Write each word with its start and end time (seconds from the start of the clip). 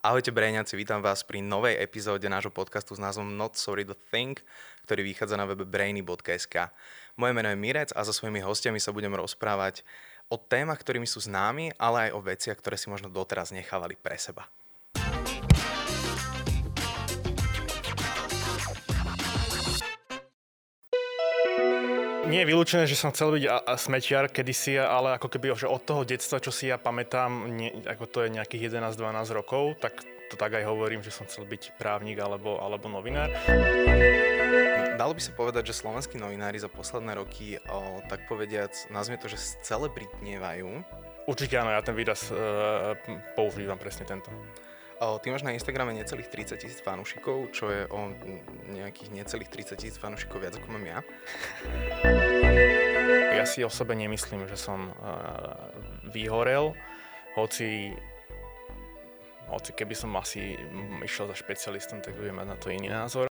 Ahojte 0.00 0.32
Brejňaci, 0.32 0.80
vítam 0.80 1.04
vás 1.04 1.20
pri 1.20 1.44
novej 1.44 1.76
epizóde 1.76 2.24
nášho 2.24 2.48
podcastu 2.48 2.96
s 2.96 3.04
názvom 3.04 3.36
Not 3.36 3.60
Sorry 3.60 3.84
to 3.84 3.92
Think, 4.08 4.40
ktorý 4.88 5.04
vychádza 5.04 5.36
na 5.36 5.44
webe 5.44 5.68
brainy.sk. 5.68 6.72
Moje 7.20 7.32
meno 7.36 7.52
je 7.52 7.60
Mirec 7.60 7.92
a 7.92 8.00
so 8.00 8.08
svojimi 8.08 8.40
hostiami 8.40 8.80
sa 8.80 8.96
budem 8.96 9.12
rozprávať 9.12 9.84
o 10.32 10.40
témach, 10.40 10.80
ktorými 10.80 11.04
sú 11.04 11.20
známi, 11.20 11.76
ale 11.76 12.08
aj 12.08 12.16
o 12.16 12.24
veciach, 12.24 12.56
ktoré 12.56 12.80
si 12.80 12.88
možno 12.88 13.12
doteraz 13.12 13.52
nechávali 13.52 13.92
pre 13.92 14.16
seba. 14.16 14.48
Nie 22.30 22.46
je 22.46 22.50
vylúčené, 22.54 22.86
že 22.86 22.94
som 22.94 23.10
chcel 23.10 23.34
byť 23.34 23.44
a, 23.50 23.56
a 23.66 23.74
smetiar 23.74 24.30
kedysi, 24.30 24.78
ale 24.78 25.18
ako 25.18 25.26
keby 25.26 25.50
že 25.58 25.66
od 25.66 25.82
toho 25.82 26.06
detstva, 26.06 26.38
čo 26.38 26.54
si 26.54 26.70
ja 26.70 26.78
pamätám, 26.78 27.50
nie, 27.50 27.74
ako 27.82 28.06
to 28.06 28.18
je 28.22 28.38
nejakých 28.38 28.70
11-12 28.70 29.34
rokov, 29.34 29.74
tak 29.82 29.98
to 30.30 30.38
tak 30.38 30.54
aj 30.54 30.62
hovorím, 30.62 31.02
že 31.02 31.10
som 31.10 31.26
chcel 31.26 31.42
byť 31.42 31.74
právnik 31.74 32.22
alebo, 32.22 32.62
alebo 32.62 32.86
novinár. 32.86 33.34
Dalo 34.94 35.10
by 35.10 35.22
sa 35.26 35.34
povedať, 35.34 35.74
že 35.74 35.82
slovenskí 35.82 36.22
novinári 36.22 36.62
za 36.62 36.70
posledné 36.70 37.18
roky, 37.18 37.58
o, 37.66 37.98
tak 38.06 38.30
povediac, 38.30 38.70
nazvime 38.94 39.18
to, 39.18 39.26
že 39.26 39.58
celebritnievajú. 39.66 40.70
Určite 41.26 41.58
áno, 41.58 41.74
ja 41.74 41.82
ten 41.82 41.98
výraz 41.98 42.30
e, 42.30 42.36
používam 43.34 43.80
presne 43.80 44.06
tento. 44.06 44.30
Ty 45.00 45.32
máš 45.32 45.48
na 45.48 45.56
Instagrame 45.56 45.96
necelých 45.96 46.28
30 46.28 46.60
tisíc 46.60 46.84
fanúšikov, 46.84 47.48
čo 47.56 47.72
je 47.72 47.88
o 47.88 48.12
nejakých 48.68 49.16
necelých 49.16 49.48
30 49.48 49.80
tisíc 49.80 49.96
fanúšikov 49.96 50.44
viac 50.44 50.60
ako 50.60 50.76
mám 50.76 50.84
ja. 50.84 51.00
Ja 53.32 53.48
si 53.48 53.64
o 53.64 53.72
sebe 53.72 53.96
nemyslím, 53.96 54.44
že 54.44 54.60
som 54.60 54.92
uh, 54.92 55.72
vyhorel, 56.12 56.76
hoci 57.32 57.96
hoci 59.48 59.72
keby 59.72 59.96
som 59.96 60.12
asi 60.20 60.54
išiel 61.00 61.32
za 61.32 61.34
špecialistom, 61.34 62.04
tak 62.04 62.20
budem 62.20 62.36
mať 62.36 62.46
na 62.52 62.56
to 62.60 62.68
iný 62.68 62.92
názor. 62.92 63.29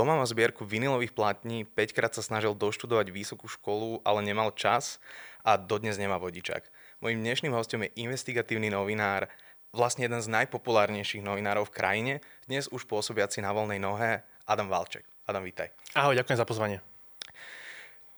Doma 0.00 0.16
má 0.16 0.24
zbierku 0.24 0.64
vinilových 0.64 1.12
platní, 1.12 1.68
5 1.68 1.92
krát 1.92 2.08
sa 2.16 2.24
snažil 2.24 2.56
doštudovať 2.56 3.12
vysokú 3.12 3.44
školu, 3.44 4.00
ale 4.00 4.24
nemal 4.24 4.48
čas 4.56 4.96
a 5.44 5.60
dodnes 5.60 6.00
nemá 6.00 6.16
vodičak. 6.16 6.72
Mojím 7.04 7.20
dnešným 7.20 7.52
hostom 7.52 7.84
je 7.84 7.92
investigatívny 8.00 8.72
novinár, 8.72 9.28
vlastne 9.76 10.08
jeden 10.08 10.24
z 10.24 10.32
najpopulárnejších 10.32 11.20
novinárov 11.20 11.68
v 11.68 11.76
krajine, 11.76 12.14
dnes 12.48 12.64
už 12.72 12.88
pôsobiaci 12.88 13.44
na 13.44 13.52
voľnej 13.52 13.76
nohe, 13.76 14.24
Adam 14.48 14.72
Valček. 14.72 15.04
Adam, 15.28 15.44
vítaj. 15.44 15.68
Ahoj, 15.92 16.16
ďakujem 16.16 16.40
za 16.40 16.48
pozvanie. 16.48 16.80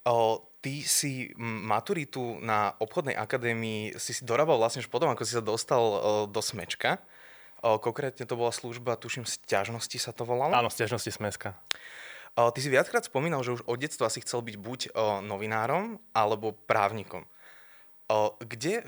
O, 0.06 0.38
ty 0.62 0.86
si 0.86 1.34
maturitu 1.42 2.38
na 2.47 2.78
obchodnej 2.78 3.19
akadémii 3.19 3.98
si 3.98 4.14
si 4.14 4.22
dorábal 4.22 4.55
vlastne 4.62 4.86
už 4.86 4.86
potom, 4.86 5.10
ako 5.10 5.27
si 5.27 5.34
sa 5.34 5.42
dostal 5.42 5.83
o, 5.83 5.98
do 6.30 6.38
Smečka. 6.38 7.03
Konkrétne 7.63 8.27
to 8.27 8.35
bola 8.35 8.51
služba, 8.51 8.99
tuším, 8.99 9.23
sťažnosti 9.23 9.95
sa 10.03 10.11
to 10.11 10.27
volalo? 10.27 10.51
Áno, 10.51 10.67
sťažnosti 10.67 11.15
Smeska. 11.15 11.55
Ty 12.35 12.59
si 12.59 12.67
viackrát 12.67 13.07
spomínal, 13.07 13.47
že 13.47 13.55
už 13.55 13.63
od 13.71 13.79
detstva 13.79 14.11
si 14.11 14.19
chcel 14.25 14.43
byť 14.43 14.57
buď 14.59 14.81
novinárom, 15.23 16.03
alebo 16.11 16.57
právnikom. 16.67 17.29
Kde 18.45 18.85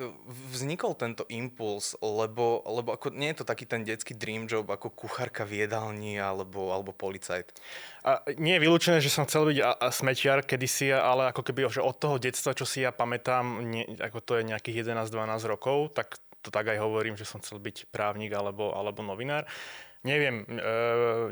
vznikol 0.52 0.92
tento 0.98 1.24
impuls? 1.32 1.96
Lebo, 2.02 2.60
lebo 2.68 2.92
ako, 2.92 3.14
nie 3.14 3.32
je 3.32 3.40
to 3.40 3.48
taký 3.48 3.64
ten 3.64 3.80
detský 3.80 4.12
dream 4.12 4.44
job 4.44 4.68
ako 4.68 4.92
kuchárka 4.92 5.48
v 5.48 5.64
jedálni 5.64 6.20
alebo, 6.20 6.74
alebo 6.74 6.92
policajt. 6.92 7.56
A 8.04 8.20
nie 8.36 8.58
je 8.58 8.64
vylúčené, 8.64 8.98
že 9.00 9.08
som 9.08 9.24
chcel 9.24 9.48
byť 9.54 9.58
a, 9.64 9.70
a 9.80 9.88
smetiar 9.88 10.44
kedysi, 10.44 10.92
ale 10.92 11.32
ako 11.32 11.40
keby 11.40 11.68
že 11.72 11.80
od 11.80 11.96
toho 11.96 12.20
detstva, 12.20 12.52
čo 12.52 12.68
si 12.68 12.84
ja 12.84 12.92
pamätám, 12.92 13.64
nie, 13.64 13.96
ako 13.96 14.20
to 14.20 14.32
je 14.40 14.50
nejakých 14.50 14.84
11-12 14.92 15.46
rokov, 15.48 15.96
tak 15.96 16.20
to 16.44 16.52
tak 16.52 16.68
aj 16.68 16.78
hovorím, 16.78 17.16
že 17.16 17.24
som 17.24 17.40
chcel 17.40 17.56
byť 17.56 17.88
právnik 17.88 18.36
alebo, 18.36 18.76
alebo 18.76 19.00
novinár. 19.00 19.48
Neviem, 20.04 20.44
e, 20.44 20.60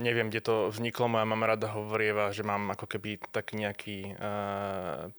neviem, 0.00 0.32
kde 0.32 0.40
to 0.40 0.54
vzniklo. 0.72 1.04
Moja 1.04 1.28
mama 1.28 1.44
rada 1.44 1.68
hovorieva, 1.68 2.32
že 2.32 2.40
mám 2.40 2.72
ako 2.72 2.88
keby 2.88 3.20
tak 3.28 3.52
nejaký 3.52 4.16
e, 4.16 4.32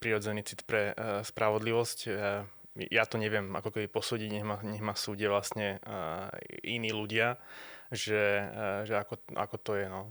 prirodzený 0.01 0.41
cit 0.41 0.65
pre 0.65 0.89
e, 0.89 1.21
spravodlivosť. 1.21 1.99
E, 2.09 2.11
ja 2.89 3.05
to 3.05 3.21
neviem 3.21 3.53
ako 3.53 3.69
keby 3.69 3.85
posúdiť, 3.93 4.29
nech 4.33 4.45
ma, 4.45 4.57
nech 4.65 4.81
ma 4.81 4.97
súdia 4.97 5.29
vlastne 5.29 5.77
e, 5.77 5.95
iní 6.65 6.89
ľudia, 6.89 7.37
že, 7.93 8.41
e, 8.41 8.89
že 8.89 8.97
ako, 8.97 9.21
ako 9.37 9.55
to 9.61 9.71
je. 9.77 9.85
No. 9.85 10.09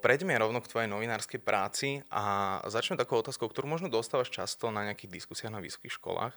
Prejdeme 0.00 0.36
rovno 0.36 0.60
k 0.64 0.68
tvojej 0.72 0.88
novinárskej 0.88 1.40
práci 1.40 2.00
a 2.08 2.60
začneme 2.64 3.00
takou 3.00 3.20
otázkou, 3.20 3.52
ktorú 3.52 3.68
možno 3.68 3.92
dostávaš 3.92 4.32
často 4.32 4.72
na 4.72 4.88
nejakých 4.88 5.20
diskusiách 5.20 5.52
na 5.52 5.60
vysokých 5.60 5.96
školách. 5.96 6.32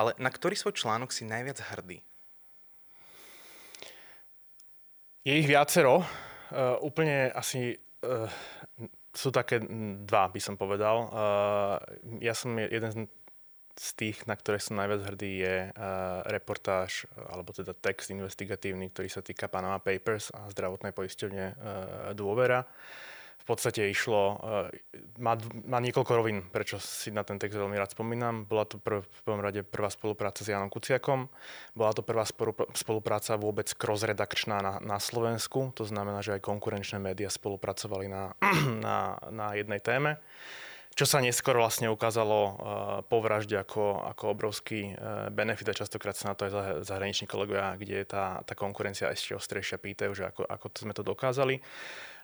Ale 0.00 0.16
na 0.16 0.32
ktorý 0.32 0.56
svoj 0.56 0.80
článok 0.80 1.12
si 1.12 1.28
najviac 1.28 1.60
hrdý? 1.76 2.00
Je 5.20 5.36
ich 5.36 5.44
viacero. 5.44 6.00
Uh, 6.48 6.80
úplne 6.80 7.28
asi 7.36 7.76
uh, 8.08 8.24
sú 9.12 9.28
také 9.28 9.60
dva, 10.08 10.32
by 10.32 10.40
som 10.40 10.56
povedal. 10.56 10.96
Uh, 11.12 11.76
ja 12.24 12.32
som 12.32 12.56
jeden 12.56 13.12
z 13.76 13.88
tých, 13.92 14.24
na 14.24 14.40
ktoré 14.40 14.56
som 14.56 14.80
najviac 14.80 15.04
hrdý, 15.12 15.44
je 15.44 15.56
uh, 15.68 16.24
reportáž, 16.32 17.04
alebo 17.28 17.52
teda 17.52 17.76
text 17.76 18.08
investigatívny, 18.08 18.88
ktorý 18.88 19.12
sa 19.12 19.20
týka 19.20 19.52
Panama 19.52 19.84
Papers 19.84 20.32
a 20.32 20.48
zdravotnej 20.48 20.96
poisťovne 20.96 21.44
uh, 21.52 21.54
Dôvera. 22.16 22.64
Uh, 22.64 23.09
v 23.40 23.44
podstate 23.48 23.88
išlo, 23.88 24.36
eh, 24.36 24.68
má, 25.16 25.34
má 25.64 25.78
niekoľko 25.80 26.12
rovín, 26.12 26.44
prečo 26.52 26.76
si 26.76 27.08
na 27.08 27.24
ten 27.24 27.40
text 27.40 27.56
veľmi 27.56 27.74
rád 27.74 27.96
spomínam. 27.96 28.44
Bola 28.44 28.68
to 28.68 28.76
prv, 28.76 29.00
v 29.02 29.20
prvom 29.24 29.40
rade 29.40 29.64
prvá 29.64 29.88
spolupráca 29.88 30.44
s 30.44 30.52
Janom 30.52 30.68
Kuciakom, 30.68 31.32
bola 31.72 31.92
to 31.96 32.04
prvá 32.04 32.28
spolupráca 32.76 33.40
vôbec 33.40 33.72
cross-redakčná 33.72 34.60
na, 34.60 34.74
na 34.78 34.98
Slovensku, 35.00 35.72
to 35.72 35.88
znamená, 35.88 36.20
že 36.20 36.36
aj 36.36 36.44
konkurenčné 36.44 37.00
médiá 37.00 37.32
spolupracovali 37.32 38.06
na, 38.06 38.36
na, 38.86 39.16
na 39.32 39.56
jednej 39.56 39.80
téme 39.80 40.20
čo 40.90 41.06
sa 41.06 41.22
neskôr 41.22 41.54
vlastne 41.54 41.86
ukázalo 41.86 42.36
uh, 42.36 42.52
po 43.06 43.22
vražde 43.22 43.56
ako, 43.56 44.04
ako 44.10 44.24
obrovský 44.34 44.92
uh, 44.92 45.30
benefit 45.30 45.70
a 45.70 45.78
častokrát 45.78 46.18
sa 46.18 46.28
na 46.28 46.34
to 46.34 46.50
aj 46.50 46.84
zahraniční 46.84 47.30
kolegovia, 47.30 47.78
kde 47.78 48.02
je 48.02 48.06
tá, 48.10 48.42
tá 48.42 48.58
konkurencia 48.58 49.08
ešte 49.08 49.38
ostrejšia, 49.38 49.78
pýtajú, 49.78 50.12
že 50.12 50.28
ako, 50.28 50.42
ako 50.44 50.66
sme 50.74 50.92
to 50.92 51.06
dokázali. 51.06 51.62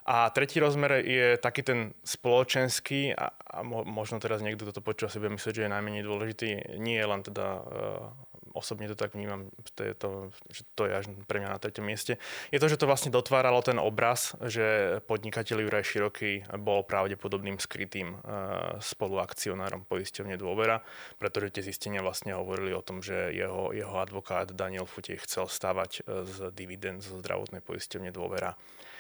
A 0.07 0.31
tretí 0.31 0.63
rozmer 0.63 1.03
je 1.03 1.35
taký 1.35 1.67
ten 1.67 1.91
spoločenský 2.07 3.11
a, 3.11 3.35
a 3.35 3.67
možno 3.67 4.23
teraz 4.23 4.39
niekto 4.39 4.63
toto 4.71 4.79
počúva 4.79 5.11
si 5.11 5.19
bude 5.19 5.35
myslieť, 5.35 5.55
že 5.59 5.65
je 5.67 5.75
najmenej 5.75 6.07
dôležitý. 6.07 6.79
Nie 6.79 7.03
je 7.03 7.11
len 7.11 7.21
teda 7.27 7.47
uh, 7.59 8.15
osobne 8.55 8.87
to 8.87 8.95
tak 8.95 9.19
vnímam, 9.19 9.51
to 9.75 9.83
je 9.83 9.95
to, 9.99 10.11
že 10.55 10.63
to 10.79 10.87
je 10.87 10.93
až 10.95 11.05
pre 11.27 11.43
mňa 11.43 11.51
na 11.51 11.59
treťom 11.59 11.83
mieste, 11.83 12.23
je 12.49 12.63
to, 12.63 12.71
že 12.71 12.79
to 12.79 12.87
vlastne 12.87 13.11
dotváralo 13.11 13.61
ten 13.67 13.83
obraz, 13.83 14.39
že 14.47 14.99
podnikateľ 15.11 15.67
Juraj 15.67 15.85
Široký 15.85 16.33
bol 16.57 16.87
pravdepodobným 16.87 17.59
skrytým 17.59 18.15
uh, 18.15 18.79
spoluakcionárom 18.79 19.91
poisťovne 19.91 20.39
dôvera, 20.39 20.87
pretože 21.19 21.59
tie 21.59 21.67
zistenia 21.67 22.01
vlastne 22.01 22.33
hovorili 22.39 22.71
o 22.73 22.81
tom, 22.81 23.03
že 23.03 23.35
jeho, 23.35 23.75
jeho 23.75 23.99
advokát 23.99 24.55
Daniel 24.55 24.87
Futej 24.87 25.19
chcel 25.27 25.51
stavať 25.51 26.07
z 26.07 26.55
dividend 26.55 27.03
zo 27.03 27.19
zdravotnej 27.19 27.59
poisťovne 27.59 28.15
dôvera 28.15 28.55
Eh, 28.55 28.96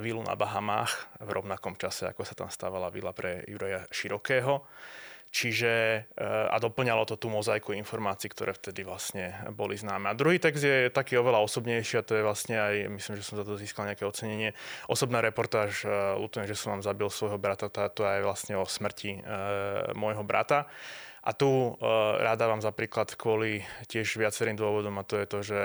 vilu 0.00 0.24
na 0.24 0.32
Bahamách 0.32 1.20
v 1.20 1.30
rovnakom 1.30 1.76
čase, 1.76 2.08
ako 2.08 2.24
sa 2.24 2.32
tam 2.32 2.48
stávala 2.48 2.88
vila 2.88 3.12
pre 3.12 3.44
Juraja 3.44 3.84
Širokého. 3.92 4.64
Čiže 5.28 5.72
eh, 6.08 6.24
a 6.24 6.56
doplňalo 6.56 7.04
to 7.04 7.20
tú 7.20 7.28
mozaiku 7.28 7.76
informácií, 7.76 8.32
ktoré 8.32 8.56
vtedy 8.56 8.80
vlastne 8.80 9.36
boli 9.52 9.76
známe. 9.76 10.08
A 10.08 10.16
druhý 10.16 10.40
text 10.40 10.64
je 10.64 10.88
taký 10.88 11.20
oveľa 11.20 11.44
osobnejší 11.44 12.00
a 12.00 12.06
to 12.06 12.16
je 12.16 12.24
vlastne 12.24 12.56
aj, 12.56 12.74
myslím, 12.96 13.14
že 13.20 13.26
som 13.28 13.36
za 13.36 13.44
to 13.44 13.60
získal 13.60 13.84
nejaké 13.84 14.08
ocenenie. 14.08 14.56
Osobná 14.88 15.20
reportáž, 15.20 15.84
eh, 15.84 15.92
ľutujem, 16.16 16.48
že 16.48 16.56
som 16.56 16.72
vám 16.76 16.82
zabil 16.84 17.08
svojho 17.12 17.36
brata, 17.36 17.68
to 17.68 18.08
je 18.08 18.24
vlastne 18.24 18.56
o 18.56 18.64
smrti 18.64 19.20
môjho 19.96 20.24
brata. 20.24 20.68
A 21.20 21.36
tu 21.36 21.76
ráda 22.22 22.48
vám 22.48 22.64
za 22.64 22.72
príklad 22.72 23.12
kvôli 23.12 23.60
tiež 23.90 24.16
viacerým 24.16 24.56
dôvodom 24.56 24.96
a 24.96 25.04
to 25.04 25.20
je 25.20 25.26
to, 25.28 25.38
že 25.44 25.60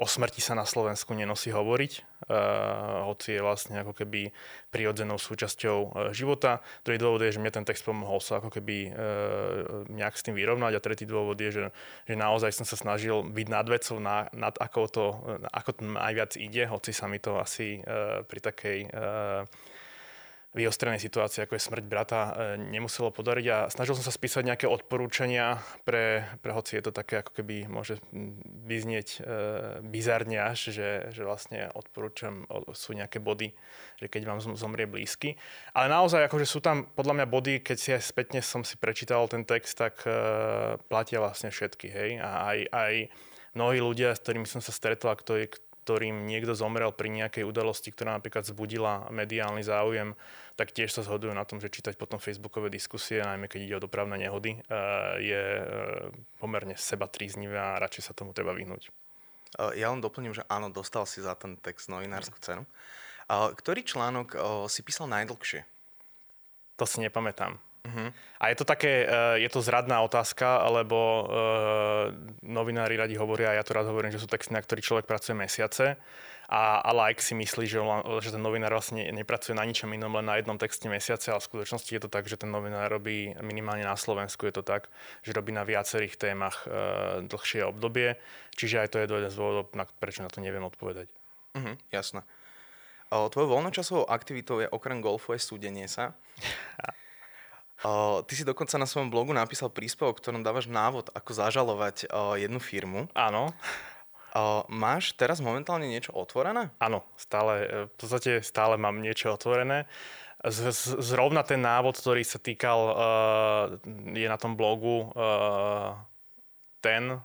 o 0.00 0.08
smrti 0.08 0.40
sa 0.40 0.56
na 0.56 0.64
Slovensku 0.64 1.12
nenosí 1.12 1.52
hovoriť, 1.52 1.92
uh, 2.00 3.04
hoci 3.04 3.36
je 3.36 3.44
vlastne 3.44 3.84
ako 3.84 3.92
keby 3.92 4.32
prirodzenou 4.72 5.20
súčasťou 5.20 5.78
uh, 5.78 5.88
života. 6.16 6.64
Druhý 6.88 6.96
dôvod 6.96 7.20
je, 7.20 7.36
že 7.36 7.40
mne 7.44 7.52
ten 7.52 7.68
text 7.68 7.84
pomohol 7.84 8.16
sa 8.24 8.40
ako 8.40 8.48
keby 8.48 8.76
uh, 8.88 8.94
nejak 9.92 10.16
s 10.16 10.24
tým 10.24 10.32
vyrovnať 10.40 10.72
a 10.72 10.80
tretí 10.80 11.04
dôvod 11.04 11.36
je, 11.36 11.52
že, 11.52 11.62
že 12.08 12.14
naozaj 12.16 12.56
som 12.56 12.64
sa 12.64 12.80
snažil 12.80 13.20
byť 13.28 13.46
nad 13.52 13.66
vecou, 13.68 14.00
na, 14.00 14.32
nad 14.32 14.56
ako 14.56 14.80
to, 14.88 15.06
ako 15.52 15.70
to 15.76 15.82
najviac 15.84 16.32
ide, 16.40 16.64
hoci 16.64 16.96
sa 16.96 17.04
mi 17.04 17.20
to 17.20 17.36
asi 17.36 17.84
uh, 17.84 18.24
pri 18.24 18.40
takej 18.40 18.78
uh, 18.88 19.44
vyostrenej 20.50 20.98
situácii, 20.98 21.46
ako 21.46 21.54
je 21.54 21.62
smrť 21.62 21.84
brata, 21.86 22.20
e, 22.26 22.30
nemuselo 22.58 23.14
podariť 23.14 23.46
a 23.54 23.58
snažil 23.70 23.94
som 23.94 24.02
sa 24.02 24.10
spísať 24.10 24.42
nejaké 24.42 24.66
odporúčania 24.66 25.62
pre, 25.86 26.26
pre 26.42 26.50
hoci 26.50 26.74
je 26.74 26.90
to 26.90 26.92
také, 26.92 27.22
ako 27.22 27.38
keby 27.38 27.70
môže 27.70 28.02
vyznieť 28.66 29.08
e, 29.14 29.18
bizarne 29.86 30.42
až, 30.42 30.74
že, 30.74 31.14
že 31.14 31.22
vlastne 31.22 31.70
odporúčam, 31.70 32.50
sú 32.74 32.98
nejaké 32.98 33.22
body, 33.22 33.54
že 34.02 34.10
keď 34.10 34.22
vám 34.26 34.38
zomrie 34.58 34.90
blízky. 34.90 35.38
Ale 35.70 35.86
naozaj, 35.86 36.26
akože 36.26 36.46
sú 36.50 36.58
tam 36.58 36.82
podľa 36.98 37.22
mňa 37.22 37.26
body, 37.30 37.54
keď 37.62 37.76
si 37.78 37.90
aj 37.94 38.02
spätne 38.02 38.42
som 38.42 38.66
si 38.66 38.74
prečítal 38.74 39.22
ten 39.30 39.46
text, 39.46 39.78
tak 39.78 40.02
e, 40.02 40.10
platia 40.90 41.22
vlastne 41.22 41.54
všetky, 41.54 41.86
hej. 41.86 42.10
A 42.18 42.50
aj, 42.50 42.58
aj 42.74 42.94
mnohí 43.54 43.78
ľudia, 43.78 44.18
s 44.18 44.22
ktorými 44.22 44.50
som 44.50 44.58
sa 44.58 44.74
stretol 44.74 45.14
a 45.14 45.18
ktorí, 45.18 45.46
ktorým 45.90 46.22
niekto 46.22 46.54
zomrel 46.54 46.94
pri 46.94 47.10
nejakej 47.10 47.42
udalosti, 47.42 47.90
ktorá 47.90 48.14
napríklad 48.14 48.46
zbudila 48.46 49.10
mediálny 49.10 49.66
záujem, 49.66 50.14
tak 50.54 50.70
tiež 50.70 50.94
sa 50.94 51.02
zhodujú 51.02 51.34
na 51.34 51.42
tom, 51.42 51.58
že 51.58 51.66
čítať 51.66 51.98
potom 51.98 52.22
facebookové 52.22 52.70
diskusie, 52.70 53.18
najmä 53.18 53.50
keď 53.50 53.60
ide 53.66 53.74
o 53.74 53.82
dopravné 53.82 54.22
nehody, 54.22 54.54
eh, 54.54 54.62
je 55.18 55.42
eh, 55.58 55.66
pomerne 56.38 56.78
seba 56.78 57.10
tríznivé 57.10 57.58
a 57.58 57.82
radšej 57.82 58.06
sa 58.06 58.14
tomu 58.14 58.30
treba 58.30 58.54
vyhnúť. 58.54 58.86
Eh, 58.86 59.82
ja 59.82 59.90
len 59.90 59.98
doplním, 59.98 60.30
že 60.30 60.46
áno, 60.46 60.70
dostal 60.70 61.10
si 61.10 61.18
za 61.26 61.34
ten 61.34 61.58
text 61.58 61.90
novinárskú 61.90 62.38
cenu. 62.38 62.62
Ktorý 63.30 63.86
článok 63.86 64.34
si 64.66 64.82
písal 64.82 65.06
najdlhšie? 65.06 65.62
To 66.78 66.82
si 66.82 66.98
nepamätám. 66.98 67.62
Uh-huh. 67.80 68.12
A 68.40 68.52
je 68.52 68.56
to 68.60 68.68
také, 68.68 69.08
je 69.40 69.48
to 69.48 69.64
zradná 69.64 70.04
otázka, 70.04 70.68
lebo 70.68 70.98
uh, 71.00 71.24
novinári 72.44 72.96
radi 72.96 73.16
hovoria, 73.16 73.56
a 73.56 73.58
ja 73.60 73.64
to 73.64 73.72
rád 73.72 73.88
hovorím, 73.88 74.12
že 74.12 74.20
sú 74.20 74.28
texty, 74.28 74.52
na 74.52 74.60
ktorých 74.60 74.84
človek 74.84 75.06
pracuje 75.08 75.32
mesiace 75.32 75.96
a, 76.50 76.82
a 76.82 76.90
like 76.90 77.22
si 77.22 77.38
myslí, 77.38 77.64
že, 77.70 77.78
že 78.20 78.34
ten 78.34 78.42
novinár 78.42 78.74
vlastne 78.74 79.06
nepracuje 79.14 79.54
na 79.54 79.62
ničom 79.62 79.86
inom, 79.94 80.10
len 80.18 80.26
na 80.26 80.34
jednom 80.34 80.58
texte 80.58 80.90
mesiace, 80.90 81.30
ale 81.30 81.38
v 81.38 81.46
skutočnosti 81.46 81.90
je 81.94 82.02
to 82.02 82.10
tak, 82.10 82.26
že 82.26 82.34
ten 82.34 82.50
novinár 82.50 82.90
robí 82.90 83.30
minimálne 83.38 83.86
na 83.86 83.94
Slovensku 83.94 84.50
je 84.50 84.58
to 84.58 84.66
tak, 84.66 84.90
že 85.22 85.30
robí 85.30 85.54
na 85.54 85.62
viacerých 85.62 86.18
témach 86.18 86.66
uh, 86.66 87.22
dlhšie 87.22 87.62
obdobie, 87.62 88.18
čiže 88.58 88.82
aj 88.82 88.88
to 88.90 88.98
je 88.98 89.06
jeden 89.06 89.30
z 89.30 89.38
dôvodov, 89.38 89.70
na, 89.78 89.86
prečo 89.86 90.26
na 90.26 90.30
to 90.32 90.42
neviem 90.42 90.66
odpovedať. 90.66 91.06
Uh-huh, 91.54 91.78
jasné. 91.94 92.26
Tvojou 93.10 93.58
voľnočasovou 93.58 94.06
aktivitou 94.10 94.62
je 94.62 94.70
okrem 94.70 94.98
golfu 94.98 95.34
aj 95.34 95.42
súdenie 95.42 95.86
sa. 95.86 96.18
Ty 97.80 98.32
si 98.36 98.44
dokonca 98.44 98.76
na 98.76 98.84
svojom 98.84 99.08
blogu 99.08 99.32
napísal 99.32 99.72
príspevok, 99.72 100.20
ktorom 100.20 100.44
dávaš 100.44 100.68
návod, 100.68 101.08
ako 101.16 101.30
zažalovať 101.32 102.12
uh, 102.12 102.36
jednu 102.36 102.60
firmu. 102.60 103.08
Áno. 103.16 103.56
Uh, 104.30 104.62
máš 104.68 105.16
teraz 105.16 105.40
momentálne 105.40 105.88
niečo 105.88 106.12
otvorené? 106.12 106.70
Áno, 106.78 107.02
stále, 107.18 107.54
e, 107.66 107.66
v 107.90 107.94
podstate 107.98 108.46
stále 108.46 108.78
mám 108.78 109.02
niečo 109.02 109.34
otvorené. 109.34 109.90
Z, 110.46 110.70
z, 110.70 111.02
zrovna 111.02 111.42
ten 111.42 111.58
návod, 111.58 111.98
ktorý 111.98 112.22
sa 112.22 112.38
týkal, 112.38 112.78
uh, 112.78 112.94
je 114.14 114.28
na 114.30 114.38
tom 114.38 114.54
blogu, 114.54 115.10
uh, 115.16 115.98
ten, 116.78 117.18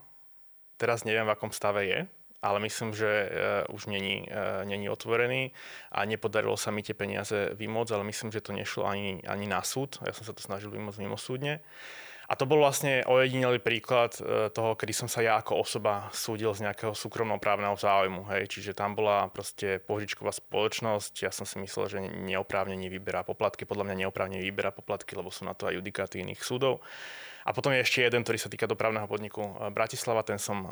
teraz 0.80 1.06
neviem, 1.06 1.28
v 1.28 1.36
akom 1.36 1.54
stave 1.54 1.86
je, 1.86 2.00
ale 2.42 2.58
myslím, 2.64 2.92
že 2.94 3.08
uh, 3.08 3.74
už 3.74 3.86
není, 3.86 4.28
uh, 4.28 4.64
není 4.68 4.88
otvorený 4.88 5.52
a 5.92 6.04
nepodarilo 6.04 6.56
sa 6.56 6.70
mi 6.70 6.82
tie 6.82 6.94
peniaze 6.94 7.56
vymôcť, 7.56 7.92
ale 7.96 8.04
myslím, 8.08 8.30
že 8.32 8.44
to 8.44 8.56
nešlo 8.56 8.86
ani, 8.86 9.24
ani 9.24 9.46
na 9.48 9.60
súd. 9.62 9.98
Ja 10.04 10.12
som 10.12 10.24
sa 10.26 10.36
to 10.36 10.42
snažil 10.44 10.70
vymôcť 10.72 11.00
mimo 11.00 11.16
súdne. 11.16 11.64
A 12.26 12.34
to 12.34 12.42
bol 12.42 12.58
vlastne 12.58 13.06
ojedinelý 13.06 13.62
príklad 13.62 14.18
e, 14.18 14.50
toho, 14.50 14.74
kedy 14.74 14.90
som 14.90 15.06
sa 15.06 15.22
ja 15.22 15.38
ako 15.38 15.62
osoba 15.62 16.10
súdil 16.10 16.50
z 16.52 16.66
nejakého 16.66 16.90
súkromnoprávneho 16.90 17.78
záujmu. 17.78 18.26
Hej. 18.34 18.50
Čiže 18.50 18.72
tam 18.74 18.98
bola 18.98 19.30
proste 19.30 19.78
požičková 19.78 20.34
spoločnosť. 20.34 21.22
Ja 21.22 21.30
som 21.30 21.46
si 21.46 21.62
myslel, 21.62 21.84
že 21.86 21.98
neoprávnene 22.02 22.90
vyberá 22.90 23.22
poplatky. 23.22 23.62
Podľa 23.62 23.86
mňa 23.90 23.96
neoprávnene 24.06 24.42
vyberá 24.42 24.74
poplatky, 24.74 25.14
lebo 25.14 25.30
sú 25.30 25.46
na 25.46 25.54
to 25.54 25.70
aj 25.70 25.78
judikáty 25.78 26.18
iných 26.22 26.42
súdov. 26.42 26.82
A 27.46 27.54
potom 27.54 27.70
je 27.70 27.86
ešte 27.86 28.02
jeden, 28.02 28.26
ktorý 28.26 28.42
sa 28.42 28.50
týka 28.50 28.66
dopravného 28.66 29.06
podniku 29.06 29.70
Bratislava, 29.70 30.26
ten 30.26 30.34
som 30.34 30.66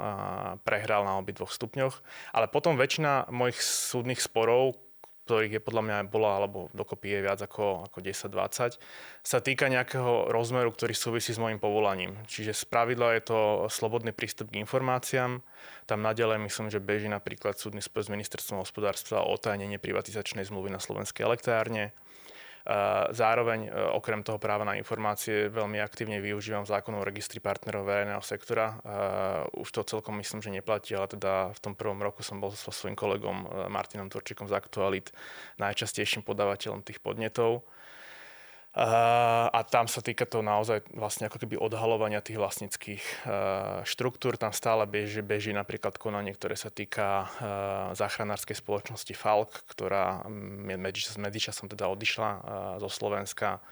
prehral 0.67 1.07
na 1.07 1.23
obidvoch 1.23 1.55
stupňoch. 1.55 2.03
Ale 2.35 2.51
potom 2.51 2.75
väčšina 2.75 3.31
mojich 3.31 3.63
súdnych 3.63 4.19
sporov, 4.19 4.75
ktorých 5.25 5.57
je 5.57 5.63
podľa 5.65 5.83
mňa 5.89 5.97
bola, 6.13 6.37
alebo 6.37 6.69
dokopy 6.77 7.17
je 7.17 7.21
viac 7.25 7.41
ako, 7.41 7.89
ako 7.89 7.99
10-20, 8.05 8.77
sa 9.25 9.39
týka 9.41 9.73
nejakého 9.73 10.29
rozmeru, 10.29 10.69
ktorý 10.69 10.93
súvisí 10.93 11.33
s 11.33 11.41
môjim 11.41 11.57
povolaním. 11.57 12.13
Čiže 12.29 12.53
z 12.53 12.65
pravidla 12.69 13.17
je 13.17 13.23
to 13.33 13.39
slobodný 13.73 14.13
prístup 14.13 14.53
k 14.53 14.61
informáciám. 14.61 15.41
Tam 15.89 16.05
nadalej 16.05 16.45
myslím, 16.45 16.69
že 16.69 16.85
beží 16.85 17.09
napríklad 17.09 17.57
súdny 17.57 17.81
spor 17.81 18.05
s 18.05 18.13
ministerstvom 18.13 18.61
hospodárstva 18.61 19.25
o 19.25 19.33
otajnenie 19.33 19.81
privatizačnej 19.81 20.45
zmluvy 20.45 20.69
na 20.69 20.81
slovenskej 20.81 21.25
elektrárne. 21.25 21.97
Zároveň 23.13 23.69
e, 23.69 23.71
okrem 23.93 24.25
toho 24.25 24.41
práva 24.41 24.65
na 24.65 24.73
informácie 24.81 25.53
veľmi 25.53 25.85
aktívne 25.85 26.17
využívam 26.17 26.65
zákon 26.65 26.97
o 26.97 27.05
registri 27.05 27.37
partnerov 27.37 27.85
verejného 27.85 28.25
sektora. 28.25 28.81
Už 29.53 29.69
to 29.69 29.85
celkom 29.85 30.17
myslím, 30.25 30.41
že 30.41 30.49
neplatí, 30.49 30.97
ale 30.97 31.13
teda 31.13 31.53
v 31.53 31.61
tom 31.61 31.77
prvom 31.77 32.01
roku 32.01 32.25
som 32.25 32.41
bol 32.41 32.57
so 32.57 32.73
svojím 32.73 32.97
kolegom 32.97 33.45
e, 33.45 33.47
Martinom 33.69 34.09
Turčikom 34.09 34.49
z 34.49 34.57
Aktualit 34.57 35.13
najčastejším 35.61 36.25
podávateľom 36.25 36.81
tých 36.81 37.05
podnetov. 37.05 37.69
A 38.75 39.61
tam 39.71 39.87
sa 39.87 40.03
týka 40.03 40.27
to 40.27 40.43
naozaj 40.43 40.83
vlastne 40.99 41.31
ako 41.31 41.39
keby 41.39 41.55
odhalovania 41.55 42.19
tých 42.19 42.43
vlastnických 42.43 43.05
štruktúr. 43.87 44.35
Tam 44.35 44.51
stále 44.51 44.83
beží, 44.83 45.23
beží 45.23 45.55
napríklad 45.55 45.95
konanie, 45.95 46.35
ktoré 46.35 46.59
sa 46.59 46.75
týka 46.75 47.31
záchranárskej 47.95 48.59
spoločnosti 48.59 49.15
Falk, 49.15 49.63
ktorá 49.71 50.27
medzičasom 50.27 51.71
teda 51.71 51.87
odišla 51.87 52.31
zo 52.83 52.91
Slovenska 52.91 53.63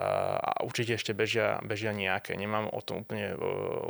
a 0.00 0.64
určite 0.64 0.94
ešte 0.96 1.12
bežia, 1.12 1.58
bežia 1.60 1.90
nejaké. 1.90 2.38
Nemám 2.38 2.70
o 2.72 2.80
tom 2.80 3.02
úplne, 3.04 3.34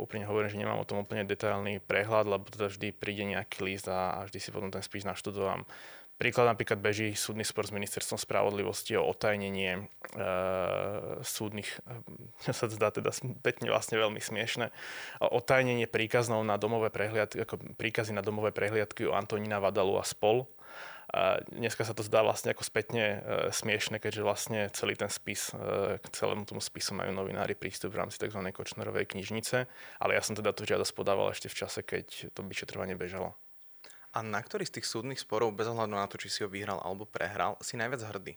úplne 0.01 0.25
hovorím, 0.25 0.49
že 0.49 0.59
nemám 0.59 0.81
o 0.81 0.87
tom 0.89 1.05
úplne 1.05 1.23
detailný 1.23 1.77
prehľad, 1.77 2.25
lebo 2.25 2.49
teda 2.49 2.73
vždy 2.73 2.89
príde 2.91 3.23
nejaký 3.23 3.63
list 3.63 3.85
a, 3.87 4.25
vždy 4.27 4.39
si 4.41 4.49
potom 4.49 4.73
ten 4.73 4.81
spis 4.81 5.05
naštudovám. 5.05 5.63
Príklad 6.21 6.53
napríklad 6.53 6.77
beží 6.77 7.17
súdny 7.17 7.41
spor 7.41 7.65
s 7.65 7.73
ministerstvom 7.73 8.21
spravodlivosti 8.21 8.93
o 8.93 9.09
otajnenie 9.09 9.73
e, 9.73 9.83
súdnych, 11.25 11.81
čo 12.45 12.53
sa 12.61 12.69
zdá 12.69 12.93
teda 12.93 13.09
pekne 13.41 13.73
vlastne 13.73 13.97
veľmi 13.97 14.21
smiešne, 14.21 14.69
otajnenie 15.17 15.89
príkaznou 15.89 16.45
na 16.45 16.61
domové 16.61 16.93
prehliadky, 16.93 17.41
ako 17.41 17.73
príkazy 17.73 18.13
na 18.13 18.21
domové 18.21 18.53
prehliadky 18.53 19.09
o 19.09 19.17
Antonína 19.17 19.57
Vadalu 19.57 19.97
a 19.97 20.05
spol. 20.05 20.45
A 21.09 21.41
dneska 21.49 21.81
sa 21.81 21.97
to 21.97 22.05
zdá 22.05 22.21
vlastne 22.21 22.53
ako 22.53 22.69
spätne 22.69 23.03
e, 23.03 23.17
smiešne, 23.49 23.97
keďže 23.97 24.21
vlastne 24.21 24.69
celý 24.77 24.93
ten 24.93 25.09
spis, 25.09 25.57
e, 25.57 25.97
k 25.97 26.05
celému 26.13 26.45
tomu 26.45 26.61
spisu 26.61 26.93
majú 26.93 27.17
novinári 27.17 27.57
prístup 27.57 27.97
v 27.97 28.05
rámci 28.05 28.21
tzv. 28.21 28.45
Kočnerovej 28.53 29.09
knižnice, 29.09 29.65
ale 29.97 30.11
ja 30.13 30.21
som 30.21 30.37
teda 30.37 30.53
tú 30.53 30.69
žiadosť 30.69 30.93
podával 30.93 31.33
ešte 31.33 31.49
v 31.49 31.57
čase, 31.65 31.81
keď 31.81 32.29
to 32.29 32.45
vyšetrovanie 32.45 32.93
bežalo. 32.93 33.33
A 34.11 34.19
na 34.21 34.43
ktorý 34.43 34.67
z 34.67 34.79
tých 34.79 34.87
súdnych 34.87 35.19
sporov, 35.23 35.55
bez 35.55 35.71
ohľadu 35.71 35.95
na 35.95 36.07
to, 36.07 36.19
či 36.19 36.27
si 36.27 36.39
ho 36.43 36.49
vyhral 36.51 36.83
alebo 36.83 37.07
prehral, 37.07 37.55
si 37.63 37.79
najviac 37.79 38.03
hrdý? 38.11 38.35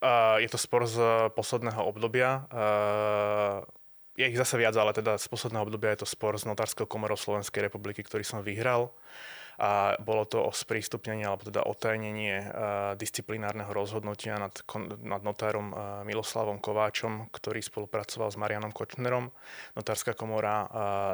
Uh, 0.00 0.40
je 0.40 0.48
to 0.48 0.56
spor 0.56 0.86
z 0.86 0.96
posledného 1.34 1.82
obdobia. 1.82 2.46
Uh, 2.48 3.66
je 4.14 4.24
ich 4.30 4.38
zase 4.38 4.56
viac, 4.56 4.72
ale 4.78 4.94
teda 4.94 5.18
z 5.18 5.26
posledného 5.26 5.66
obdobia 5.66 5.92
je 5.92 6.06
to 6.06 6.08
spor 6.08 6.38
z 6.38 6.46
Notárskeho 6.46 6.86
komorou 6.86 7.18
Slovenskej 7.18 7.66
republiky, 7.66 8.06
ktorý 8.06 8.22
som 8.22 8.40
vyhral. 8.40 8.88
Uh, 8.88 9.39
a 9.60 10.00
bolo 10.00 10.24
to 10.24 10.40
o 10.40 10.48
sprístupnenie 10.48 11.28
alebo 11.28 11.44
teda 11.44 11.68
otajnenie 11.68 12.48
disciplinárneho 12.96 13.68
rozhodnutia 13.76 14.40
nad, 14.40 14.56
nad 15.04 15.20
notárom 15.20 15.76
Miloslavom 16.08 16.56
Kováčom, 16.56 17.28
ktorý 17.28 17.60
spolupracoval 17.60 18.32
s 18.32 18.40
Marianom 18.40 18.72
Kočnerom. 18.72 19.28
Notárska 19.76 20.16
komora 20.16 20.64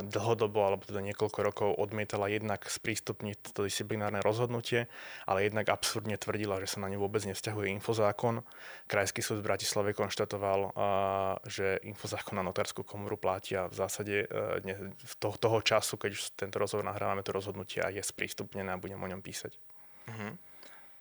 dlhodobo 0.06 0.62
alebo 0.62 0.86
teda 0.86 1.02
niekoľko 1.02 1.38
rokov 1.42 1.68
odmietala 1.74 2.30
jednak 2.30 2.70
sprístupniť 2.70 3.50
to 3.50 3.66
disciplinárne 3.66 4.22
rozhodnutie, 4.22 4.86
ale 5.26 5.50
jednak 5.50 5.66
absurdne 5.66 6.14
tvrdila, 6.14 6.62
že 6.62 6.78
sa 6.78 6.86
na 6.86 6.94
ňu 6.94 7.02
vôbec 7.02 7.26
nevzťahuje 7.26 7.74
infozákon. 7.82 8.46
Krajský 8.86 9.26
súd 9.26 9.42
v 9.42 9.50
Bratislave 9.50 9.90
konštatoval, 9.90 10.70
že 11.50 11.82
infozákon 11.82 12.38
na 12.38 12.46
notárskú 12.46 12.86
komoru 12.86 13.18
platia 13.18 13.66
v 13.66 13.74
zásade 13.74 14.16
e, 14.22 14.78
toho 15.18 15.58
času, 15.66 15.98
keď 15.98 16.10
už 16.14 16.22
tento 16.38 16.62
rozhovor 16.62 16.86
nahrávame, 16.86 17.26
to 17.26 17.34
rozhodnutie 17.34 17.82
je 17.82 18.06
sprístupnené 18.06 18.35
sprístupnené 18.36 18.68
a 18.68 18.76
budem 18.76 19.00
o 19.00 19.08
ňom 19.08 19.24
písať. 19.24 19.56
Uh-huh. 20.12 20.36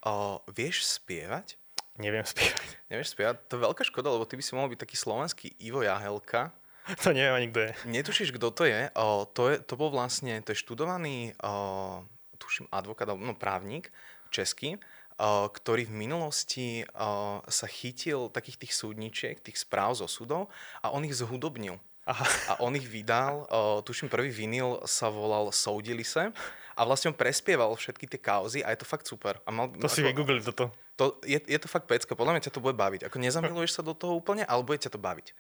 O, 0.08 0.40
vieš 0.56 0.88
spievať? 0.88 1.60
Neviem 2.00 2.24
spievať. 2.32 2.68
Nevieš 2.88 3.12
spievať? 3.12 3.36
To 3.52 3.60
je 3.60 3.66
veľká 3.68 3.84
škoda, 3.84 4.08
lebo 4.08 4.24
ty 4.24 4.40
by 4.40 4.44
si 4.48 4.56
mohol 4.56 4.72
byť 4.72 4.80
taký 4.80 4.96
slovenský 4.96 5.52
Ivo 5.60 5.84
Jahelka. 5.84 6.56
To 7.04 7.12
neviem 7.12 7.34
ani 7.34 7.50
kto 7.50 7.60
je. 7.66 7.72
Netušíš, 7.90 8.30
kto 8.30 8.54
to 8.54 8.64
je? 8.70 8.94
O, 8.94 9.26
to, 9.26 9.50
je 9.50 9.58
to 9.58 9.74
bol 9.74 9.90
vlastne, 9.90 10.38
to 10.46 10.54
je 10.54 10.62
študovaný, 10.64 11.34
o, 11.42 12.06
tuším, 12.38 12.70
advokát, 12.70 13.10
no 13.10 13.34
právnik 13.34 13.90
český, 14.30 14.78
o, 15.18 15.50
ktorý 15.50 15.90
v 15.90 15.98
minulosti 15.98 16.86
o, 16.94 17.42
sa 17.50 17.66
chytil 17.66 18.30
takých 18.30 18.62
tých 18.62 18.74
súdničiek, 18.78 19.42
tých 19.42 19.58
správ 19.66 19.98
zo 19.98 20.06
súdov 20.06 20.54
a 20.86 20.94
on 20.94 21.02
ich 21.10 21.18
zhudobnil 21.18 21.82
Aha. 22.06 22.26
a 22.54 22.54
on 22.62 22.78
ich 22.78 22.86
vydal, 22.86 23.50
uh, 23.50 23.82
tuším 23.82 24.14
prvý 24.14 24.30
vinyl 24.30 24.78
sa 24.86 25.10
volal 25.10 25.50
Soudili 25.50 26.06
se 26.06 26.30
a 26.78 26.82
vlastne 26.86 27.10
on 27.10 27.18
prespieval 27.18 27.74
všetky 27.74 28.06
tie 28.06 28.22
kauzy 28.22 28.62
a 28.62 28.70
je 28.70 28.78
to 28.78 28.86
fakt 28.86 29.10
super. 29.10 29.42
A 29.42 29.50
mal, 29.50 29.74
to 29.74 29.90
ako, 29.90 29.96
si 29.96 30.06
vygooglil 30.06 30.46
toto. 30.46 30.70
To, 31.02 31.18
je, 31.26 31.42
je 31.42 31.58
to 31.58 31.66
fakt 31.66 31.90
pecka, 31.90 32.14
podľa 32.14 32.38
mňa 32.38 32.46
ťa 32.46 32.54
to 32.54 32.62
bude 32.62 32.78
baviť. 32.78 33.10
Ako 33.10 33.18
nezamiluješ 33.18 33.80
sa 33.80 33.82
do 33.82 33.98
toho 33.98 34.14
úplne, 34.14 34.46
ale 34.46 34.62
bude 34.62 34.78
ťa 34.78 34.94
to 34.94 35.02
baviť. 35.02 35.34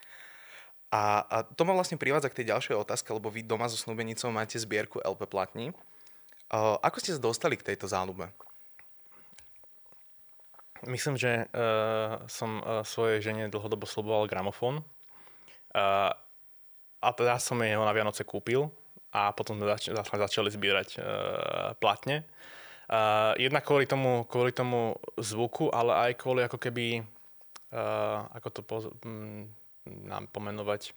A, 0.90 1.22
a 1.28 1.38
to 1.46 1.70
ma 1.70 1.78
vlastne 1.78 2.02
privádza 2.02 2.34
k 2.34 2.42
tej 2.42 2.56
ďalšej 2.56 2.76
otázke, 2.82 3.14
lebo 3.14 3.30
vy 3.30 3.46
doma 3.46 3.70
so 3.70 3.78
snúbenicou 3.78 4.34
máte 4.34 4.58
zbierku 4.58 5.04
LP 5.06 5.30
platní. 5.30 5.70
Uh, 6.50 6.82
ako 6.82 6.98
ste 6.98 7.14
sa 7.14 7.22
dostali 7.22 7.62
k 7.62 7.68
tejto 7.74 7.86
záľube? 7.86 8.32
Myslím, 10.90 11.14
že 11.14 11.46
uh, 11.52 12.26
som 12.26 12.62
uh, 12.62 12.82
svojej 12.82 13.22
žene 13.22 13.54
dlhodobo 13.54 13.84
sloboval 13.86 14.30
gramofón. 14.32 14.82
Uh, 15.76 16.14
a 17.06 17.14
teda 17.14 17.38
som 17.38 17.62
jej 17.62 17.78
ho 17.78 17.86
na 17.86 17.94
Vianoce 17.94 18.26
kúpil 18.26 18.66
a 19.14 19.30
potom 19.30 19.62
sme 19.62 19.70
zač- 19.70 19.94
začali 19.94 20.50
zbierať 20.50 20.90
uh, 20.98 21.04
platne. 21.78 22.26
Uh, 22.90 23.38
jednak 23.38 23.62
kvôli 23.62 23.86
tomu, 23.86 24.26
kvôli 24.26 24.50
tomu 24.50 24.98
zvuku, 25.18 25.70
ale 25.70 26.10
aj 26.10 26.12
kvôli 26.18 26.42
ako 26.46 26.58
keby, 26.58 27.06
uh, 27.74 28.26
ako 28.34 28.48
to 28.50 28.62
poz- 28.66 28.94
m- 29.06 29.54
nám 29.86 30.30
pomenovať, 30.34 30.94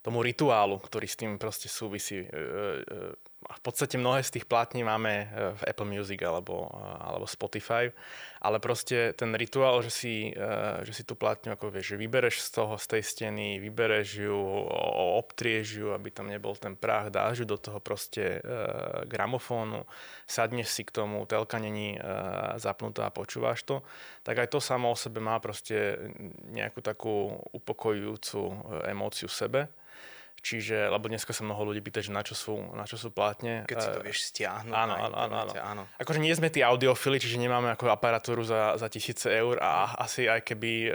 tomu 0.00 0.24
rituálu, 0.24 0.80
ktorý 0.80 1.06
s 1.08 1.20
tým 1.20 1.36
proste 1.36 1.68
súvisí. 1.68 2.24
Uh, 2.24 2.80
uh, 2.80 3.12
v 3.46 3.60
podstate 3.62 3.94
mnohé 3.94 4.26
z 4.26 4.38
tých 4.38 4.46
plátní 4.46 4.82
máme 4.82 5.12
e, 5.12 5.26
v 5.54 5.62
Apple 5.70 5.86
Music 5.86 6.18
alebo, 6.22 6.66
e, 6.66 6.82
alebo 7.06 7.26
Spotify, 7.30 7.94
ale 8.42 8.58
proste 8.58 9.14
ten 9.14 9.30
rituál, 9.38 9.82
že 9.86 9.90
si, 9.90 10.14
e, 10.34 10.82
že 10.82 10.92
si 10.92 11.02
tú 11.06 11.14
plátňu 11.14 11.54
ako 11.54 11.70
vieš, 11.70 11.94
že 11.94 12.02
vybereš 12.02 12.36
z 12.42 12.48
toho, 12.50 12.74
z 12.74 12.86
tej 12.86 13.02
steny, 13.06 13.62
vybereš 13.62 14.08
ju, 14.26 14.38
obtrieš 15.22 15.66
ju, 15.78 15.86
aby 15.94 16.10
tam 16.10 16.26
nebol 16.26 16.58
ten 16.58 16.74
prach, 16.74 17.10
dáš 17.10 17.42
ju 17.42 17.46
do 17.46 17.58
toho 17.58 17.78
proste 17.78 18.42
gramofónu, 19.06 19.86
sadneš 20.26 20.68
si 20.70 20.82
k 20.82 20.90
tomu, 20.90 21.22
telka 21.26 21.58
není 21.62 21.98
zapnutá 22.58 23.08
a 23.08 23.14
počúvaš 23.14 23.62
to, 23.62 23.86
tak 24.26 24.42
aj 24.42 24.48
to 24.50 24.58
samo 24.58 24.90
o 24.90 24.96
sebe 24.98 25.22
má 25.22 25.38
proste 25.38 25.98
nejakú 26.50 26.82
takú 26.82 27.30
upokojujúcu 27.54 28.40
emóciu 28.86 29.30
sebe. 29.30 29.70
Čiže, 30.46 30.94
lebo 30.94 31.10
dneska 31.10 31.34
sa 31.34 31.42
mnoho 31.42 31.74
ľudí 31.74 31.82
pýta, 31.82 31.98
že 31.98 32.14
na 32.14 32.22
čo 32.22 32.38
sú, 32.38 32.54
na 32.78 32.86
čo 32.86 32.94
sú 32.94 33.10
plátne. 33.10 33.66
Keď 33.66 33.76
si 33.82 33.88
to 33.90 33.98
vieš 33.98 34.30
stiahnuť. 34.30 34.70
Áno, 34.70 34.94
áno, 34.94 35.16
áno, 35.18 35.34
áno. 35.42 35.52
áno. 35.58 35.82
Akože 35.98 36.22
nie 36.22 36.30
sme 36.38 36.54
tí 36.54 36.62
audiofily, 36.62 37.18
čiže 37.18 37.34
nemáme 37.34 37.74
ako 37.74 37.90
aparatúru 37.90 38.46
za, 38.46 38.78
za 38.78 38.86
tisíce 38.86 39.26
eur 39.26 39.58
a 39.58 39.98
asi 39.98 40.30
aj 40.30 40.46
keby 40.46 40.94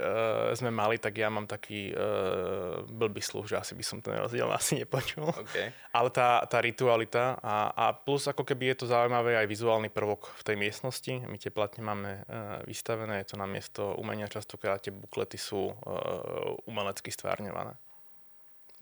sme 0.56 0.72
mali, 0.72 0.96
tak 0.96 1.20
ja 1.20 1.28
mám 1.28 1.44
taký 1.44 1.92
uh, 1.92 2.80
blbý 2.88 3.20
sluch, 3.20 3.52
že 3.52 3.60
asi 3.60 3.76
by 3.76 3.84
som 3.84 4.00
ten 4.00 4.16
rozdiel 4.16 4.48
asi 4.56 4.80
nepočul. 4.80 5.28
Okay. 5.44 5.68
Ale 5.92 6.08
tá, 6.08 6.48
tá 6.48 6.56
ritualita 6.64 7.36
a, 7.44 7.76
a 7.76 7.84
plus 7.92 8.24
ako 8.32 8.48
keby 8.48 8.72
je 8.72 8.76
to 8.80 8.86
zaujímavé 8.88 9.36
aj 9.36 9.52
vizuálny 9.52 9.92
prvok 9.92 10.32
v 10.32 10.42
tej 10.48 10.56
miestnosti. 10.56 11.12
My 11.28 11.36
tie 11.36 11.52
platne 11.52 11.84
máme 11.84 12.24
uh, 12.24 12.64
vystavené, 12.64 13.20
je 13.20 13.36
to 13.36 13.36
na 13.36 13.44
miesto 13.44 13.92
umenia, 14.00 14.32
častokrát 14.32 14.80
tie 14.80 14.96
buklety 14.96 15.36
sú 15.36 15.76
uh, 15.76 16.56
umelecky 16.64 17.12
stvárňované. 17.12 17.76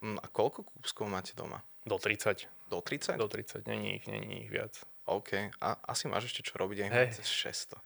Mm, 0.01 0.19
a 0.21 0.27
koľko 0.33 0.65
kúskov 0.65 1.07
máte 1.13 1.37
doma? 1.37 1.61
Do 1.85 1.97
30. 1.97 2.49
Do 2.69 2.81
30? 2.81 3.17
Do 3.17 3.29
30, 3.29 3.67
není 3.69 4.01
ich, 4.01 4.07
není 4.09 4.45
ich 4.45 4.51
viac. 4.51 4.77
OK, 5.11 5.51
a 5.59 5.69
asi 5.91 6.07
máš 6.07 6.31
ešte 6.31 6.47
čo 6.47 6.55
robiť 6.61 6.87
aj 6.87 6.91
hey. 6.95 7.11
cez 7.11 7.27
600. 7.27 7.83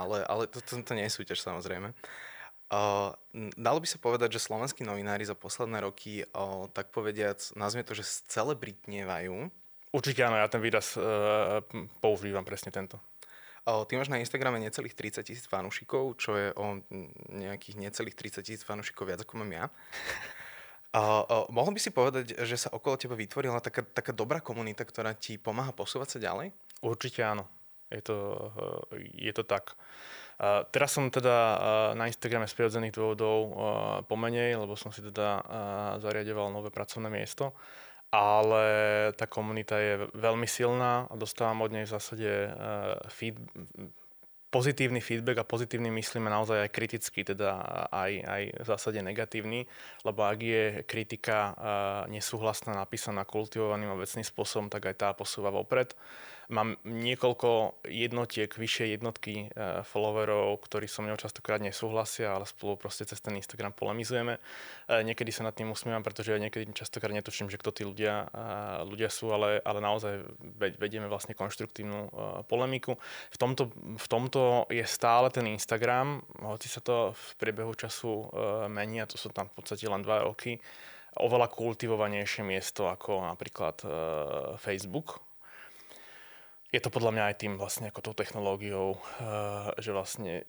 Ale, 0.00 0.22
ale 0.22 0.46
to, 0.46 0.62
to, 0.62 0.78
to 0.80 0.92
nie 0.94 1.02
je 1.10 1.16
súťaž 1.18 1.42
samozrejme. 1.42 1.90
Uh, 2.70 3.10
dalo 3.58 3.82
by 3.82 3.88
sa 3.90 3.98
povedať, 3.98 4.38
že 4.38 4.46
slovenskí 4.46 4.86
novinári 4.86 5.26
za 5.26 5.34
posledné 5.34 5.82
roky, 5.82 6.22
uh, 6.22 6.70
tak 6.70 6.94
povediac, 6.94 7.42
nazvime 7.58 7.82
to, 7.82 7.98
že 7.98 8.06
celebritnievajú. 8.30 9.50
Určite 9.90 10.22
áno, 10.22 10.38
ja 10.38 10.46
ten 10.46 10.62
výraz 10.62 10.94
uh, 10.94 11.58
používam 11.98 12.46
presne 12.46 12.70
tento. 12.70 13.02
Uh, 13.66 13.82
ty 13.90 13.98
máš 13.98 14.06
na 14.06 14.22
Instagrame 14.22 14.62
necelých 14.62 14.94
30 14.94 15.26
tisíc 15.26 15.50
fanúšikov, 15.50 16.14
čo 16.22 16.38
je 16.38 16.54
o 16.54 16.78
nejakých 17.34 17.76
necelých 17.90 18.14
30 18.14 18.46
tisíc 18.46 18.62
fanúšikov 18.62 19.10
viac 19.10 19.26
ako 19.26 19.42
mám 19.42 19.50
ja. 19.50 19.66
A, 20.90 21.22
a 21.22 21.34
mohol 21.54 21.78
by 21.78 21.80
si 21.80 21.94
povedať, 21.94 22.34
že 22.42 22.56
sa 22.58 22.74
okolo 22.74 22.98
teba 22.98 23.14
vytvorila 23.14 23.62
taká, 23.62 23.86
taká 23.86 24.10
dobrá 24.10 24.42
komunita, 24.42 24.82
ktorá 24.82 25.14
ti 25.14 25.38
pomáha 25.38 25.70
posúvať 25.70 26.18
sa 26.18 26.18
ďalej? 26.18 26.50
Určite 26.82 27.22
áno. 27.22 27.46
Je 27.90 28.02
to, 28.02 28.16
je 28.98 29.32
to 29.34 29.42
tak. 29.46 29.74
A 30.40 30.66
teraz 30.66 30.94
som 30.94 31.10
teda 31.10 31.58
na 31.94 32.06
Instagrame 32.10 32.46
z 32.46 32.54
prirodzených 32.56 32.94
dôvodov 32.94 33.38
pomenej, 34.06 34.56
lebo 34.58 34.74
som 34.74 34.90
si 34.94 35.02
teda 35.02 35.42
zariadoval 35.98 36.50
nové 36.50 36.70
pracovné 36.74 37.10
miesto. 37.10 37.54
Ale 38.10 38.66
tá 39.14 39.30
komunita 39.30 39.78
je 39.78 40.10
veľmi 40.18 40.46
silná 40.50 41.06
a 41.06 41.14
dostávam 41.14 41.62
od 41.62 41.70
nej 41.70 41.86
v 41.86 41.94
zásade 41.94 42.30
feed, 43.06 43.38
pozitívny 44.50 44.98
feedback 44.98 45.40
a 45.40 45.46
pozitívny 45.46 45.94
myslíme 45.94 46.26
naozaj 46.26 46.66
aj 46.66 46.70
kriticky, 46.74 47.22
teda 47.22 47.62
aj, 47.94 48.12
aj 48.26 48.42
v 48.60 48.66
zásade 48.66 48.98
negatívny, 48.98 49.64
lebo 50.02 50.26
ak 50.26 50.38
je 50.42 50.64
kritika 50.84 51.54
nesúhlasná, 52.10 52.74
napísaná 52.74 53.22
kultivovaným 53.22 53.94
a 53.94 54.00
vecným 54.02 54.26
spôsobom, 54.26 54.66
tak 54.66 54.90
aj 54.90 54.96
tá 54.98 55.08
posúva 55.14 55.54
vopred. 55.54 55.94
Mám 56.50 56.82
niekoľko 56.82 57.78
jednotiek, 57.86 58.50
vyššie 58.50 58.98
jednotky 58.98 59.54
uh, 59.54 59.86
followerov, 59.86 60.58
ktorí 60.66 60.90
so 60.90 60.98
mnou 60.98 61.14
častokrát 61.14 61.62
nesúhlasia, 61.62 62.34
ale 62.34 62.42
spolu 62.42 62.74
proste 62.74 63.06
cez 63.06 63.22
ten 63.22 63.38
Instagram 63.38 63.70
polemizujeme. 63.70 64.42
Uh, 64.90 65.06
niekedy 65.06 65.30
sa 65.30 65.46
nad 65.46 65.54
tým 65.54 65.70
usmievam, 65.70 66.02
pretože 66.02 66.34
ja 66.34 66.42
niekedy 66.42 66.74
častokrát 66.74 67.14
netuším, 67.14 67.46
že 67.46 67.54
kto 67.54 67.70
tí 67.70 67.82
ľudia, 67.86 68.26
uh, 68.34 68.82
ľudia 68.82 69.06
sú, 69.06 69.30
ale, 69.30 69.62
ale 69.62 69.78
naozaj 69.78 70.26
vedieme 70.58 71.06
vlastne 71.06 71.38
konštruktívnu 71.38 72.10
polemiku. 72.50 72.98
V 73.30 73.38
tomto, 73.38 73.70
v 73.78 74.06
tomto 74.10 74.66
je 74.74 74.82
stále 74.82 75.30
ten 75.30 75.46
Instagram, 75.46 76.18
hoci 76.42 76.66
sa 76.66 76.82
to 76.82 77.14
v 77.14 77.26
priebehu 77.38 77.78
času 77.78 78.26
mení 78.66 78.98
a 78.98 79.06
to 79.06 79.14
sú 79.14 79.30
tam 79.30 79.46
v 79.46 79.62
podstate 79.62 79.86
len 79.86 80.02
dva 80.02 80.26
roky, 80.26 80.58
oveľa 81.22 81.46
kultivovanejšie 81.54 82.42
miesto 82.42 82.90
ako 82.90 83.22
napríklad 83.30 83.78
Facebook, 84.58 85.22
je 86.70 86.80
to 86.80 86.90
podľa 86.90 87.12
mňa 87.14 87.24
aj 87.30 87.36
tým 87.42 87.54
vlastne 87.58 87.90
ako 87.90 88.10
tou 88.10 88.14
technológiou, 88.14 88.94
eh, 88.94 89.74
že 89.82 89.90
vlastne 89.90 90.46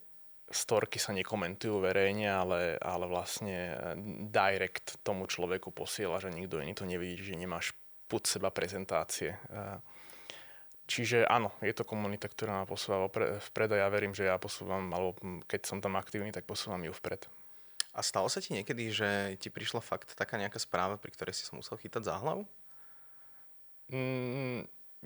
storky 0.51 1.01
sa 1.01 1.15
nekomentujú 1.17 1.81
verejne, 1.81 2.29
ale, 2.29 2.77
ale 2.77 3.05
vlastne 3.09 3.57
eh, 3.73 3.77
direct 4.29 5.01
tomu 5.01 5.25
človeku 5.25 5.73
posiela, 5.73 6.21
že 6.21 6.29
nikto 6.29 6.61
iný 6.61 6.77
to 6.77 6.85
nevidí, 6.85 7.25
že 7.25 7.39
nemáš 7.39 7.73
put 8.05 8.29
seba 8.29 8.53
prezentácie. 8.53 9.33
Eh, 9.33 9.77
čiže 10.85 11.25
áno, 11.25 11.49
je 11.65 11.73
to 11.73 11.87
komunita, 11.87 12.29
ktorá 12.29 12.61
ma 12.61 12.65
posúva 12.69 13.09
vpred 13.09 13.69
a 13.73 13.81
ja 13.81 13.87
verím, 13.89 14.13
že 14.13 14.29
ja 14.29 14.37
posúvam, 14.37 14.93
alebo 14.93 15.17
keď 15.49 15.61
som 15.65 15.81
tam 15.81 15.97
aktívny, 15.97 16.29
tak 16.29 16.45
posúvam 16.45 16.85
ju 16.85 16.93
vpred. 16.93 17.25
A 17.91 17.99
stalo 17.99 18.31
sa 18.31 18.39
ti 18.39 18.55
niekedy, 18.55 18.87
že 18.87 19.35
ti 19.35 19.51
prišla 19.51 19.83
fakt 19.83 20.15
taká 20.15 20.39
nejaká 20.39 20.61
správa, 20.63 20.95
pri 20.95 21.11
ktorej 21.11 21.35
si 21.35 21.43
sa 21.43 21.59
musel 21.59 21.75
chytať 21.75 22.07
za 22.07 22.15
hlavu? 22.23 22.47
Mm, 23.91 24.30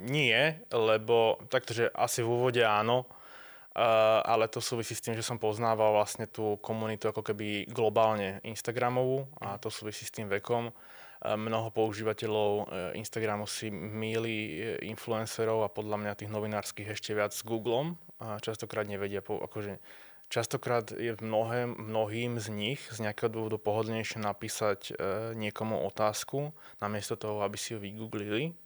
nie, 0.06 0.62
lebo 0.70 1.42
taktože 1.50 1.90
asi 1.92 2.22
v 2.22 2.30
úvode 2.30 2.62
áno, 2.62 3.10
uh, 3.10 4.22
ale 4.22 4.46
to 4.48 4.62
súvisí 4.62 4.94
s 4.94 5.02
tým, 5.02 5.18
že 5.18 5.26
som 5.26 5.42
poznával 5.42 5.98
vlastne 5.98 6.30
tú 6.30 6.62
komunitu 6.62 7.10
ako 7.10 7.26
keby 7.26 7.66
globálne 7.74 8.40
Instagramovú 8.46 9.26
a 9.42 9.58
to 9.58 9.74
súvisí 9.74 10.06
s 10.06 10.14
tým 10.14 10.30
vekom. 10.30 10.70
Uh, 10.70 11.34
mnoho 11.34 11.74
používateľov 11.74 12.50
uh, 12.54 12.66
Instagramu 12.94 13.50
si 13.50 13.74
míli 13.74 14.62
influencerov 14.86 15.66
a 15.66 15.74
podľa 15.74 15.98
mňa 16.06 16.20
tých 16.22 16.32
novinárskych 16.32 16.94
ešte 16.94 17.18
viac 17.18 17.34
s 17.34 17.42
Googlom 17.42 17.98
a 18.22 18.38
častokrát 18.40 18.86
nevedia, 18.86 19.26
akože 19.26 19.82
Častokrát 20.26 20.90
je 20.90 21.14
mnohé, 21.22 21.70
mnohým 21.70 22.42
z 22.42 22.50
nich 22.50 22.82
z 22.90 22.98
nejakého 23.06 23.30
dôvodu 23.30 23.62
pohodlnejšie 23.62 24.18
napísať 24.18 24.80
e, 24.90 24.94
niekomu 25.38 25.86
otázku, 25.86 26.50
namiesto 26.82 27.14
toho, 27.14 27.46
aby 27.46 27.54
si 27.62 27.78
ju 27.78 27.80
vygooglili 27.80 28.58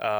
a 0.00 0.12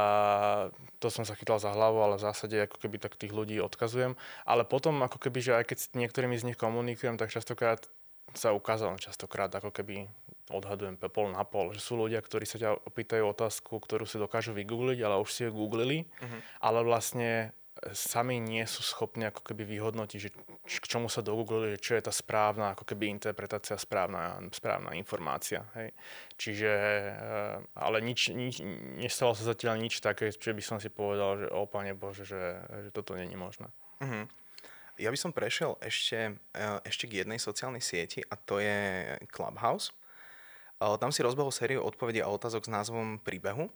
to 1.01 1.09
som 1.09 1.25
sa 1.25 1.33
chytal 1.33 1.57
za 1.57 1.73
hlavu, 1.73 1.97
ale 2.05 2.21
v 2.21 2.25
zásade 2.29 2.53
ako 2.69 2.77
keby 2.77 3.01
tak 3.01 3.17
tých 3.17 3.33
ľudí 3.33 3.57
odkazujem. 3.57 4.13
Ale 4.45 4.61
potom 4.61 5.01
ako 5.01 5.17
keby, 5.17 5.39
že 5.41 5.57
aj 5.57 5.73
keď 5.73 5.77
s 5.81 5.87
niektorými 5.97 6.37
z 6.37 6.53
nich 6.53 6.57
komunikujem, 6.61 7.17
tak 7.17 7.33
častokrát 7.33 7.89
sa 8.37 8.53
ukázalo, 8.53 9.01
častokrát 9.01 9.49
ako 9.51 9.73
keby 9.73 10.07
odhadujem 10.51 10.99
pol 10.99 11.31
na 11.31 11.43
pol, 11.47 11.71
že 11.73 11.81
sú 11.81 11.97
ľudia, 11.97 12.19
ktorí 12.21 12.45
sa 12.45 12.59
ťa 12.59 12.87
opýtajú 12.87 13.23
otázku, 13.23 13.79
ktorú 13.79 14.03
si 14.05 14.19
dokážu 14.19 14.51
vygoogliť, 14.53 14.99
ale 15.01 15.19
už 15.19 15.29
si 15.31 15.41
ju 15.47 15.51
googlili, 15.51 16.05
uh-huh. 16.05 16.39
ale 16.59 16.83
vlastne 16.83 17.55
sami 17.89 18.37
nie 18.37 18.61
sú 18.69 18.85
schopní 18.85 19.25
ako 19.25 19.41
keby 19.41 19.65
vyhodnotiť, 19.65 20.19
že 20.21 20.29
k 20.61 20.85
čomu 20.85 21.09
sa 21.09 21.25
dogooglili, 21.25 21.81
čo 21.81 21.97
je 21.97 22.05
tá 22.05 22.13
správna 22.13 22.77
ako 22.77 22.85
keby 22.85 23.09
interpretácia, 23.09 23.73
správna, 23.73 24.37
správna 24.53 24.93
informácia. 24.93 25.65
Hej. 25.73 25.89
Čiže, 26.37 26.71
eh, 26.71 27.57
ale 27.73 27.97
nič, 28.05 28.29
nič, 28.29 28.61
nestalo 29.01 29.33
sa 29.33 29.49
zatiaľ 29.49 29.81
nič 29.81 29.97
také, 29.97 30.29
čo 30.29 30.53
by 30.53 30.61
som 30.61 30.77
si 30.77 30.93
povedal, 30.93 31.41
že 31.41 31.47
o 31.49 31.65
Pane 31.65 31.97
Bože, 31.97 32.21
že, 32.21 32.61
že 32.85 32.89
toto 32.93 33.17
není 33.17 33.33
možné. 33.33 33.73
Uh-huh. 33.97 34.29
Ja 35.01 35.09
by 35.09 35.17
som 35.17 35.33
prešiel 35.33 35.81
ešte, 35.81 36.37
eh, 36.37 36.77
ešte 36.85 37.09
k 37.09 37.25
jednej 37.25 37.41
sociálnej 37.41 37.81
sieti 37.81 38.21
a 38.21 38.37
to 38.37 38.61
je 38.61 39.17
Clubhouse. 39.33 39.89
Tam 40.81 41.13
si 41.13 41.21
rozbehol 41.21 41.53
sériu 41.53 41.85
odpovedí 41.85 42.25
a 42.25 42.29
otázok 42.33 42.65
s 42.65 42.73
názvom 42.73 43.21
Príbehu. 43.21 43.69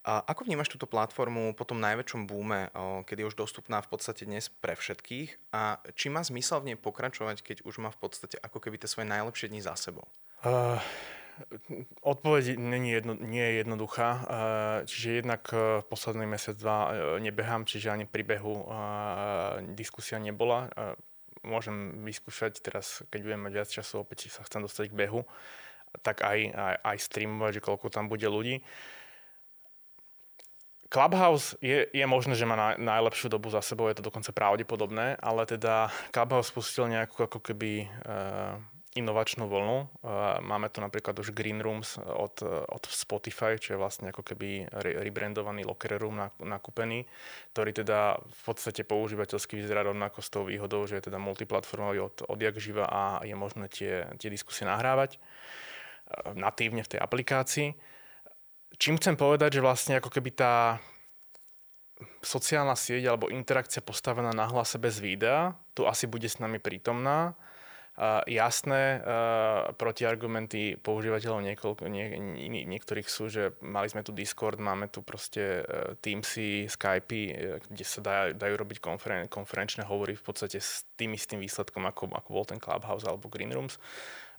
A 0.00 0.24
ako 0.32 0.48
vnímaš 0.48 0.72
túto 0.72 0.88
platformu 0.88 1.52
po 1.52 1.68
tom 1.68 1.76
najväčšom 1.76 2.24
búme, 2.24 2.72
kedy 3.04 3.20
je 3.20 3.28
už 3.28 3.36
dostupná 3.36 3.84
v 3.84 3.92
podstate 3.92 4.24
dnes 4.24 4.48
pre 4.48 4.72
všetkých? 4.72 5.52
A 5.52 5.76
či 5.92 6.08
má 6.08 6.24
zmysel 6.24 6.64
v 6.64 6.72
nej 6.72 6.78
pokračovať, 6.80 7.44
keď 7.44 7.56
už 7.68 7.84
má 7.84 7.92
v 7.92 8.00
podstate 8.00 8.40
ako 8.40 8.64
keby 8.64 8.80
tie 8.80 8.88
svoje 8.88 9.12
najlepšie 9.12 9.52
dni 9.52 9.60
za 9.60 9.76
sebou? 9.76 10.08
Uh, 10.40 10.80
odpoveď 12.00 12.56
nie, 12.56 12.96
jedno, 12.96 13.12
nie 13.12 13.44
je 13.44 13.54
jednoduchá. 13.60 14.08
Uh, 14.08 14.24
čiže 14.88 15.20
jednak 15.20 15.44
uh, 15.52 15.84
posledný 15.84 16.24
mesiac, 16.24 16.56
dva 16.56 16.78
uh, 16.88 16.92
nebehám, 17.20 17.68
čiže 17.68 17.92
ani 17.92 18.08
pri 18.08 18.24
behu 18.24 18.56
uh, 18.56 19.60
diskusia 19.76 20.16
nebola. 20.16 20.72
Uh, 20.72 20.96
môžem 21.44 22.00
vyskúšať 22.08 22.64
teraz, 22.64 23.04
keď 23.12 23.20
budem 23.20 23.40
mať 23.44 23.52
viac 23.52 23.68
času, 23.68 24.00
opäť 24.00 24.32
sa 24.32 24.48
chcem 24.48 24.64
dostať 24.64 24.96
k 24.96 24.96
behu, 24.96 25.28
tak 26.00 26.24
aj, 26.24 26.56
aj, 26.56 26.76
aj 26.88 26.96
streamovať, 27.04 27.60
že 27.60 27.64
koľko 27.68 27.92
tam 27.92 28.08
bude 28.08 28.24
ľudí. 28.24 28.64
Uh, 28.64 28.99
Clubhouse 30.90 31.54
je, 31.62 31.86
je 31.86 32.02
možné, 32.02 32.34
že 32.34 32.42
má 32.42 32.58
na, 32.58 32.68
najlepšiu 32.74 33.30
dobu 33.30 33.46
za 33.46 33.62
sebou, 33.62 33.86
je 33.86 34.02
to 34.02 34.10
dokonca 34.10 34.34
pravdepodobné, 34.34 35.14
ale 35.22 35.46
teda 35.46 35.94
Clubhouse 36.10 36.50
spustil 36.50 36.90
nejakú 36.90 37.30
ako 37.30 37.38
keby 37.38 37.86
uh, 37.86 38.58
inovačnú 38.98 39.46
vlnu. 39.46 39.86
Uh, 40.02 40.42
máme 40.42 40.66
tu 40.66 40.82
napríklad 40.82 41.14
už 41.14 41.30
Green 41.30 41.62
Rooms 41.62 41.94
od, 42.02 42.42
od 42.42 42.82
Spotify, 42.90 43.54
čo 43.54 43.78
je 43.78 43.78
vlastne 43.78 44.10
ako 44.10 44.34
keby 44.34 44.66
re, 44.66 45.06
rebrandovaný 45.06 45.62
locker 45.62 45.94
room 45.94 46.26
nakúpený, 46.42 47.06
ktorý 47.54 47.70
teda 47.70 48.18
v 48.18 48.42
podstate 48.42 48.82
používateľsky 48.82 49.62
vyzerá 49.62 49.86
rovnako 49.86 50.18
s 50.18 50.28
tou 50.34 50.42
výhodou, 50.42 50.90
že 50.90 50.98
je 50.98 51.06
teda 51.06 51.22
multiplatformový 51.22 52.02
od, 52.02 52.26
odjak 52.26 52.58
živa 52.58 52.90
a 52.90 53.02
je 53.22 53.38
možné 53.38 53.70
tie, 53.70 54.10
tie 54.18 54.26
diskusie 54.26 54.66
nahrávať 54.66 55.22
uh, 55.22 56.34
natívne 56.34 56.82
v 56.82 56.90
tej 56.90 56.98
aplikácii 56.98 57.78
čím 58.78 59.00
chcem 59.00 59.16
povedať, 59.16 59.58
že 59.58 59.64
vlastne 59.64 59.98
ako 59.98 60.12
keby 60.12 60.30
tá 60.36 60.78
sociálna 62.20 62.76
sieť 62.76 63.12
alebo 63.12 63.32
interakcia 63.32 63.84
postavená 63.84 64.32
na 64.32 64.48
hlase 64.48 64.80
bez 64.80 65.00
videa 65.00 65.56
tu 65.76 65.88
asi 65.88 66.04
bude 66.04 66.28
s 66.28 66.36
nami 66.36 66.60
prítomná. 66.60 67.32
Jasné 68.24 69.02
uh, 69.02 69.76
protiargumenty 69.76 70.80
používateľov 70.80 71.44
niekoľko, 71.52 71.84
nie, 71.90 72.16
nie, 72.48 72.64
niektorých 72.64 73.04
sú, 73.04 73.28
že 73.28 73.52
mali 73.60 73.92
sme 73.92 74.00
tu 74.00 74.14
Discord, 74.16 74.56
máme 74.56 74.88
tu 74.88 75.04
proste 75.04 75.60
uh, 75.60 75.92
Teamsy, 76.00 76.64
Skypey, 76.64 77.24
uh, 77.28 77.60
kde 77.60 77.84
sa 77.84 78.00
dá, 78.00 78.16
dajú 78.32 78.54
robiť 78.56 78.78
konferen- 78.80 79.28
konferenčné 79.28 79.84
hovory 79.84 80.16
v 80.16 80.24
podstate 80.24 80.62
s 80.62 80.88
tým 80.96 81.12
istým 81.12 81.44
výsledkom, 81.44 81.84
ako, 81.84 82.08
ako 82.08 82.28
bol 82.32 82.46
ten 82.48 82.56
Clubhouse 82.56 83.04
alebo 83.04 83.28
Green 83.28 83.52
Rooms. 83.52 83.76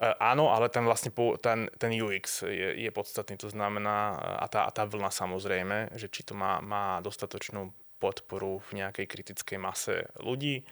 Áno, 0.02 0.50
ale 0.50 0.66
ten 0.74 0.82
vlastne 0.82 1.14
ten, 1.46 1.70
ten 1.78 1.94
UX 1.94 2.42
je, 2.42 2.74
je 2.74 2.90
podstatný, 2.90 3.38
to 3.38 3.54
znamená, 3.54 4.18
a 4.42 4.50
tá, 4.50 4.66
a 4.66 4.74
tá 4.74 4.90
vlna 4.90 5.14
samozrejme, 5.14 5.94
že 5.94 6.10
či 6.10 6.26
to 6.26 6.34
má, 6.34 6.58
má 6.58 6.98
dostatočnú 7.06 7.70
podporu 8.02 8.58
v 8.66 8.82
nejakej 8.82 9.06
kritickej 9.06 9.62
mase 9.62 10.10
ľudí. 10.18 10.66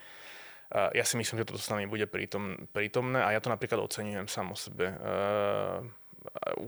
Ja 0.70 1.02
si 1.02 1.18
myslím, 1.18 1.42
že 1.42 1.50
toto 1.50 1.58
s 1.58 1.74
nami 1.74 1.90
bude 1.90 2.06
prítom, 2.06 2.70
prítomné 2.70 3.26
a 3.26 3.34
ja 3.34 3.42
to 3.42 3.50
napríklad 3.50 3.82
oceňujem 3.82 4.30
sám 4.30 4.54
o 4.54 4.58
sebe. 4.58 4.94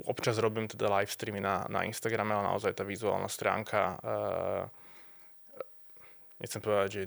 Občas 0.09 0.41
robím 0.41 0.65
teda 0.65 0.89
live 0.89 1.13
streamy 1.13 1.37
na, 1.37 1.69
na 1.69 1.85
Instagrame, 1.85 2.33
ale 2.33 2.49
naozaj 2.49 2.73
tá 2.73 2.81
vizuálna 2.81 3.29
stránka 3.29 4.01
nechcem 6.41 6.57
povedať, 6.57 6.89
že 6.89 7.01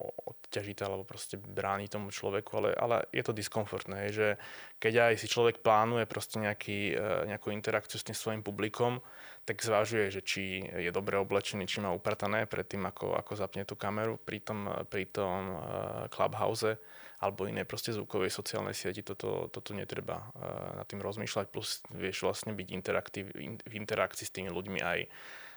odťažité 0.00 0.88
alebo 0.88 1.04
proste 1.04 1.36
bráni 1.36 1.92
tomu 1.92 2.08
človeku, 2.08 2.50
ale, 2.56 2.70
ale 2.74 2.96
je 3.12 3.20
to 3.20 3.36
diskomfortné, 3.36 4.08
že 4.10 4.40
keď 4.80 5.12
aj 5.12 5.14
si 5.20 5.28
človek 5.28 5.60
plánuje 5.60 6.08
proste 6.08 6.40
nejaký, 6.40 6.96
nejakú 7.28 7.52
interakciu 7.52 8.00
s 8.00 8.06
tým 8.08 8.16
svojim 8.16 8.42
publikom, 8.42 9.04
tak 9.44 9.60
zvažuje, 9.60 10.08
že 10.08 10.20
či 10.24 10.64
je 10.64 10.88
dobre 10.88 11.20
oblečený, 11.20 11.68
či 11.68 11.84
má 11.84 11.92
upratané 11.92 12.48
predtým, 12.48 12.80
ako, 12.88 13.12
ako 13.12 13.32
zapne 13.36 13.68
tú 13.68 13.76
kameru 13.76 14.16
pri 14.16 14.40
tom, 14.40 14.66
pri 14.88 15.04
tom 15.12 15.40
uh, 15.54 15.60
Clubhouse 16.08 16.80
alebo 17.20 17.48
inej 17.48 17.64
proste 17.64 17.92
zvukovej 17.92 18.32
sociálnej 18.32 18.76
sieti. 18.76 19.04
Toto, 19.04 19.52
toto 19.52 19.76
netreba 19.76 20.24
uh, 20.34 20.80
nad 20.80 20.86
tým 20.88 21.04
rozmýšľať, 21.04 21.46
plus 21.52 21.84
vieš 21.92 22.24
vlastne 22.24 22.56
byť 22.56 22.68
interaktív, 22.72 23.24
in, 23.36 23.60
v 23.60 23.72
interakcii 23.76 24.24
s 24.24 24.34
tými 24.34 24.48
ľuďmi 24.48 24.80
aj 24.80 24.98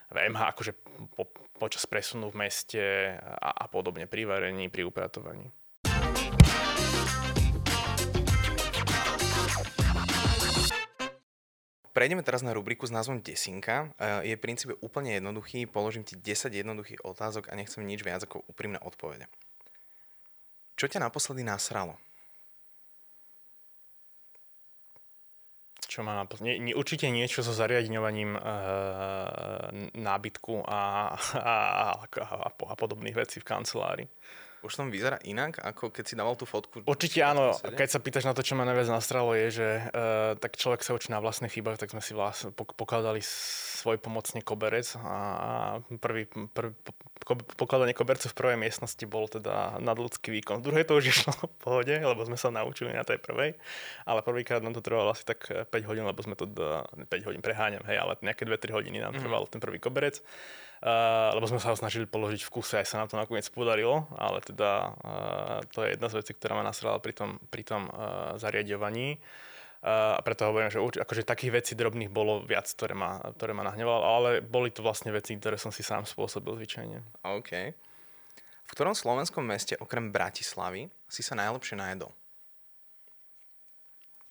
v 0.07 0.17
MH, 0.31 0.41
akože 0.55 0.71
po, 1.15 1.27
počas 1.59 1.83
presunu 1.83 2.31
v 2.31 2.47
meste 2.47 2.83
a, 3.19 3.49
a 3.51 3.65
podobne, 3.67 4.07
pri 4.07 4.23
varení, 4.23 4.71
pri 4.71 4.87
upratovaní. 4.87 5.51
Prejdeme 11.97 12.21
teraz 12.21 12.45
na 12.45 12.53
rubriku 12.53 12.85
s 12.85 12.93
názvom 12.93 13.25
Desinka. 13.25 13.89
Eh, 13.97 14.29
je 14.29 14.37
v 14.37 14.43
princípe 14.45 14.77
úplne 14.85 15.17
jednoduchý. 15.17 15.65
Položím 15.65 16.05
ti 16.05 16.13
10 16.13 16.53
jednoduchých 16.53 17.01
otázok 17.01 17.49
a 17.49 17.57
nechcem 17.57 17.81
nič 17.81 18.05
viac 18.05 18.21
ako 18.21 18.45
úprimné 18.45 18.77
odpovede. 18.85 19.25
Čo 20.77 20.85
ťa 20.93 21.01
naposledy 21.01 21.41
nasralo? 21.41 21.97
Čo 25.89 26.05
má 26.05 26.13
naposledy? 26.13 26.61
Nie, 26.61 26.77
určite 26.77 27.09
niečo 27.09 27.41
so 27.41 27.49
zariadňovaním 27.49 28.37
e, 28.37 28.41
nábytku 29.97 30.69
a, 30.69 31.17
a, 31.33 31.55
a, 31.97 32.13
a, 32.13 32.49
a 32.53 32.73
podobných 32.77 33.17
vecí 33.17 33.41
v 33.41 33.49
kancelárii. 33.49 34.07
Už 34.67 34.75
tam 34.75 34.91
vyzerá 34.91 35.15
inak, 35.23 35.63
ako 35.63 35.95
keď 35.95 36.03
si 36.03 36.19
dával 36.19 36.35
tú 36.35 36.43
fotku? 36.43 36.83
Určite 36.83 37.23
áno. 37.23 37.55
Keď 37.55 37.87
sa 37.87 38.03
pýtaš 38.03 38.27
na 38.27 38.35
to, 38.35 38.43
čo 38.43 38.59
ma 38.59 38.67
najviac 38.67 38.91
nastralo, 38.91 39.31
je, 39.31 39.63
že 39.63 39.67
uh, 39.79 40.35
tak 40.35 40.59
človek 40.59 40.83
sa 40.83 40.91
učí 40.91 41.07
na 41.07 41.23
vlastných 41.23 41.55
chybách, 41.55 41.79
tak 41.79 41.95
sme 41.95 42.03
si 42.03 42.11
vlastne 42.11 42.51
pokladali 42.51 43.23
svoj 43.23 44.03
pomocne 44.03 44.43
koberec 44.43 44.83
a 44.99 45.79
prvý, 46.03 46.27
prvý 46.27 46.75
pokladanie 47.55 47.95
kobercu 47.95 48.27
v 48.31 48.37
prvej 48.37 48.57
miestnosti 48.57 49.03
bol 49.07 49.31
teda 49.31 49.79
nadľudský 49.79 50.33
výkon. 50.35 50.59
V 50.59 50.65
druhej 50.67 50.83
to 50.83 50.97
už 50.99 51.05
išlo 51.11 51.31
v 51.35 51.57
pohode, 51.59 51.95
lebo 51.95 52.21
sme 52.27 52.35
sa 52.35 52.49
naučili 52.49 52.91
na 52.91 53.07
tej 53.07 53.19
prvej, 53.21 53.55
ale 54.03 54.19
prvýkrát 54.25 54.59
nám 54.59 54.75
to 54.75 54.83
trvalo 54.83 55.11
asi 55.11 55.23
tak 55.23 55.47
5 55.47 55.71
hodín, 55.87 56.03
lebo 56.07 56.19
sme 56.19 56.35
to, 56.35 56.47
5 56.47 57.07
hodín 57.27 57.39
preháňam, 57.43 57.83
hej, 57.85 57.99
ale 57.99 58.19
nejaké 58.23 58.43
2-3 58.43 58.75
hodiny 58.75 58.97
nám 58.99 59.15
mhm. 59.15 59.21
trval 59.23 59.45
mm-hmm. 59.45 59.53
ten 59.53 59.61
prvý 59.63 59.79
koberec. 59.79 60.19
Uh, 60.77 61.33
lebo 61.33 61.49
sme 61.49 61.57
sa 61.57 61.73
ho 61.73 61.77
snažili 61.79 62.05
položiť 62.05 62.45
v 62.45 62.53
kuse, 62.53 62.77
aj 62.77 62.85
sa 62.85 63.01
nám 63.01 63.09
to 63.09 63.17
nakoniec 63.17 63.49
podarilo, 63.49 64.05
ale 64.13 64.45
teda 64.45 64.93
uh, 64.93 65.59
to 65.73 65.81
je 65.81 65.97
jedna 65.97 66.07
z 66.07 66.17
vecí, 66.21 66.31
ktorá 66.37 66.53
ma 66.53 66.61
nasrala 66.61 67.01
pri 67.01 67.17
tom, 67.17 67.41
pri 67.49 67.65
tom 67.65 67.89
uh, 67.89 68.37
zariadovaní. 68.37 69.17
A 69.87 70.19
preto 70.25 70.49
hovorím, 70.49 70.73
že 70.73 70.81
urč- 70.81 70.97
akože 70.99 71.21
takých 71.21 71.61
vecí 71.61 71.73
drobných 71.77 72.09
bolo 72.09 72.41
viac, 72.41 72.65
ktoré 72.65 72.97
ma, 72.97 73.21
ktoré 73.37 73.53
ma 73.53 73.61
nahnevalo, 73.61 74.03
ale 74.03 74.29
boli 74.41 74.73
to 74.73 74.81
vlastne 74.81 75.13
veci, 75.13 75.37
ktoré 75.37 75.55
som 75.55 75.69
si 75.69 75.85
sám 75.85 76.03
spôsobil 76.03 76.49
zvyčajne. 76.57 76.97
OK. 77.23 77.51
V 78.67 78.71
ktorom 78.73 78.97
slovenskom 78.97 79.45
meste 79.45 79.77
okrem 79.77 80.09
Bratislavy 80.09 80.89
si 81.07 81.21
sa 81.21 81.37
najlepšie 81.37 81.77
najedol? 81.77 82.09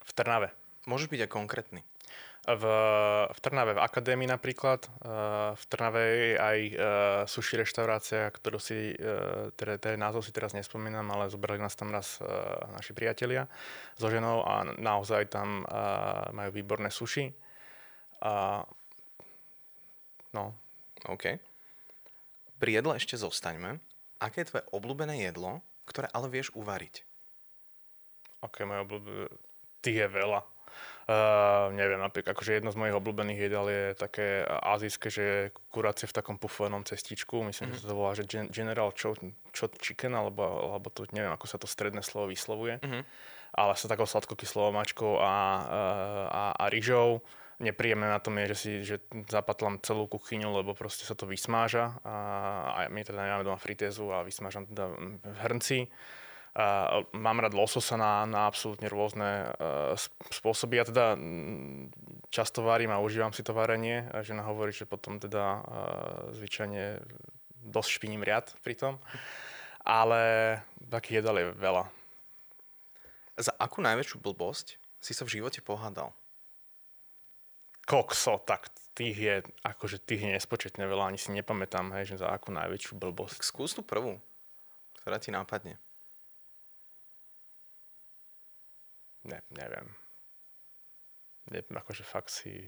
V 0.02 0.10
Trnave. 0.12 0.50
Môžeš 0.84 1.08
byť 1.14 1.24
aj 1.24 1.30
konkrétny 1.30 1.80
v, 2.46 2.64
v 3.26 3.38
Trnave 3.42 3.74
v 3.74 3.82
akadémii 3.82 4.30
napríklad. 4.30 4.86
V 5.58 5.64
Trnave 5.66 6.02
je 6.06 6.30
aj 6.38 6.58
uh, 6.62 6.78
sushi 7.26 7.58
reštaurácia, 7.58 8.30
ktorú 8.30 8.62
si, 8.62 8.94
uh, 8.94 9.50
teda, 9.58 9.82
teda 9.82 9.98
názov 9.98 10.22
si 10.22 10.30
teraz 10.30 10.54
nespomínam, 10.54 11.10
ale 11.10 11.26
zobrali 11.26 11.58
nás 11.58 11.74
tam 11.74 11.90
raz 11.90 12.22
naši 12.70 12.94
priatelia 12.94 13.50
so 13.98 14.06
ženou 14.06 14.46
a 14.46 14.62
naozaj 14.78 15.26
tam 15.26 15.66
majú 16.30 16.50
výborné 16.54 16.94
sushi. 16.94 17.34
A, 18.22 18.62
no. 20.32 20.54
OK. 21.10 21.38
Pri 22.56 22.70
jedle 22.72 22.96
ešte 22.96 23.20
zostaňme. 23.20 23.82
Aké 24.16 24.42
je 24.42 24.48
tvoje 24.54 24.64
obľúbené 24.72 25.28
jedlo, 25.28 25.60
ktoré 25.84 26.08
ale 26.14 26.32
vieš 26.32 26.48
uvariť? 26.56 27.04
Aké 28.40 28.62
okay, 28.62 28.64
moje 28.64 28.80
obľúbené? 28.86 29.28
Tých 29.84 29.98
je 30.02 30.08
veľa 30.08 30.40
Uh, 31.06 31.70
neviem, 31.70 32.02
napríklad, 32.02 32.34
akože 32.34 32.58
jedno 32.58 32.74
z 32.74 32.82
mojich 32.82 32.98
obľúbených 32.98 33.40
jedál 33.46 33.70
je 33.70 33.94
také 33.94 34.42
azijské, 34.42 35.06
že 35.06 35.54
kurácie 35.70 36.10
v 36.10 36.16
takom 36.18 36.34
pufovanom 36.34 36.82
cestičku. 36.82 37.46
Myslím, 37.46 37.70
mm-hmm. 37.70 37.78
že 37.78 37.82
sa 37.86 37.90
to 37.90 37.94
volá, 37.94 38.10
že 38.18 38.26
General 38.26 38.90
Cho, 38.90 39.14
Cho 39.54 39.70
Chicken, 39.78 40.18
alebo, 40.18 40.42
alebo 40.42 40.90
to, 40.90 41.06
neviem, 41.14 41.30
ako 41.30 41.46
sa 41.46 41.62
to 41.62 41.70
stredné 41.70 42.02
slovo 42.02 42.34
vyslovuje. 42.34 42.82
Mm-hmm. 42.82 43.02
Ale 43.54 43.72
sa 43.78 43.86
takou 43.86 44.02
sladkokyslou 44.02 44.74
mačkou 44.74 45.22
a, 45.22 45.34
a, 46.26 46.42
a 46.58 46.64
rýžou. 46.74 47.22
Nepríjemné 47.62 48.10
na 48.10 48.18
tom 48.18 48.36
je, 48.42 48.52
že 48.52 48.56
si 48.58 48.72
že 48.84 48.96
zapatlam 49.30 49.80
celú 49.80 50.10
kuchyňu, 50.10 50.60
lebo 50.60 50.74
proste 50.74 51.06
sa 51.06 51.14
to 51.14 51.24
vysmáža. 51.24 52.02
A, 52.02 52.16
a 52.68 52.78
my 52.90 53.00
teda 53.06 53.22
nemáme 53.22 53.46
doma 53.46 53.56
fritézu 53.56 54.10
a 54.10 54.26
vysmážam 54.26 54.66
teda 54.66 54.90
v 55.22 55.38
hrnci. 55.46 55.86
Uh, 56.56 57.04
mám 57.12 57.44
rád 57.44 57.52
lososa 57.52 58.00
na, 58.00 58.24
na 58.24 58.48
absolútne 58.48 58.88
rôzne 58.88 59.52
uh, 59.60 59.92
spôsoby. 60.32 60.80
Ja 60.80 60.88
teda 60.88 61.06
často 62.32 62.64
varím 62.64 62.96
a 62.96 63.02
užívam 63.04 63.36
si 63.36 63.44
to 63.44 63.52
varenie. 63.52 64.08
Žena 64.24 64.48
hovorí, 64.48 64.72
že 64.72 64.88
potom 64.88 65.20
teda 65.20 65.44
uh, 65.44 65.62
zvyčajne 66.32 67.04
dosť 67.60 67.90
špiním 68.00 68.24
riad 68.24 68.56
pri 68.64 68.72
tom. 68.72 68.96
Ale 69.84 70.56
takých 70.88 71.20
jedal 71.20 71.36
je 71.44 71.46
veľa. 71.52 71.84
Za 73.36 73.52
akú 73.60 73.84
najväčšiu 73.84 74.16
blbosť 74.24 74.80
si 74.96 75.12
sa 75.12 75.28
v 75.28 75.36
živote 75.36 75.60
pohádal? 75.60 76.16
kokso, 77.86 78.42
tak 78.42 78.68
tých 78.98 79.16
je, 79.16 79.34
akože 79.62 80.02
tých 80.02 80.26
je 80.26 80.30
nespočetne 80.34 80.84
veľa, 80.84 81.14
ani 81.14 81.18
si 81.22 81.30
nepamätám, 81.30 81.94
hej, 81.94 82.12
že 82.12 82.26
za 82.26 82.34
akú 82.34 82.50
najväčšiu 82.50 82.98
blbosť. 82.98 83.46
Skús 83.46 83.78
tú 83.78 83.86
prvú, 83.86 84.18
ktorá 85.00 85.22
ti 85.22 85.30
nápadne. 85.30 85.78
Ne, 89.26 89.42
neviem. 89.50 89.86
Ne, 91.50 91.62
akože 91.62 92.02
fakt 92.02 92.30
si, 92.30 92.66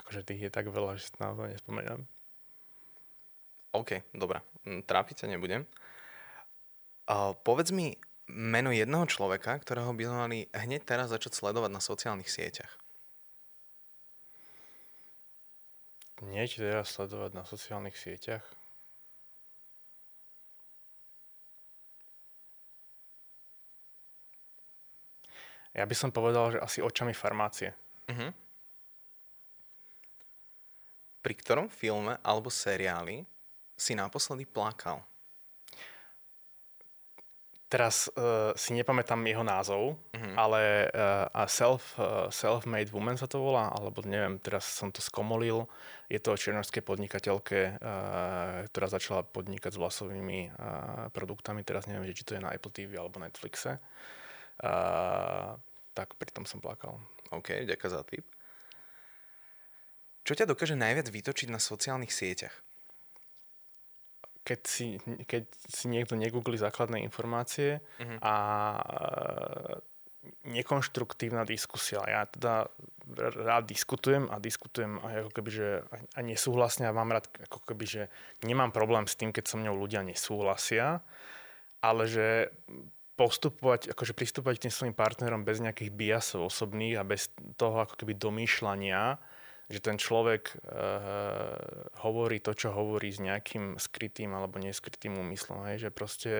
akože 0.00 0.24
tých 0.24 0.48
je 0.48 0.50
tak 0.52 0.68
veľa, 0.68 0.96
že 0.96 1.08
si 1.08 1.16
na 1.20 1.32
to 1.32 1.44
nespomenám. 1.44 2.04
OK, 3.76 4.04
dobrá. 4.16 4.40
Mm, 4.64 4.84
trápiť 4.84 5.24
sa 5.24 5.26
nebudem. 5.28 5.68
Uh, 7.08 7.32
povedz 7.44 7.72
mi 7.72 7.96
meno 8.28 8.68
jedného 8.68 9.08
človeka, 9.08 9.56
ktorého 9.60 9.92
by 9.96 10.02
sme 10.04 10.16
mali 10.16 10.38
hneď 10.52 10.84
teraz 10.84 11.08
začať 11.08 11.36
sledovať 11.36 11.72
na 11.72 11.80
sociálnych 11.80 12.28
sieťach. 12.28 12.76
Niečo 16.24 16.66
teraz 16.66 16.92
sledovať 16.92 17.30
na 17.32 17.44
sociálnych 17.48 17.96
sieťach? 17.96 18.44
Ja 25.78 25.86
by 25.86 25.94
som 25.94 26.10
povedal, 26.10 26.58
že 26.58 26.58
asi 26.58 26.78
očami 26.82 27.14
farmácie. 27.14 27.70
Uh-huh. 28.10 28.34
Pri 31.22 31.34
ktorom 31.38 31.70
filme 31.70 32.18
alebo 32.26 32.50
seriáli 32.50 33.22
si 33.78 33.94
naposledy 33.94 34.42
plakal? 34.42 35.06
Teraz 37.68 38.08
uh, 38.16 38.56
si 38.56 38.72
nepamätám 38.72 39.20
jeho 39.28 39.44
názov, 39.44 39.92
uh-huh. 39.92 40.34
ale 40.34 40.88
uh, 40.88 41.28
self, 41.46 41.94
uh, 42.00 42.26
Self-Made 42.32 42.90
Woman 42.96 43.20
sa 43.20 43.28
to 43.28 43.44
volá, 43.44 43.68
alebo 43.68 44.00
neviem, 44.08 44.40
teraz 44.40 44.64
som 44.64 44.88
to 44.88 45.04
skomolil. 45.04 45.68
Je 46.08 46.16
to 46.16 46.32
o 46.32 46.40
černovskej 46.40 46.80
podnikateľke, 46.80 47.76
uh, 47.76 48.64
ktorá 48.72 48.88
začala 48.88 49.20
podnikať 49.20 49.76
s 49.76 49.80
vlasovými 49.84 50.48
uh, 50.48 51.12
produktami. 51.12 51.60
Teraz 51.60 51.84
neviem, 51.86 52.08
či 52.16 52.24
to 52.24 52.34
je 52.34 52.42
na 52.42 52.56
Apple 52.56 52.72
TV 52.72 52.96
alebo 52.96 53.20
Netflixe. 53.20 53.76
Uh, 54.64 55.60
tak 55.98 56.14
pri 56.14 56.30
tom 56.30 56.46
som 56.46 56.62
plakal. 56.62 57.02
OK, 57.34 57.66
ďakujem 57.66 57.90
za 57.90 58.02
tip. 58.06 58.24
Čo 60.22 60.38
ťa 60.38 60.46
dokáže 60.46 60.78
najviac 60.78 61.10
vytočiť 61.10 61.50
na 61.50 61.58
sociálnych 61.58 62.14
sieťach? 62.14 62.54
Keď 64.46 64.60
si, 64.64 64.96
keď 65.26 65.44
si 65.66 65.90
niekto 65.90 66.14
negoogli 66.14 66.56
základné 66.56 67.02
informácie 67.02 67.82
uh-huh. 68.00 68.18
a 68.22 68.34
nekonštruktívna 70.48 71.44
diskusia. 71.44 72.00
Ja 72.04 72.24
teda 72.28 72.68
rád 73.44 73.68
diskutujem 73.68 74.28
a 74.28 74.36
diskutujem 74.40 75.00
aj 75.00 75.14
ako 75.24 75.30
keby, 75.32 75.50
že 75.50 75.68
a 76.12 76.20
nesúhlasne 76.20 76.88
a 76.88 76.96
mám 76.96 77.12
rád 77.12 77.28
ako 77.48 77.64
keby, 77.72 77.84
že 77.88 78.02
nemám 78.44 78.72
problém 78.72 79.08
s 79.08 79.16
tým, 79.16 79.32
keď 79.32 79.44
so 79.48 79.56
mnou 79.56 79.76
ľudia 79.76 80.04
nesúhlasia, 80.04 81.00
ale 81.80 82.04
že 82.04 82.52
postupovať, 83.18 83.90
akože 83.90 84.14
pristúpať 84.14 84.54
k 84.56 84.64
tým 84.70 84.74
svojim 84.74 84.94
partnerom 84.94 85.42
bez 85.42 85.58
nejakých 85.58 85.90
biasov 85.90 86.46
osobných 86.46 87.02
a 87.02 87.02
bez 87.02 87.34
toho 87.58 87.82
ako 87.82 87.98
keby 87.98 88.14
domýšľania, 88.14 89.18
že 89.66 89.82
ten 89.82 89.98
človek 89.98 90.54
e, 90.54 90.56
hovorí 92.06 92.38
to, 92.38 92.54
čo 92.54 92.70
hovorí 92.70 93.10
s 93.10 93.18
nejakým 93.18 93.74
skrytým 93.76 94.30
alebo 94.30 94.62
neskrytým 94.62 95.18
úmyslom. 95.18 95.66
Hej? 95.66 95.84
Že 95.84 95.90
proste 95.90 96.32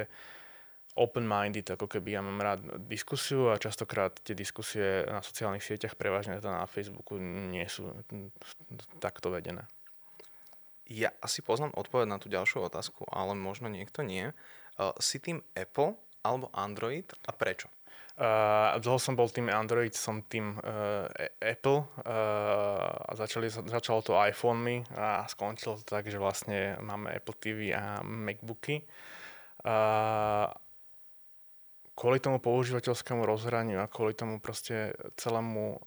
open-minded, 0.95 1.67
ako 1.67 1.87
keby 1.87 2.15
ja 2.15 2.23
mám 2.23 2.39
rád 2.39 2.63
diskusiu 2.87 3.51
a 3.51 3.61
častokrát 3.61 4.15
tie 4.23 4.39
diskusie 4.39 5.03
na 5.07 5.23
sociálnych 5.23 5.63
sieťach, 5.63 5.99
prevažne 5.99 6.39
teda 6.39 6.63
na 6.63 6.67
Facebooku, 6.71 7.19
nie 7.19 7.67
sú 7.71 7.91
takto 8.99 9.31
vedené. 9.31 9.67
Ja 10.89 11.15
asi 11.21 11.45
poznám 11.45 11.77
odpoveď 11.77 12.07
na 12.09 12.19
tú 12.19 12.33
ďalšiu 12.33 12.67
otázku, 12.67 13.07
ale 13.13 13.37
možno 13.37 13.69
niekto 13.69 14.01
nie. 14.03 14.33
Uh, 14.81 14.97
si 14.99 15.21
tým 15.21 15.45
Apple 15.53 15.95
alebo 16.23 16.51
Android 16.55 17.07
a 17.27 17.33
prečo? 17.33 17.69
Uh, 18.19 18.75
dlho 18.83 18.99
som 18.99 19.15
bol 19.15 19.31
tým 19.31 19.47
Android, 19.47 19.95
som 19.95 20.27
tým 20.27 20.59
uh, 20.59 21.07
Apple 21.39 21.87
uh, 21.87 23.07
a 23.07 23.15
začali, 23.15 23.47
začalo 23.47 24.03
to 24.03 24.19
iPhone 24.19 24.83
a 24.91 25.23
skončilo 25.31 25.79
to 25.79 25.87
tak, 25.87 26.11
že 26.11 26.19
vlastne 26.19 26.75
máme 26.83 27.15
Apple 27.15 27.39
TV 27.39 27.71
a 27.71 28.03
Macbooky. 28.03 28.83
Uh, 29.63 30.51
kvôli 31.95 32.19
tomu 32.19 32.43
používateľskému 32.43 33.23
rozhraniu 33.23 33.79
a 33.79 33.87
kvôli 33.87 34.19
tomu 34.19 34.43
proste 34.43 34.99
celému 35.15 35.79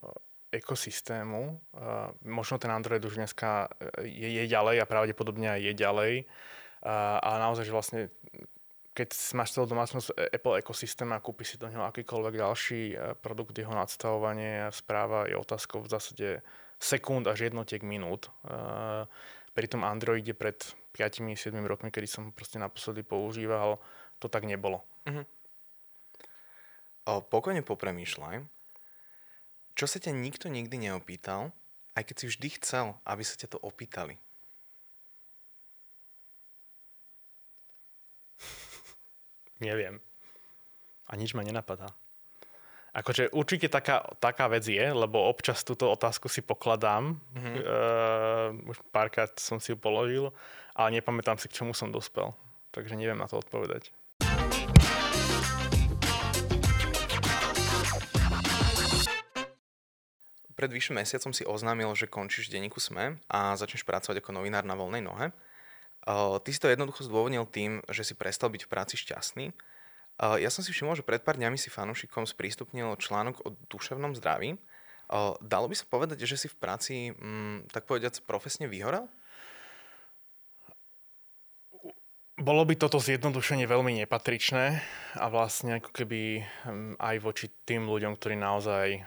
ekosystému. 0.56 1.60
Uh, 1.76 2.15
možno 2.24 2.56
ten 2.63 2.72
Android 2.72 3.04
už 3.04 3.20
dneska 3.20 3.67
je, 4.08 4.39
je 4.39 4.44
ďalej 4.48 4.80
a 4.80 4.88
pravdepodobne 4.88 5.52
aj 5.52 5.67
je 5.67 5.74
ďalej. 5.76 6.13
Uh, 6.80 7.20
ale 7.20 7.44
naozaj, 7.44 7.67
že 7.67 7.76
vlastne 7.76 8.02
keď 9.02 9.18
máš 9.34 9.58
celú 9.58 9.66
domácnosť 9.66 10.14
e, 10.14 10.38
Apple 10.38 10.62
ekosystém 10.62 11.10
a 11.10 11.18
kúpiš 11.18 11.58
si 11.58 11.58
do 11.58 11.66
neho 11.66 11.82
akýkoľvek 11.90 12.34
ďalší 12.38 12.82
e, 12.94 12.96
produkt, 13.18 13.58
jeho 13.58 13.74
nadstavovanie 13.74 14.70
a 14.70 14.70
správa 14.70 15.26
je 15.26 15.34
otázkou 15.34 15.82
v 15.82 15.90
zásade 15.90 16.28
sekúnd 16.78 17.26
až 17.26 17.50
jednotiek 17.50 17.82
minút. 17.82 18.30
E, 18.46 19.10
pri 19.58 19.66
tom 19.66 19.82
Androide 19.82 20.38
pred 20.38 20.62
5-7 20.94 21.50
rokmi, 21.66 21.90
kedy 21.90 22.06
som 22.06 22.30
proste 22.30 22.62
naposledy 22.62 23.02
používal, 23.02 23.82
to 24.22 24.30
tak 24.30 24.46
nebolo. 24.46 24.86
Uh-huh. 25.10 25.26
Pokojne 27.26 27.66
popremýšľaj. 27.66 28.46
Čo 29.74 29.86
sa 29.90 29.98
ťa 29.98 30.14
nikto 30.14 30.46
nikdy 30.46 30.78
neopýtal, 30.78 31.50
aj 31.98 32.04
keď 32.06 32.16
si 32.22 32.26
vždy 32.30 32.48
chcel, 32.62 32.86
aby 33.04 33.24
sa 33.26 33.34
ťa 33.34 33.58
to 33.58 33.58
opýtali? 33.66 34.22
Neviem. 39.62 40.02
A 41.06 41.13
nič 41.13 41.38
ma 41.38 41.45
nenapadá. 41.45 41.93
Akože 42.91 43.32
určite 43.32 43.71
taká, 43.71 44.04
taká 44.19 44.52
vec 44.52 44.67
je, 44.67 44.84
lebo 44.84 45.24
občas 45.24 45.63
túto 45.63 45.88
otázku 45.88 46.28
si 46.28 46.43
pokladám. 46.43 47.15
Mm-hmm. 47.38 47.56
Uh, 47.56 48.71
už 48.74 48.84
párkrát 48.91 49.32
som 49.39 49.63
si 49.63 49.71
ju 49.71 49.78
položil, 49.80 50.34
ale 50.76 51.00
nepamätám 51.00 51.39
si, 51.39 51.47
k 51.47 51.63
čomu 51.63 51.71
som 51.71 51.88
dospel. 51.88 52.36
Takže 52.76 53.00
neviem 53.00 53.15
na 53.15 53.32
to 53.32 53.39
odpovedať. 53.39 53.95
Pred 60.52 60.78
vyšším 60.78 61.00
mesiacom 61.00 61.32
si 61.32 61.47
oznámil, 61.47 61.89
že 61.95 62.12
končíš 62.12 62.52
denníku 62.52 62.78
SME 62.78 63.17
a 63.32 63.56
začneš 63.56 63.88
pracovať 63.88 64.19
ako 64.19 64.36
novinár 64.36 64.67
na 64.67 64.76
voľnej 64.76 65.02
nohe. 65.02 65.32
Ty 66.06 66.50
si 66.50 66.60
to 66.60 66.72
jednoducho 66.72 67.06
zdôvodnil 67.06 67.46
tým, 67.46 67.86
že 67.90 68.02
si 68.02 68.18
prestal 68.18 68.50
byť 68.50 68.66
v 68.66 68.72
práci 68.72 68.96
šťastný. 68.98 69.54
Ja 70.22 70.50
som 70.54 70.62
si 70.62 70.74
všimol, 70.74 70.98
že 70.98 71.06
pred 71.06 71.22
pár 71.22 71.38
dňami 71.38 71.58
si 71.58 71.74
fanúšikom 71.74 72.30
sprístupnil 72.30 72.94
článok 72.98 73.42
o 73.42 73.54
duševnom 73.70 74.14
zdraví. 74.18 74.58
Dalo 75.42 75.66
by 75.68 75.76
sa 75.76 75.86
povedať, 75.90 76.24
že 76.26 76.46
si 76.46 76.48
v 76.48 76.58
práci, 76.58 76.94
mm, 77.12 77.74
tak 77.74 77.84
povediac, 77.84 78.16
profesne 78.24 78.70
vyhorel? 78.70 79.10
Bolo 82.42 82.66
by 82.66 82.74
toto 82.74 82.98
zjednodušenie 82.98 83.70
veľmi 83.70 84.02
nepatričné 84.02 84.82
a 85.20 85.26
vlastne 85.30 85.78
ako 85.78 85.94
keby 85.94 86.42
mm, 86.42 86.94
aj 86.98 87.16
voči 87.22 87.52
tým 87.68 87.86
ľuďom, 87.86 88.18
ktorí 88.18 88.40
naozaj 88.40 89.06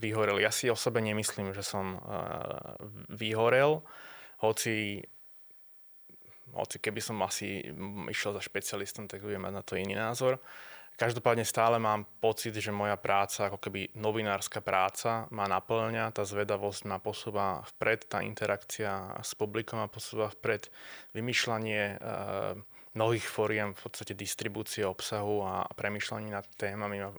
vyhoreli. 0.00 0.42
Ja 0.42 0.50
si 0.50 0.72
o 0.72 0.78
sebe 0.78 0.98
nemyslím, 1.04 1.54
že 1.54 1.62
som 1.62 2.00
vyhorel, 3.12 3.84
hoci 4.42 5.04
hoci 6.54 6.78
keby 6.78 7.00
som 7.02 7.18
asi 7.26 7.60
išiel 8.08 8.34
za 8.34 8.42
špecialistom, 8.42 9.10
tak 9.10 9.22
budem 9.22 9.42
mať 9.42 9.54
na 9.54 9.62
to 9.62 9.74
iný 9.74 9.98
názor. 9.98 10.38
Každopádne 10.94 11.42
stále 11.42 11.82
mám 11.82 12.06
pocit, 12.22 12.54
že 12.54 12.70
moja 12.70 12.94
práca, 12.94 13.50
ako 13.50 13.58
keby 13.58 13.98
novinárska 13.98 14.62
práca, 14.62 15.26
ma 15.34 15.50
naplňa, 15.50 16.14
tá 16.14 16.22
zvedavosť 16.22 16.86
ma 16.86 17.02
posúva 17.02 17.66
vpred, 17.74 18.06
tá 18.06 18.22
interakcia 18.22 19.18
s 19.18 19.34
publikom 19.34 19.82
ma 19.82 19.90
posúva 19.90 20.30
vpred, 20.30 20.70
vymýšľanie 21.10 21.82
e, 21.82 21.96
mnohých 22.94 23.26
fóriem 23.26 23.74
v 23.74 23.80
podstate 23.90 24.14
distribúcie 24.14 24.86
obsahu 24.86 25.42
a 25.42 25.66
premyšľanie 25.74 26.30
nad 26.30 26.46
témami 26.54 27.02
ma, 27.02 27.10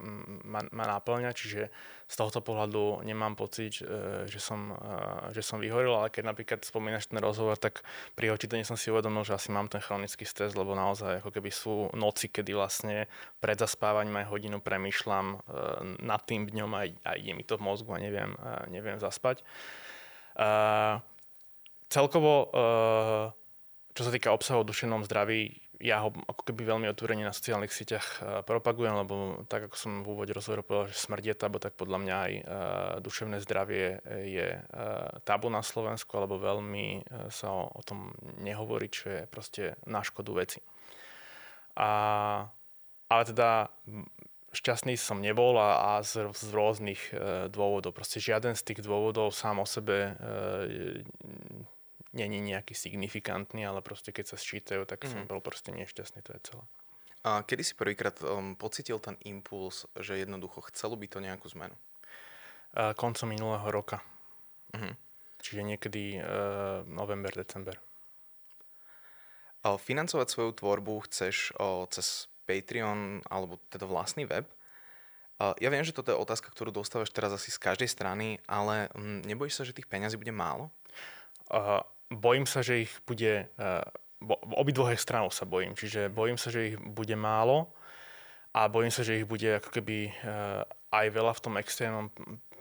ma, 0.47 0.61
ma 0.71 0.85
náplňa, 0.95 1.35
čiže 1.35 1.67
z 2.07 2.15
tohoto 2.15 2.39
pohľadu 2.39 3.03
nemám 3.03 3.35
pocit, 3.35 3.83
e, 3.83 4.23
že 4.23 4.39
som, 4.39 4.71
e, 4.71 5.35
že 5.35 5.43
som 5.43 5.59
vyhoril, 5.59 5.91
ale 5.91 6.07
keď 6.07 6.31
napríklad 6.31 6.59
spomínaš 6.63 7.11
ten 7.11 7.19
rozhovor, 7.19 7.59
tak 7.59 7.83
pri 8.15 8.31
očítení 8.31 8.63
som 8.63 8.79
si 8.79 8.87
uvedomil, 8.87 9.27
že 9.27 9.35
asi 9.35 9.51
mám 9.51 9.67
ten 9.67 9.83
chronický 9.83 10.23
stres, 10.23 10.55
lebo 10.55 10.79
naozaj 10.79 11.19
ako 11.19 11.35
keby 11.35 11.51
sú 11.51 11.91
noci, 11.91 12.31
kedy 12.31 12.55
vlastne 12.55 13.11
pred 13.43 13.59
zaspávaním 13.59 14.23
aj 14.23 14.31
hodinu 14.31 14.63
premyšľam 14.63 15.27
e, 15.27 15.37
nad 16.07 16.23
tým 16.23 16.47
dňom 16.47 16.71
a, 16.71 16.87
a 17.03 17.11
ide 17.19 17.35
mi 17.35 17.43
to 17.43 17.59
v 17.59 17.67
mozgu 17.67 17.91
a 17.91 17.99
neviem, 17.99 18.31
neviem 18.71 18.95
zaspať. 18.95 19.43
Uh, 20.35 20.99
celkovo, 21.87 22.51
čo 23.95 24.01
sa 24.03 24.11
týka 24.11 24.35
obsahu 24.35 24.61
o 24.61 24.67
duševnom 24.67 25.07
zdraví, 25.07 25.64
ja 25.79 26.03
ho 26.03 26.09
ako 26.11 26.41
keby 26.51 26.67
veľmi 26.67 26.87
otvorene 26.91 27.27
na 27.27 27.35
sociálnych 27.35 27.73
sieťach 27.73 28.07
uh, 28.19 28.41
propagujem, 28.47 28.95
lebo 28.95 29.45
tak 29.49 29.67
ako 29.67 29.75
som 29.75 29.91
v 30.03 30.11
úvode 30.11 30.31
rozhovoru 30.31 30.63
povedal, 30.63 30.91
že 30.91 31.03
smrť 31.03 31.23
je 31.25 31.35
tabu, 31.35 31.57
tak 31.59 31.75
podľa 31.75 31.99
mňa 32.03 32.15
aj 32.15 32.33
uh, 32.33 32.43
duševné 33.03 33.37
zdravie 33.43 33.99
je 34.29 34.47
uh, 34.59 35.21
tabu 35.27 35.51
na 35.51 35.65
Slovensku, 35.65 36.11
alebo 36.15 36.39
veľmi 36.39 37.07
sa 37.31 37.51
o, 37.51 37.81
tom 37.83 38.13
nehovorí, 38.39 38.87
čo 38.87 39.09
je 39.09 39.21
proste 39.27 39.63
na 39.87 40.01
škodu 40.05 40.31
veci. 40.35 40.59
A, 41.75 41.89
ale 43.09 43.23
teda 43.25 43.67
šťastný 44.55 44.95
som 44.95 45.19
nebol 45.19 45.59
a, 45.59 45.99
a 45.99 46.05
z, 46.05 46.31
z 46.31 46.49
rôznych 46.55 47.01
dôvodov. 47.51 47.91
Proste 47.91 48.23
žiaden 48.23 48.55
z 48.55 48.63
tých 48.71 48.79
dôvodov 48.85 49.35
sám 49.35 49.59
o 49.59 49.67
sebe 49.67 50.15
uh, 50.15 51.74
není 52.15 52.39
nejaký 52.39 52.71
signifikantný, 52.71 53.67
ale 53.67 53.83
proste 53.83 54.15
keď 54.15 54.33
sa 54.33 54.37
sčítajú, 54.39 54.87
tak 54.87 55.03
mm. 55.03 55.09
som 55.11 55.19
mhm. 55.23 55.29
bol 55.29 55.39
proste 55.43 55.75
nešťastný, 55.75 56.23
to 56.23 56.31
je 56.35 56.41
celé. 56.51 56.65
A 57.25 57.41
kedy 57.41 57.65
si 57.65 57.73
prvýkrát 57.73 58.13
um, 58.21 58.53
pocitil 58.53 59.01
ten 59.01 59.17
impuls, 59.25 59.89
že 59.97 60.21
jednoducho 60.21 60.61
chcelo 60.69 60.93
by 60.93 61.09
to 61.09 61.17
nejakú 61.17 61.49
zmenu? 61.57 61.73
Uh, 62.77 62.93
koncom 62.93 63.33
minulého 63.33 63.65
roka. 63.73 63.97
Mm-hmm. 64.77 64.93
Čiže 65.41 65.61
niekedy 65.65 66.21
uh, 66.21 66.85
november, 66.85 67.33
december. 67.33 67.81
A 69.65 69.81
financovať 69.81 70.29
svoju 70.29 70.51
tvorbu 70.61 71.09
chceš 71.09 71.49
o, 71.57 71.89
cez 71.89 72.29
Patreon 72.45 73.25
alebo 73.25 73.57
teda 73.73 73.89
vlastný 73.89 74.29
web. 74.29 74.45
Ja 75.41 75.73
viem, 75.73 75.81
že 75.81 75.89
toto 75.89 76.13
je 76.13 76.21
otázka, 76.21 76.53
ktorú 76.53 76.69
dostávaš 76.69 77.09
teraz 77.09 77.33
asi 77.33 77.49
z 77.49 77.57
každej 77.57 77.89
strany, 77.89 78.37
ale 78.45 78.93
um, 78.93 79.25
nebojíš 79.25 79.57
sa, 79.57 79.65
že 79.65 79.73
tých 79.73 79.89
peňazí 79.89 80.21
bude 80.21 80.29
málo? 80.29 80.69
Uh, 81.49 81.81
bojím 82.11 82.45
sa, 82.45 82.61
že 82.61 82.85
ich 82.85 82.91
bude, 83.07 83.49
bo, 84.21 84.35
obidvoch 84.57 84.93
stranov 84.97 85.33
sa 85.33 85.45
bojím, 85.47 85.73
čiže 85.73 86.13
bojím 86.13 86.37
sa, 86.37 86.53
že 86.53 86.73
ich 86.73 86.77
bude 86.77 87.15
málo 87.17 87.73
a 88.55 88.69
bojím 88.69 88.93
sa, 88.93 89.01
že 89.03 89.21
ich 89.21 89.27
bude 89.27 89.59
ako 89.59 89.69
keby 89.73 90.13
aj 90.93 91.05
veľa 91.11 91.33
v 91.35 91.43
tom 91.43 91.55
extrémnom 91.59 92.07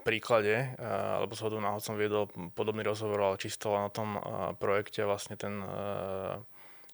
príklade, 0.05 0.77
alebo 0.77 1.33
z 1.33 1.41
hodu 1.41 1.57
náhod 1.57 1.81
som 1.81 1.97
viedol 1.97 2.29
podobný 2.53 2.85
rozhovor, 2.85 3.17
ale 3.21 3.41
čisto 3.41 3.73
o 3.73 3.89
tom 3.89 4.21
projekte 4.61 5.01
vlastne 5.01 5.33
ten 5.33 5.65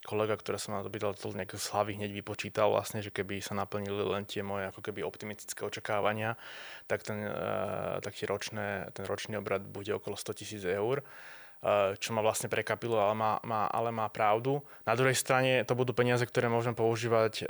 kolega, 0.02 0.34
ktorý 0.34 0.58
som 0.58 0.74
na 0.74 0.82
to 0.82 0.90
pýtal, 0.90 1.14
to 1.14 1.30
nejak 1.30 1.54
z 1.54 1.68
hlavy 1.78 1.94
hneď 1.94 2.10
vypočítal 2.10 2.74
vlastne, 2.74 3.06
že 3.06 3.14
keby 3.14 3.38
sa 3.38 3.54
naplnili 3.54 4.02
len 4.02 4.26
tie 4.26 4.42
moje 4.42 4.66
ako 4.66 4.82
keby 4.82 5.06
optimistické 5.06 5.62
očakávania, 5.62 6.40
tak 6.90 7.06
ten, 7.06 7.22
tak 8.02 8.14
ročné, 8.26 8.90
ten 8.98 9.06
ročný 9.06 9.38
obrad 9.38 9.62
bude 9.62 9.94
okolo 9.94 10.18
100 10.18 10.40
tisíc 10.42 10.64
eur. 10.66 11.06
Eh, 11.62 11.94
čo 12.02 12.18
ma 12.18 12.26
vlastne 12.26 12.50
prekapilo, 12.50 12.98
ale 12.98 13.14
má, 13.14 13.38
má, 13.46 13.70
ale 13.70 13.94
má 13.94 14.10
pravdu. 14.10 14.66
Na 14.82 14.98
druhej 14.98 15.14
strane 15.14 15.62
to 15.62 15.78
budú 15.78 15.94
peniaze, 15.94 16.26
ktoré 16.26 16.50
môžem 16.50 16.74
používať 16.74 17.46
eh, 17.46 17.48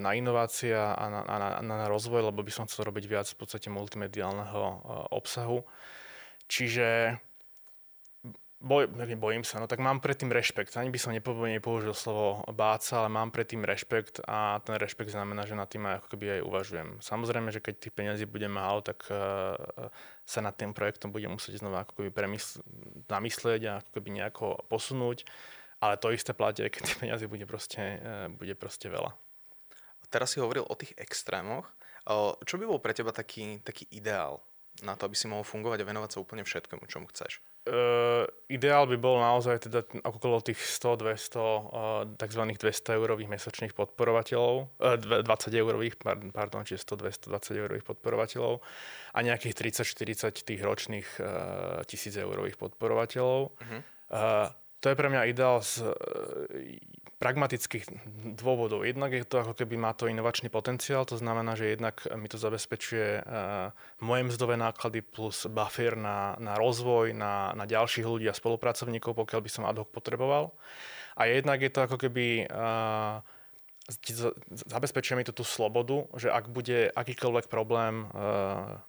na 0.00 0.16
inovácie 0.16 0.72
a 0.72 0.96
na, 1.12 1.20
na, 1.20 1.36
na, 1.60 1.76
na 1.84 1.86
rozvoj, 1.92 2.32
lebo 2.32 2.40
by 2.40 2.48
som 2.48 2.64
chcel 2.64 2.88
robiť 2.88 3.04
viac 3.04 3.28
v 3.28 3.36
podstate 3.36 3.68
multimediálneho 3.68 4.56
eh, 4.56 4.76
obsahu. 5.12 5.68
Čiže 6.48 7.20
boj, 8.62 8.86
bojím 9.18 9.42
sa, 9.42 9.58
no 9.58 9.66
tak 9.66 9.82
mám 9.82 9.98
predtým 9.98 10.30
rešpekt. 10.30 10.78
Ani 10.78 10.94
by 10.94 10.98
som 11.02 11.10
nepoužil 11.10 11.92
slovo 11.92 12.46
báca, 12.54 13.02
ale 13.02 13.10
mám 13.10 13.34
predtým 13.34 13.66
rešpekt 13.66 14.22
a 14.22 14.62
ten 14.62 14.78
rešpekt 14.78 15.10
znamená, 15.10 15.42
že 15.42 15.58
nad 15.58 15.66
tým 15.66 15.82
aj 15.90 15.98
ako 15.98 16.08
keby 16.14 16.38
aj 16.38 16.46
uvažujem. 16.46 16.88
Samozrejme, 17.02 17.50
že 17.50 17.58
keď 17.58 17.74
tých 17.82 17.94
peniazí 17.94 18.24
bude 18.24 18.46
málo, 18.46 18.80
tak 18.80 19.02
uh, 19.10 19.58
sa 20.22 20.40
nad 20.40 20.54
tým 20.54 20.70
projektom 20.70 21.10
bude 21.10 21.26
musieť 21.26 21.58
znova 21.58 21.82
ako 21.82 21.98
keby 21.98 22.14
premysl- 22.14 22.62
namyslieť 23.10 23.62
a 23.66 23.72
ako 23.82 23.90
keby 23.98 24.08
nejako 24.22 24.62
posunúť. 24.70 25.26
Ale 25.82 25.98
to 25.98 26.14
isté 26.14 26.30
platí, 26.30 26.62
keď 26.62 26.82
tých 26.86 27.00
peniazí 27.02 27.26
bude 27.26 27.44
proste, 27.44 27.98
uh, 27.98 28.30
bude 28.30 28.54
proste 28.54 28.86
veľa. 28.86 29.10
Teraz 30.12 30.36
si 30.36 30.44
hovoril 30.44 30.62
o 30.68 30.78
tých 30.78 30.94
extrémoch. 31.00 31.72
Čo 32.44 32.60
by 32.60 32.64
bol 32.68 32.84
pre 32.84 32.92
teba 32.92 33.16
taký, 33.16 33.64
taký 33.64 33.88
ideál 33.88 34.44
na 34.82 34.98
to, 34.98 35.06
aby 35.06 35.16
si 35.16 35.30
mohol 35.30 35.46
fungovať 35.46 35.82
a 35.82 35.88
venovať 35.88 36.10
sa 36.12 36.18
úplne 36.18 36.42
všetkému, 36.42 36.84
čomu 36.90 37.06
chceš? 37.08 37.38
Uh, 37.62 38.26
ideál 38.50 38.90
by 38.90 38.98
bol 38.98 39.22
naozaj 39.22 39.70
teda 39.70 39.86
okolo 40.02 40.42
tých 40.42 40.58
100-200 40.58 41.38
uh, 41.38 42.02
tzv. 42.18 42.42
200 42.58 42.98
eurových 42.98 43.30
mesačných 43.30 43.72
podporovateľov, 43.78 44.82
uh, 44.82 44.98
20 44.98 45.22
eurových, 45.54 45.94
pardon, 46.34 46.66
čiže 46.66 46.82
100, 46.82 47.30
200, 47.30 47.30
20 47.30 47.62
eurových 47.62 47.86
podporovateľov 47.86 48.58
a 49.14 49.18
nejakých 49.22 49.78
30-40 49.78 50.42
tých 50.42 50.60
ročných 50.60 51.08
uh, 51.22 51.86
1000 51.86 52.18
eurových 52.18 52.58
podporovateľov. 52.58 53.54
Uh-huh. 53.54 53.80
Uh, 54.10 54.50
to 54.82 54.90
je 54.90 54.98
pre 54.98 55.06
mňa 55.06 55.30
ideál 55.30 55.62
z 55.62 55.86
pragmatických 57.22 57.86
dôvodov. 58.34 58.82
Jednak 58.82 59.14
je 59.14 59.22
to 59.22 59.46
ako 59.46 59.54
keby 59.54 59.78
má 59.78 59.94
to 59.94 60.10
inovačný 60.10 60.50
potenciál, 60.50 61.06
to 61.06 61.14
znamená, 61.14 61.54
že 61.54 61.78
jednak 61.78 62.02
mi 62.18 62.26
to 62.26 62.34
zabezpečuje 62.34 63.22
uh, 63.22 63.70
moje 64.02 64.26
mzdové 64.26 64.58
náklady 64.58 65.06
plus 65.06 65.46
buffer 65.46 65.94
na, 65.94 66.34
na 66.42 66.58
rozvoj, 66.58 67.14
na, 67.14 67.54
na 67.54 67.62
ďalších 67.62 68.02
ľudí 68.02 68.26
a 68.26 68.34
spolupracovníkov, 68.34 69.14
pokiaľ 69.14 69.38
by 69.38 69.50
som 69.54 69.62
ad 69.62 69.78
hoc 69.78 69.94
potreboval. 69.94 70.50
A 71.14 71.30
jednak 71.30 71.62
je 71.62 71.70
to 71.70 71.86
ako 71.86 71.94
keby 72.02 72.50
uh, 72.50 73.22
zabezpečuje 74.50 75.14
mi 75.14 75.22
to 75.22 75.30
tú 75.30 75.46
slobodu, 75.46 76.10
že 76.18 76.26
ak 76.26 76.50
bude 76.50 76.90
akýkoľvek 76.90 77.46
problém 77.46 78.10
uh, 78.10 78.82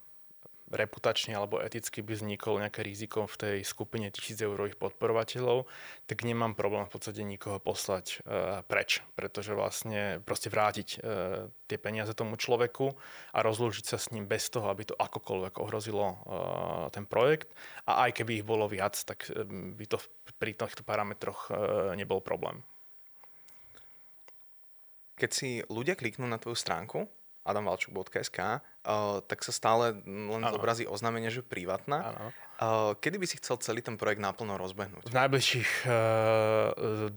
reputačne 0.74 1.38
alebo 1.38 1.62
eticky 1.62 2.02
by 2.02 2.18
vznikol 2.18 2.58
nejaké 2.58 2.82
riziko 2.82 3.30
v 3.30 3.36
tej 3.38 3.58
skupine 3.62 4.10
1000 4.10 4.44
eurových 4.44 4.78
podporovateľov, 4.82 5.70
tak 6.10 6.26
nemám 6.26 6.58
problém 6.58 6.90
v 6.90 6.94
podstate 6.98 7.22
nikoho 7.22 7.62
poslať 7.62 8.20
uh, 8.26 8.66
preč, 8.66 9.06
pretože 9.14 9.54
vlastne 9.54 10.20
proste 10.26 10.50
vrátiť 10.50 10.88
uh, 10.98 11.48
tie 11.70 11.78
peniaze 11.78 12.12
tomu 12.18 12.36
človeku 12.36 12.92
a 13.32 13.40
rozlúžiť 13.46 13.86
sa 13.86 13.98
s 14.02 14.10
ním 14.10 14.26
bez 14.26 14.50
toho, 14.50 14.68
aby 14.74 14.90
to 14.90 14.98
akokoľvek 14.98 15.62
ohrozilo 15.62 16.06
uh, 16.06 16.18
ten 16.90 17.06
projekt. 17.06 17.54
A 17.86 18.10
aj 18.10 18.18
keby 18.20 18.42
ich 18.42 18.46
bolo 18.48 18.66
viac, 18.66 18.98
tak 18.98 19.30
by 19.78 19.86
to 19.86 20.02
pri 20.42 20.58
týchto 20.58 20.82
parametroch 20.82 21.54
uh, 21.54 21.94
nebol 21.94 22.20
problém. 22.20 22.66
Keď 25.14 25.30
si 25.30 25.62
ľudia 25.70 25.94
kliknú 25.94 26.26
na 26.26 26.42
tvoju 26.42 26.58
stránku, 26.58 27.06
adamvalčuk.sk, 27.46 28.64
uh, 28.84 29.20
tak 29.26 29.44
sa 29.44 29.52
stále 29.56 30.00
len 30.06 30.44
ano. 30.44 30.54
zobrazí 30.54 30.88
oznámenie, 30.88 31.32
že 31.32 31.44
privátna. 31.44 32.32
Uh, 32.62 32.94
kedy 33.02 33.18
by 33.20 33.26
si 33.28 33.36
chcel 33.42 33.60
celý 33.60 33.82
ten 33.84 34.00
projekt 34.00 34.24
naplno 34.24 34.56
rozbehnúť? 34.56 35.10
V 35.10 35.16
najbližších 35.18 35.72
uh, 35.90 37.12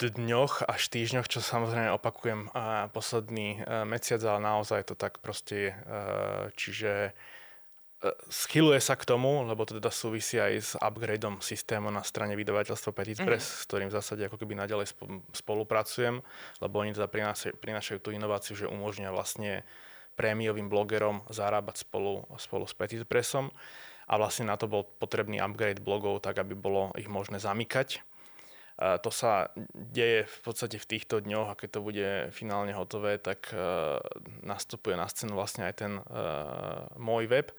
dňoch 0.00 0.66
až 0.66 0.82
týždňoch, 0.92 1.30
čo 1.30 1.40
samozrejme 1.40 1.94
opakujem 1.96 2.50
uh, 2.50 2.90
posledný 2.92 3.62
uh, 3.62 3.86
mesiac, 3.88 4.20
ale 4.26 4.40
naozaj 4.42 4.90
to 4.90 4.94
tak 4.98 5.22
proste 5.22 5.70
je. 5.70 5.72
Uh, 5.72 6.52
čiže 6.58 7.16
schyluje 8.32 8.80
sa 8.80 8.96
k 8.96 9.04
tomu, 9.04 9.44
lebo 9.44 9.68
to 9.68 9.76
teda 9.76 9.92
súvisí 9.92 10.40
aj 10.40 10.52
s 10.56 10.72
upgradeom 10.80 11.44
systému 11.44 11.92
na 11.92 12.00
strane 12.00 12.32
vydavateľstva 12.32 12.96
Petit 12.96 13.20
Press, 13.20 13.44
mm-hmm. 13.44 13.60
s 13.60 13.66
ktorým 13.68 13.88
v 13.92 13.96
zásade 14.00 14.22
ako 14.24 14.40
keby 14.40 14.56
naďalej 14.56 14.96
spolupracujem, 15.36 16.24
lebo 16.64 16.74
oni 16.80 16.96
teda 16.96 17.12
prinášajú, 17.12 17.60
prinášajú 17.60 17.98
tú 18.00 18.16
inováciu, 18.16 18.56
že 18.56 18.72
umožňujú 18.72 19.12
vlastne 19.12 19.68
prémiovým 20.20 20.68
blogerom 20.68 21.24
zarábať 21.32 21.88
spolu, 21.88 22.28
spolu 22.36 22.68
s 22.68 22.76
Petit 22.76 23.00
Pressom 23.08 23.48
a 24.04 24.20
vlastne 24.20 24.52
na 24.52 24.60
to 24.60 24.68
bol 24.68 24.84
potrebný 24.84 25.40
upgrade 25.40 25.80
blogov, 25.80 26.20
tak 26.20 26.36
aby 26.36 26.52
bolo 26.52 26.92
ich 27.00 27.08
možné 27.08 27.40
zamykať. 27.40 28.04
To 28.80 29.10
sa 29.12 29.52
deje 29.72 30.24
v 30.24 30.38
podstate 30.40 30.76
v 30.80 30.88
týchto 30.88 31.20
dňoch 31.20 31.52
a 31.52 31.58
keď 31.58 31.68
to 31.68 31.80
bude 31.84 32.08
finálne 32.32 32.72
hotové, 32.72 33.20
tak 33.20 33.52
uh, 33.52 34.00
nastupuje 34.40 34.96
na 34.96 35.04
scénu 35.04 35.36
vlastne 35.36 35.68
aj 35.68 35.74
ten 35.84 36.00
uh, 36.00 36.88
môj 36.96 37.28
web 37.28 37.52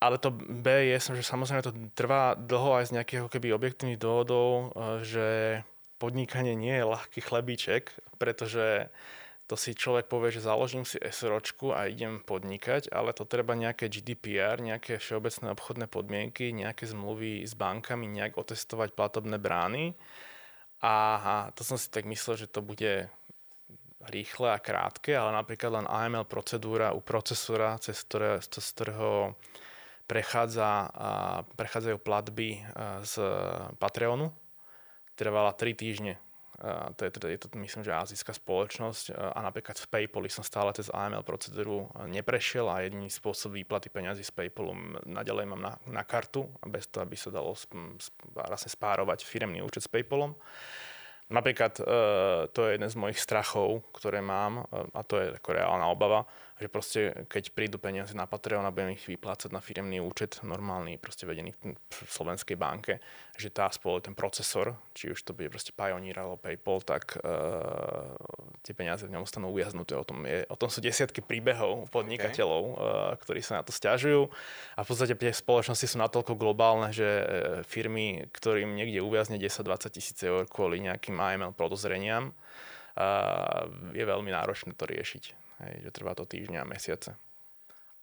ale 0.00 0.16
to 0.16 0.32
B 0.32 0.66
je, 0.96 1.12
že 1.12 1.20
samozrejme 1.20 1.60
to 1.60 1.76
trvá 1.92 2.32
dlho 2.32 2.80
aj 2.80 2.88
z 2.88 2.94
nejakých 2.96 3.28
keby 3.28 3.52
objektívnych 3.52 4.00
dôvodov, 4.00 4.48
e, 4.48 5.04
že 5.04 5.28
podnikanie 6.00 6.56
nie 6.56 6.72
je 6.72 6.88
ľahký 6.88 7.20
chlebíček, 7.20 7.92
pretože 8.16 8.88
to 9.50 9.58
si 9.58 9.74
človek 9.74 10.06
povie, 10.06 10.30
že 10.30 10.46
založím 10.46 10.86
si 10.86 10.94
SROčku 11.02 11.74
a 11.74 11.90
idem 11.90 12.22
podnikať, 12.22 12.86
ale 12.94 13.10
to 13.10 13.26
treba 13.26 13.58
nejaké 13.58 13.90
GDPR, 13.90 14.62
nejaké 14.62 15.02
všeobecné 15.02 15.50
obchodné 15.50 15.90
podmienky, 15.90 16.54
nejaké 16.54 16.86
zmluvy 16.86 17.42
s 17.42 17.58
bankami, 17.58 18.06
nejak 18.06 18.38
otestovať 18.38 18.94
platobné 18.94 19.42
brány. 19.42 19.98
A 20.86 21.50
to 21.58 21.66
som 21.66 21.74
si 21.74 21.90
tak 21.90 22.06
myslel, 22.06 22.46
že 22.46 22.46
to 22.46 22.62
bude 22.62 23.10
rýchle 24.06 24.54
a 24.54 24.62
krátke, 24.62 25.18
ale 25.18 25.34
napríklad 25.34 25.82
len 25.82 25.86
AML 25.90 26.30
procedúra 26.30 26.94
u 26.94 27.02
procesora, 27.02 27.74
cez, 27.82 27.98
ktoré, 28.06 28.38
cez 28.46 28.64
ktorého 28.70 29.34
prechádza, 30.06 30.94
prechádzajú 31.58 31.98
platby 31.98 32.62
z 33.02 33.14
Patreonu. 33.82 34.30
Trvala 35.18 35.52
3 35.58 35.74
týždne. 35.74 36.22
To 36.60 37.00
je, 37.00 37.10
teda, 37.16 37.32
je 37.32 37.40
to, 37.40 37.48
myslím, 37.56 37.80
že 37.80 37.96
azijská 37.96 38.36
spoločnosť 38.36 39.16
a 39.16 39.40
napríklad 39.40 39.80
v 39.80 39.86
Paypali 39.88 40.28
som 40.28 40.44
stále 40.44 40.76
cez 40.76 40.92
AML 40.92 41.24
procedúru 41.24 41.88
neprešiel 42.04 42.68
a 42.68 42.84
jediný 42.84 43.08
spôsob 43.08 43.56
výplaty 43.56 43.88
peňazí 43.88 44.20
z 44.20 44.28
Paypalu 44.28 45.00
naďalej 45.08 45.48
mám 45.48 45.62
na, 45.64 45.72
na 45.88 46.04
kartu, 46.04 46.52
bez 46.68 46.92
toho, 46.92 47.08
aby 47.08 47.16
sa 47.16 47.32
dalo 47.32 47.56
sp, 47.56 47.96
sp, 47.96 48.12
vlastne 48.36 48.68
spárovať 48.68 49.24
firemný 49.24 49.64
účet 49.64 49.88
s 49.88 49.88
Paypalom. 49.88 50.36
Napríklad 51.32 51.80
uh, 51.80 51.86
to 52.52 52.68
je 52.68 52.76
jeden 52.76 52.90
z 52.90 52.96
mojich 52.98 53.22
strachov, 53.22 53.86
ktoré 53.96 54.20
mám 54.20 54.66
uh, 54.68 54.84
a 54.92 55.00
to 55.00 55.16
je 55.16 55.32
ako 55.32 55.56
reálna 55.56 55.88
obava, 55.88 56.28
že 56.60 56.68
proste 56.68 57.00
keď 57.32 57.56
prídu 57.56 57.80
peniaze 57.80 58.12
na 58.12 58.28
Patreon 58.28 58.68
a 58.68 58.70
budem 58.70 58.92
ich 58.92 59.08
vyplácať 59.08 59.48
na 59.48 59.64
firemný 59.64 60.04
účet 60.04 60.44
normálny, 60.44 61.00
proste 61.00 61.24
vedený 61.24 61.56
v 61.64 62.10
slovenskej 62.12 62.60
banke, 62.60 63.00
že 63.40 63.48
tá 63.48 63.72
spolu 63.72 64.04
ten 64.04 64.12
procesor, 64.12 64.76
či 64.92 65.08
už 65.08 65.24
to 65.24 65.32
bude 65.32 65.48
proste 65.48 65.72
Pioneer 65.72 66.20
alebo 66.20 66.36
PayPal, 66.36 66.84
tak 66.84 67.16
uh, 67.16 68.12
tie 68.60 68.76
peniaze 68.76 69.08
v 69.08 69.16
ňom 69.16 69.24
stanú 69.24 69.48
uviaznuté. 69.48 69.96
O 69.96 70.04
tom, 70.04 70.28
je, 70.28 70.44
o 70.52 70.56
tom 70.60 70.68
sú 70.68 70.84
desiatky 70.84 71.24
príbehov 71.24 71.88
podnikateľov, 71.88 72.62
okay. 72.76 72.84
uh, 72.84 73.12
ktorí 73.16 73.40
sa 73.40 73.58
na 73.58 73.62
to 73.64 73.72
stiažujú 73.72 74.28
a 74.76 74.80
v 74.84 74.86
podstate 74.86 75.16
tie 75.16 75.32
spoločnosti 75.32 75.88
sú 75.88 75.96
natoľko 75.96 76.36
globálne, 76.36 76.92
že 76.92 77.08
uh, 77.08 77.24
firmy, 77.64 78.28
ktorým 78.36 78.76
niekde 78.76 79.00
uviazne 79.00 79.40
10-20 79.40 79.96
tisíc 79.96 80.20
eur 80.20 80.44
kvôli 80.44 80.84
nejakým 80.84 81.16
AML 81.16 81.56
podozreniam, 81.56 82.36
uh, 83.00 83.64
je 83.96 84.04
veľmi 84.04 84.28
náročné 84.28 84.76
to 84.76 84.84
riešiť. 84.84 85.39
Hej, 85.60 85.88
že 85.88 85.90
trvá 85.92 86.16
to 86.16 86.24
týždňa 86.24 86.64
a 86.64 86.68
mesiace. 86.68 87.16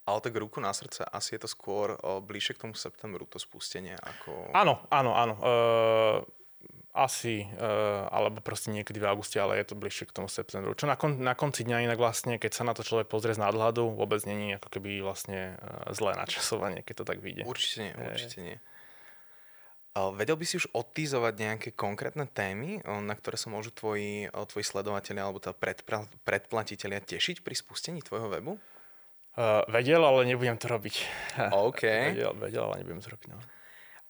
Ale 0.07 0.23
tak 0.23 0.39
ruku 0.39 0.63
na 0.63 0.71
srdce, 0.71 1.03
asi 1.03 1.35
je 1.35 1.43
to 1.43 1.49
skôr 1.51 1.99
o, 1.99 2.23
bližšie 2.23 2.55
k 2.55 2.63
tomu 2.63 2.79
septembru, 2.79 3.27
to 3.27 3.43
spustenie. 3.43 3.99
Ako... 3.99 4.55
Áno, 4.55 4.79
áno, 4.87 5.11
áno. 5.11 5.35
Uh, 5.43 6.17
asi, 6.95 7.43
uh, 7.59 8.07
alebo 8.07 8.39
proste 8.39 8.71
niekedy 8.71 9.03
v 9.03 9.09
auguste, 9.11 9.35
ale 9.35 9.59
je 9.59 9.67
to 9.67 9.75
bližšie 9.75 10.07
k 10.07 10.15
tomu 10.15 10.31
septembru. 10.31 10.71
Čo 10.79 10.87
na, 10.87 10.95
kon, 10.95 11.19
na 11.19 11.35
konci 11.35 11.67
dňa 11.67 11.91
inak 11.91 11.99
vlastne, 11.99 12.39
keď 12.39 12.51
sa 12.55 12.63
na 12.63 12.71
to 12.71 12.87
človek 12.87 13.11
pozrie 13.11 13.35
z 13.35 13.43
nadhľadu, 13.43 13.99
vôbec 13.99 14.23
není 14.23 14.55
ako 14.55 14.79
keby 14.79 15.03
vlastne 15.03 15.59
uh, 15.59 15.91
zlé 15.91 16.15
načasovanie, 16.15 16.87
keď 16.87 17.03
to 17.03 17.05
tak 17.11 17.19
vyjde. 17.19 17.43
Určite 17.43 17.91
nie, 17.91 17.93
určite 17.99 18.39
nie. 18.39 18.57
Vedel 20.13 20.37
by 20.37 20.45
si 20.45 20.59
už 20.61 20.69
odtýzovať 20.75 21.33
nejaké 21.37 21.69
konkrétne 21.73 22.29
témy, 22.29 22.83
na 22.85 23.15
ktoré 23.17 23.39
sa 23.39 23.49
môžu 23.49 23.73
tvoji, 23.73 24.29
tvoji 24.29 24.65
sledovateľia 24.65 25.23
alebo 25.25 25.41
teda 25.41 25.57
predpra, 25.57 26.05
predplatiteľia 26.27 27.01
tešiť 27.01 27.41
pri 27.41 27.55
spustení 27.55 27.99
tvojho 28.05 28.29
webu? 28.29 28.59
Uh, 29.37 29.61
vedel, 29.69 30.01
ale 30.01 30.25
nebudem 30.25 30.57
to 30.57 30.65
robiť. 30.65 30.95
OK. 31.69 31.83
vedel, 32.13 32.33
vedel, 32.37 32.63
ale 32.65 32.81
nebudem 32.81 33.05
to 33.05 33.13
robiť. 33.13 33.29
No. 33.29 33.37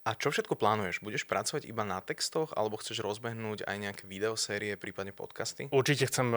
A 0.08 0.16
čo 0.16 0.32
všetko 0.32 0.56
plánuješ? 0.56 1.04
Budeš 1.04 1.28
pracovať 1.28 1.68
iba 1.68 1.84
na 1.84 2.00
textoch, 2.00 2.56
alebo 2.56 2.80
chceš 2.80 3.04
rozbehnúť 3.04 3.68
aj 3.68 3.76
nejaké 3.76 4.04
videosérie, 4.08 4.80
prípadne 4.80 5.12
podcasty? 5.12 5.68
Určite 5.68 6.08
chcem, 6.08 6.32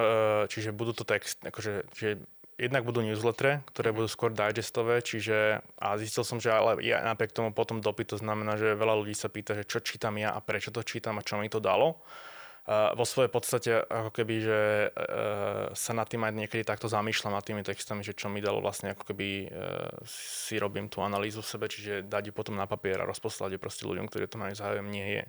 čiže 0.50 0.74
budú 0.74 0.90
to 0.90 1.06
text, 1.06 1.38
akože, 1.46 1.86
čiže 1.94 2.18
jednak 2.60 2.84
budú 2.84 3.00
newslettere, 3.00 3.64
ktoré 3.72 3.96
budú 3.96 4.04
skôr 4.12 4.36
digestové, 4.36 5.00
čiže 5.00 5.64
a 5.80 5.96
zistil 5.96 6.28
som, 6.28 6.36
že 6.36 6.52
ale 6.52 6.84
ja 6.84 7.00
napriek 7.00 7.32
tomu 7.32 7.56
potom 7.56 7.80
dopyt, 7.80 8.12
to 8.12 8.20
znamená, 8.20 8.60
že 8.60 8.76
veľa 8.76 9.00
ľudí 9.00 9.16
sa 9.16 9.32
pýta, 9.32 9.56
že 9.56 9.64
čo 9.64 9.80
čítam 9.80 10.20
ja 10.20 10.36
a 10.36 10.44
prečo 10.44 10.68
to 10.68 10.84
čítam 10.84 11.16
a 11.16 11.24
čo 11.24 11.40
mi 11.40 11.48
to 11.48 11.58
dalo. 11.58 11.96
Uh, 12.60 12.92
vo 12.92 13.08
svojej 13.08 13.32
podstate 13.32 13.72
ako 13.72 14.12
keby, 14.12 14.34
že 14.44 14.60
uh, 14.92 15.72
sa 15.72 15.96
nad 15.96 16.04
tým 16.04 16.20
aj 16.22 16.32
niekedy 16.36 16.60
takto 16.60 16.92
zamýšľam 16.92 17.32
nad 17.32 17.42
tými 17.42 17.64
textami, 17.64 18.04
že 18.04 18.12
čo 18.12 18.28
mi 18.28 18.44
dalo 18.44 18.60
vlastne 18.60 18.92
ako 18.92 19.10
keby 19.10 19.48
uh, 19.48 19.88
si 20.04 20.60
robím 20.60 20.92
tú 20.92 21.00
analýzu 21.00 21.40
v 21.40 21.50
sebe, 21.56 21.66
čiže 21.72 22.04
dať 22.04 22.30
ju 22.30 22.32
potom 22.36 22.60
na 22.60 22.68
papier 22.68 23.00
a 23.00 23.08
rozposlať 23.08 23.56
ju 23.56 23.58
proste 23.58 23.88
ľuďom, 23.88 24.06
ktorí 24.06 24.28
to 24.28 24.36
majú 24.36 24.52
záujem, 24.52 24.86
nie 24.86 25.08
je, 25.08 25.24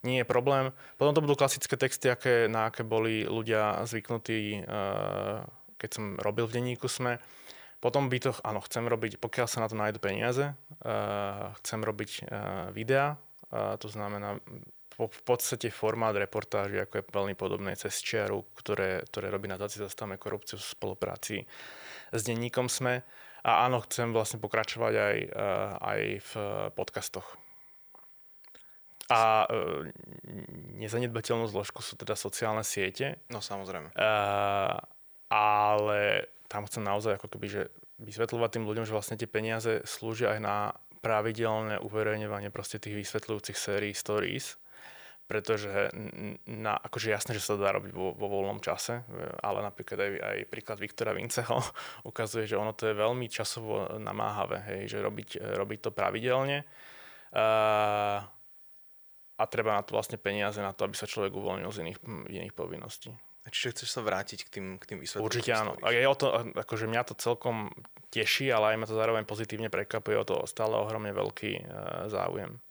nie 0.00 0.24
je 0.24 0.26
problém. 0.26 0.72
Potom 0.96 1.12
to 1.12 1.22
budú 1.22 1.36
klasické 1.36 1.76
texty, 1.76 2.08
aké, 2.08 2.48
na 2.48 2.72
aké 2.72 2.82
boli 2.82 3.28
ľudia 3.28 3.84
zvyknutí 3.84 4.64
keď 5.82 5.90
som 5.98 6.04
robil 6.22 6.46
v 6.46 6.62
denníku 6.62 6.86
SME. 6.86 7.18
Potom 7.82 8.06
by 8.06 8.18
to, 8.22 8.30
áno, 8.46 8.62
chcem 8.62 8.86
robiť, 8.86 9.18
pokiaľ 9.18 9.46
sa 9.50 9.58
na 9.58 9.66
to 9.66 9.74
nájdu 9.74 9.98
peniaze, 9.98 10.54
uh, 10.54 11.50
chcem 11.58 11.82
robiť 11.82 12.10
uh, 12.22 12.70
videá, 12.70 13.18
uh, 13.50 13.74
to 13.74 13.90
znamená 13.90 14.38
po, 14.94 15.10
v 15.10 15.22
podstate 15.26 15.66
formát 15.74 16.14
reportáží, 16.14 16.78
ako 16.78 16.94
je 17.02 17.10
veľmi 17.10 17.34
podobné 17.34 17.74
cez 17.74 17.98
čiaru, 17.98 18.46
ktoré, 18.54 19.02
ktoré 19.10 19.34
robí 19.34 19.50
na 19.50 19.58
zastavme 19.58 20.14
korupciu 20.14 20.62
v 20.62 20.70
spolupráci 20.78 21.42
s 22.14 22.20
denníkom 22.22 22.70
SME. 22.70 23.02
A 23.42 23.66
áno, 23.66 23.82
chcem 23.82 24.14
vlastne 24.14 24.38
pokračovať 24.38 24.94
aj, 24.94 25.16
aj 25.82 26.00
v 26.22 26.32
podcastoch. 26.78 27.26
A 29.10 29.50
nezanedbateľnú 30.78 31.50
zložku 31.50 31.82
sú 31.82 31.98
teda 31.98 32.14
sociálne 32.14 32.62
siete. 32.62 33.18
No 33.34 33.42
samozrejme. 33.42 33.90
Uh, 33.98 34.78
ale 35.32 36.28
tam 36.52 36.68
chcem 36.68 36.84
naozaj 36.84 37.16
ako 37.16 37.32
keby, 37.32 37.46
že 37.48 37.62
vysvetľovať 37.96 38.50
tým 38.52 38.68
ľuďom, 38.68 38.84
že 38.84 38.92
vlastne 38.92 39.16
tie 39.16 39.24
peniaze 39.24 39.80
slúžia 39.88 40.36
aj 40.36 40.40
na 40.44 40.56
pravidelné 41.00 41.80
uverejňovanie 41.80 42.52
proste 42.52 42.76
tých 42.76 43.00
vysvetľujúcich 43.00 43.56
sérií 43.56 43.96
stories, 43.96 44.60
pretože 45.24 45.88
na, 46.44 46.76
akože 46.76 47.08
jasné, 47.08 47.32
že 47.32 47.42
sa 47.42 47.56
dá 47.56 47.72
robiť 47.72 47.96
vo, 47.96 48.12
vo 48.12 48.26
voľnom 48.28 48.60
čase, 48.60 49.00
ale 49.40 49.64
napríklad 49.64 49.98
aj, 49.98 50.12
aj 50.20 50.38
príklad 50.52 50.78
Viktora 50.78 51.16
Vinceho 51.16 51.64
ukazuje, 52.10 52.44
že 52.44 52.60
ono 52.60 52.76
to 52.76 52.92
je 52.92 53.00
veľmi 53.00 53.26
časovo 53.32 53.96
namáhavé, 53.96 54.60
hej, 54.68 54.92
že 54.92 54.98
robiť, 55.00 55.56
robiť 55.56 55.78
to 55.88 55.90
pravidelne 55.96 56.60
uh, 57.32 58.20
a 59.32 59.44
treba 59.48 59.80
na 59.80 59.82
to 59.82 59.96
vlastne 59.96 60.20
peniaze 60.20 60.60
na 60.60 60.76
to, 60.76 60.84
aby 60.84 60.94
sa 60.94 61.08
človek 61.08 61.32
uvoľnil 61.32 61.72
z 61.72 61.80
iných, 61.88 61.98
iných 62.28 62.54
povinností. 62.54 63.31
Čiže 63.42 63.74
chceš 63.74 63.90
sa 63.98 64.00
vrátiť 64.06 64.46
k 64.46 64.48
tým, 64.48 64.66
k 64.78 64.84
tým 64.86 64.98
vysvetleniam? 65.02 65.26
Určite 65.26 65.50
áno. 65.50 65.74
A 65.82 65.90
je 65.90 66.06
o 66.06 66.14
to, 66.14 66.30
akože 66.54 66.86
mňa 66.86 67.02
to 67.10 67.14
celkom 67.18 67.74
teší, 68.14 68.54
ale 68.54 68.74
aj 68.74 68.76
ma 68.78 68.86
to 68.86 68.94
zároveň 68.94 69.26
pozitívne 69.26 69.66
prekvapuje 69.66 70.16
o 70.20 70.24
to 70.28 70.36
stále 70.46 70.78
ohromne 70.78 71.10
veľký 71.10 71.52
uh, 71.58 71.66
záujem. 72.06 72.62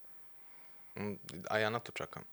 Mm, 0.95 1.19
a 1.51 1.55
ja 1.59 1.67
na 1.67 1.83
to 1.83 1.91
čakám. 1.91 2.23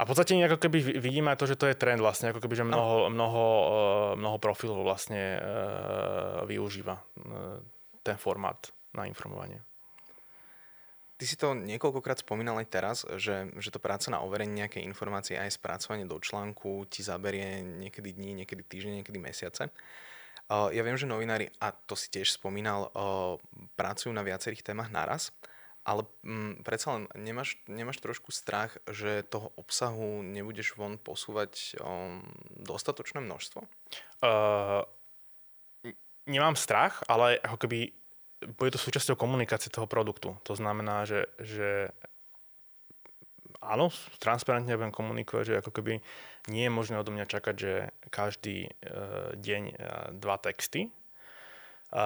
A 0.00 0.02
v 0.04 0.08
podstate 0.08 0.32
ako 0.36 0.56
keby 0.56 0.96
vidíme 0.96 1.28
aj 1.28 1.40
to, 1.44 1.48
že 1.48 1.60
to 1.60 1.68
je 1.68 1.76
trend 1.76 2.00
vlastne, 2.00 2.32
ako 2.32 2.40
keby, 2.40 2.56
že 2.56 2.64
mnoho, 2.64 3.12
mnoho, 3.12 3.44
uh, 3.44 4.12
mnoho 4.16 4.40
profilov 4.40 4.80
vlastne 4.80 5.36
uh, 5.36 6.40
využíva 6.48 6.96
ten 8.00 8.16
formát 8.16 8.60
na 8.96 9.04
informovanie. 9.04 9.60
Ty 11.24 11.32
si 11.32 11.40
to 11.40 11.56
niekoľkokrát 11.56 12.20
spomínal 12.20 12.60
aj 12.60 12.68
teraz, 12.68 13.08
že, 13.16 13.48
že 13.56 13.72
to 13.72 13.80
práca 13.80 14.12
na 14.12 14.20
overenie 14.20 14.60
nejakej 14.60 14.84
informácie 14.84 15.40
aj 15.40 15.56
spracovanie 15.56 16.04
do 16.04 16.20
článku 16.20 16.84
ti 16.92 17.00
zaberie 17.00 17.64
niekedy 17.64 18.12
dní, 18.12 18.44
niekedy 18.44 18.60
týždne, 18.60 19.00
niekedy 19.00 19.16
mesiace. 19.16 19.72
Ja 20.52 20.82
viem, 20.84 21.00
že 21.00 21.08
novinári, 21.08 21.48
a 21.64 21.72
to 21.72 21.96
si 21.96 22.12
tiež 22.12 22.36
spomínal, 22.36 22.92
pracujú 23.72 24.12
na 24.12 24.20
viacerých 24.20 24.68
témach 24.68 24.92
naraz, 24.92 25.32
ale 25.88 26.04
mm, 26.28 26.60
predsa 26.60 26.92
len 26.92 27.08
nemáš, 27.16 27.56
nemáš 27.72 28.04
trošku 28.04 28.28
strach, 28.28 28.76
že 28.84 29.24
toho 29.24 29.48
obsahu 29.56 30.20
nebudeš 30.20 30.76
von 30.76 31.00
posúvať 31.00 31.80
um, 31.80 32.20
dostatočné 32.52 33.24
množstvo? 33.24 33.64
Uh, 34.20 34.84
nemám 36.28 36.52
strach, 36.52 37.00
ale 37.08 37.40
ako 37.40 37.64
keby 37.64 37.96
bude 38.46 38.74
to 38.74 38.80
súčasťou 38.80 39.16
komunikácie 39.16 39.72
toho 39.72 39.88
produktu. 39.88 40.36
To 40.44 40.54
znamená, 40.56 41.08
že, 41.08 41.28
že 41.40 41.92
áno, 43.64 43.88
transparentne 44.20 44.76
budem 44.76 44.92
komunikovať, 44.92 45.44
že 45.44 45.58
ako 45.64 45.70
keby 45.72 46.04
nie 46.52 46.64
je 46.68 46.72
možné 46.72 47.00
odo 47.00 47.10
mňa 47.10 47.26
čakať, 47.26 47.54
že 47.56 47.72
každý 48.12 48.68
e, 48.68 48.70
deň 49.40 49.62
e, 49.72 49.74
dva 50.20 50.36
texty. 50.36 50.92
A 51.94 52.04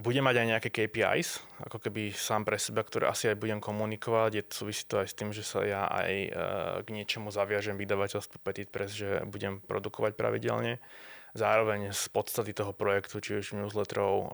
budem 0.00 0.24
mať 0.24 0.36
aj 0.40 0.46
nejaké 0.46 0.68
KPIs, 0.72 1.42
ako 1.68 1.76
keby 1.76 2.14
sám 2.14 2.48
pre 2.48 2.56
seba, 2.56 2.80
ktoré 2.80 3.10
asi 3.10 3.28
aj 3.28 3.36
budem 3.36 3.60
komunikovať. 3.60 4.30
Je, 4.32 4.42
súvisí 4.48 4.88
to 4.88 5.02
aj 5.02 5.08
s 5.12 5.18
tým, 5.18 5.30
že 5.34 5.44
sa 5.44 5.60
ja 5.66 5.84
aj 5.90 6.12
e, 6.12 6.30
k 6.86 6.88
niečomu 6.94 7.34
zaviažem 7.34 7.76
vydavateľstvu 7.76 8.40
Petit 8.40 8.70
Press, 8.70 8.94
že 8.94 9.26
budem 9.28 9.60
produkovať 9.60 10.14
pravidelne 10.14 10.80
zároveň 11.34 11.94
z 11.94 12.02
podstaty 12.10 12.50
toho 12.50 12.74
projektu, 12.74 13.22
či 13.22 13.38
už 13.38 13.54
newsletterov 13.54 14.14
uh, 14.26 14.28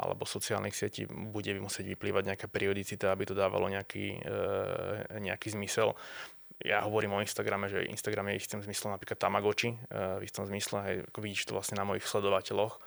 alebo 0.00 0.24
sociálnych 0.24 0.72
sietí, 0.72 1.04
bude 1.08 1.52
musieť 1.60 1.92
vyplývať 1.96 2.32
nejaká 2.32 2.46
periodicita, 2.48 3.12
aby 3.12 3.28
to 3.28 3.36
dávalo 3.36 3.68
nejaký, 3.68 4.24
uh, 4.24 5.20
nejaký 5.20 5.52
zmysel. 5.52 5.92
Ja 6.60 6.84
hovorím 6.84 7.16
o 7.16 7.24
Instagrame, 7.24 7.72
že 7.72 7.88
Instagram 7.88 8.32
je 8.32 8.40
istým 8.40 8.60
zmyslom 8.60 8.92
napríklad 8.92 9.20
Tamagotchi, 9.20 9.76
uh, 9.76 10.20
v 10.20 10.24
istom 10.24 10.48
zmysle, 10.48 10.76
hej, 10.88 10.96
ako 11.12 11.18
vidíš 11.20 11.48
to 11.48 11.56
vlastne 11.56 11.76
na 11.76 11.84
mojich 11.84 12.08
sledovateľoch, 12.08 12.80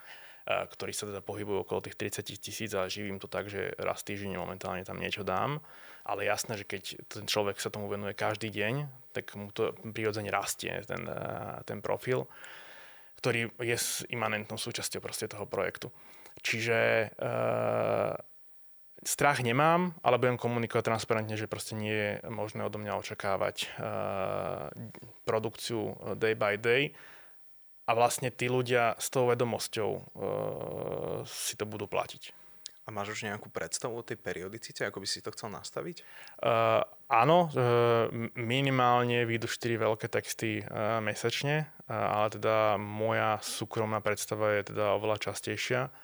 ktorí 0.43 0.91
sa 0.91 1.07
teda 1.07 1.23
pohybujú 1.23 1.63
okolo 1.63 1.79
tých 1.79 2.19
30 2.19 2.35
tisíc 2.35 2.71
a 2.75 2.91
živím 2.91 3.15
to 3.15 3.31
tak, 3.31 3.47
že 3.47 3.71
raz 3.79 4.03
týždeň 4.03 4.35
momentálne 4.35 4.83
tam 4.83 4.99
niečo 4.99 5.23
dám. 5.23 5.63
Ale 6.03 6.27
jasné, 6.27 6.59
že 6.59 6.67
keď 6.67 6.99
ten 7.07 7.23
človek 7.23 7.63
sa 7.63 7.71
tomu 7.71 7.87
venuje 7.87 8.11
každý 8.11 8.51
deň, 8.51 8.83
tak 9.15 9.39
mu 9.39 9.55
to 9.55 9.71
prirodzene 9.71 10.27
rastie, 10.27 10.83
ten, 10.83 11.07
ten 11.63 11.79
profil 11.79 12.27
ktorý 13.23 13.55
je 13.63 13.77
s 13.79 14.03
imanentnou 14.11 14.59
súčasťou 14.59 14.99
proste 14.99 15.31
toho 15.31 15.47
projektu. 15.47 15.87
Čiže 16.43 17.07
e, 17.07 17.07
strach 18.99 19.39
nemám, 19.39 19.95
ale 20.03 20.19
budem 20.19 20.35
komunikovať 20.35 20.83
transparentne, 20.91 21.39
že 21.39 21.47
proste 21.47 21.79
nie 21.79 21.95
je 21.95 22.11
možné 22.27 22.67
odo 22.67 22.83
mňa 22.83 22.99
očakávať 22.99 23.55
e, 23.63 23.67
produkciu 25.23 25.95
day 26.19 26.35
by 26.35 26.59
day 26.59 26.91
a 27.87 27.95
vlastne 27.95 28.27
tí 28.27 28.51
ľudia 28.51 28.99
s 28.99 29.07
tou 29.07 29.31
vedomosťou 29.31 29.91
e, 29.95 30.01
si 31.23 31.55
to 31.55 31.63
budú 31.63 31.87
platiť. 31.87 32.42
A 32.83 32.91
máš 32.91 33.15
už 33.15 33.31
nejakú 33.31 33.47
predstavu 33.47 33.95
o 33.95 34.03
tej 34.03 34.19
periodicite, 34.19 34.83
ako 34.83 34.99
by 34.99 35.07
si 35.07 35.23
to 35.23 35.31
chcel 35.31 35.47
nastaviť? 35.47 36.03
Uh, 36.43 36.83
áno, 37.07 37.47
uh, 37.47 38.11
minimálne 38.35 39.23
výjdu 39.23 39.47
4 39.47 39.87
veľké 39.87 40.11
texty 40.11 40.59
uh, 40.67 40.99
mesačne, 40.99 41.71
uh, 41.87 41.95
ale 41.95 42.35
teda 42.35 42.75
moja 42.75 43.39
súkromná 43.39 44.03
predstava 44.03 44.59
je 44.59 44.75
teda 44.75 44.99
oveľa 44.99 45.31
častejšia. 45.31 45.95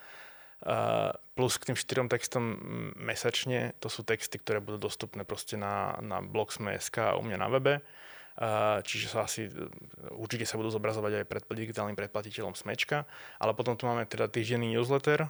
Uh, 0.64 1.12
plus 1.36 1.60
k 1.60 1.72
tým 1.72 1.78
štyrom 1.80 2.08
textom 2.08 2.56
mesačne, 2.96 3.76
to 3.84 3.92
sú 3.92 4.08
texty, 4.08 4.40
ktoré 4.40 4.64
budú 4.64 4.88
dostupné 4.88 5.28
proste 5.28 5.60
na, 5.60 6.00
na 6.00 6.24
blogsme.sk 6.24 6.96
a 7.12 7.20
u 7.20 7.24
mňa 7.28 7.38
na 7.40 7.48
webe. 7.52 7.74
Čiže 8.88 9.12
sa 9.12 9.28
asi, 9.28 9.52
určite 10.16 10.48
sa 10.48 10.56
budú 10.56 10.72
zobrazovať 10.72 11.12
aj 11.20 11.26
pred 11.28 11.44
digitálnym 11.44 12.00
predplatiteľom 12.00 12.56
Smečka. 12.56 13.04
Ale 13.36 13.52
potom 13.52 13.76
tu 13.76 13.84
máme 13.84 14.08
teda 14.08 14.32
týždenný 14.32 14.80
newsletter, 14.80 15.28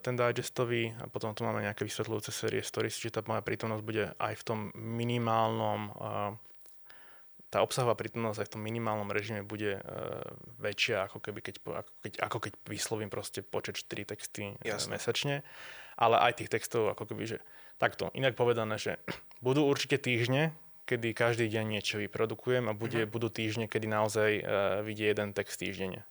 ten 0.00 0.16
digestový, 0.16 0.96
a 0.96 1.12
potom 1.12 1.36
tu 1.36 1.44
máme 1.44 1.60
nejaké 1.60 1.84
vysvetľujúce 1.84 2.32
série 2.32 2.64
stories, 2.64 2.96
čiže 2.96 3.20
tá 3.20 3.22
moja 3.28 3.44
prítomnosť 3.44 3.84
bude 3.84 4.16
aj 4.16 4.34
v 4.40 4.42
tom 4.48 4.58
minimálnom 4.72 5.92
tá 7.48 7.64
obsahová 7.64 7.96
prítomnosť 7.96 8.44
aj 8.44 8.46
v 8.48 8.52
tom 8.52 8.62
minimálnom 8.62 9.08
režime 9.08 9.40
bude 9.40 9.80
uh, 9.80 10.20
väčšia, 10.60 11.08
ako, 11.08 11.18
keby 11.24 11.40
keď, 11.40 11.54
ako, 11.64 11.92
keď, 12.04 12.12
ako 12.20 12.38
keď 12.44 12.52
vyslovím 12.68 13.08
proste 13.08 13.40
počet 13.40 13.80
4 13.80 14.12
texty 14.12 14.52
Jasne. 14.60 14.92
mesačne. 14.92 15.36
Ale 15.96 16.20
aj 16.20 16.44
tých 16.44 16.52
textov, 16.52 16.92
ako 16.92 17.08
keby, 17.08 17.24
že 17.24 17.38
takto, 17.80 18.12
inak 18.12 18.36
povedané, 18.36 18.76
že 18.76 19.00
budú 19.46 19.64
určite 19.64 19.96
týždne, 19.96 20.52
kedy 20.88 21.12
každý 21.12 21.52
deň 21.52 21.76
niečo 21.76 22.00
vyprodukujem 22.00 22.64
a 22.64 22.72
bude, 22.72 23.04
uh-huh. 23.04 23.12
budú 23.12 23.28
týždne, 23.28 23.68
kedy 23.68 23.84
naozaj 23.84 24.30
uh, 24.40 24.80
vidie 24.80 25.12
jeden 25.12 25.36
text 25.36 25.60
týždenne. 25.60 26.08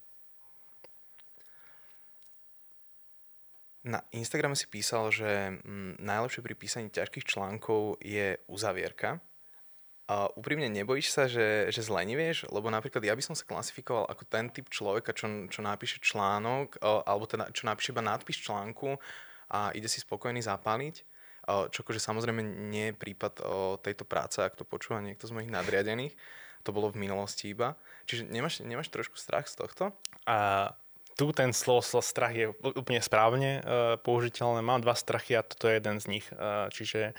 Na 3.88 4.04
Instagrame 4.14 4.54
si 4.54 4.68
písal, 4.68 5.10
že 5.10 5.58
mm, 5.64 6.04
najlepšie 6.04 6.44
pri 6.44 6.54
písaní 6.60 6.88
ťažkých 6.92 7.26
článkov 7.26 7.98
je 8.04 8.36
uzavierka. 8.46 9.24
A 10.08 10.28
úprimne 10.36 10.68
nebojíš 10.72 11.08
sa, 11.12 11.24
že, 11.28 11.72
že 11.72 11.84
zlenivieš? 11.84 12.52
Lebo 12.52 12.68
napríklad 12.68 13.04
ja 13.04 13.16
by 13.16 13.24
som 13.24 13.36
sa 13.36 13.48
klasifikoval 13.48 14.08
ako 14.08 14.24
ten 14.28 14.52
typ 14.52 14.68
človeka, 14.72 15.16
čo, 15.16 15.28
čo 15.48 15.60
napíše 15.64 16.04
článok, 16.04 16.80
alebo 16.84 17.28
teda, 17.28 17.52
čo 17.56 17.68
napíše 17.68 17.92
iba 17.96 18.04
nadpis 18.04 18.40
článku 18.40 19.00
a 19.52 19.72
ide 19.72 19.88
si 19.88 20.04
spokojný 20.04 20.44
zapáliť 20.44 21.04
čo 21.48 21.80
akože 21.82 22.04
samozrejme 22.04 22.44
nie 22.44 22.92
je 22.92 23.00
prípad 23.00 23.40
tejto 23.80 24.04
práce, 24.04 24.44
ak 24.44 24.60
to 24.60 24.68
počúva 24.68 25.00
niekto 25.00 25.26
z 25.26 25.36
mojich 25.36 25.52
nadriadených. 25.52 26.14
To 26.68 26.76
bolo 26.76 26.92
v 26.92 27.00
minulosti 27.00 27.56
iba. 27.56 27.80
Čiže 28.12 28.28
nemáš, 28.28 28.60
nemáš 28.60 28.92
trošku 28.92 29.16
strach 29.16 29.48
z 29.48 29.56
tohto? 29.64 29.96
A 30.28 30.72
tu 31.16 31.32
ten 31.32 31.56
slovo 31.56 31.82
strach 31.82 32.36
je 32.36 32.52
úplne 32.76 33.00
správne 33.00 33.64
uh, 33.64 33.96
použiteľné. 33.98 34.60
Mám 34.62 34.84
dva 34.84 34.94
strachy 34.94 35.40
a 35.40 35.48
toto 35.48 35.72
je 35.72 35.80
jeden 35.80 35.98
z 36.04 36.06
nich. 36.12 36.26
Uh, 36.36 36.68
čiže 36.70 37.16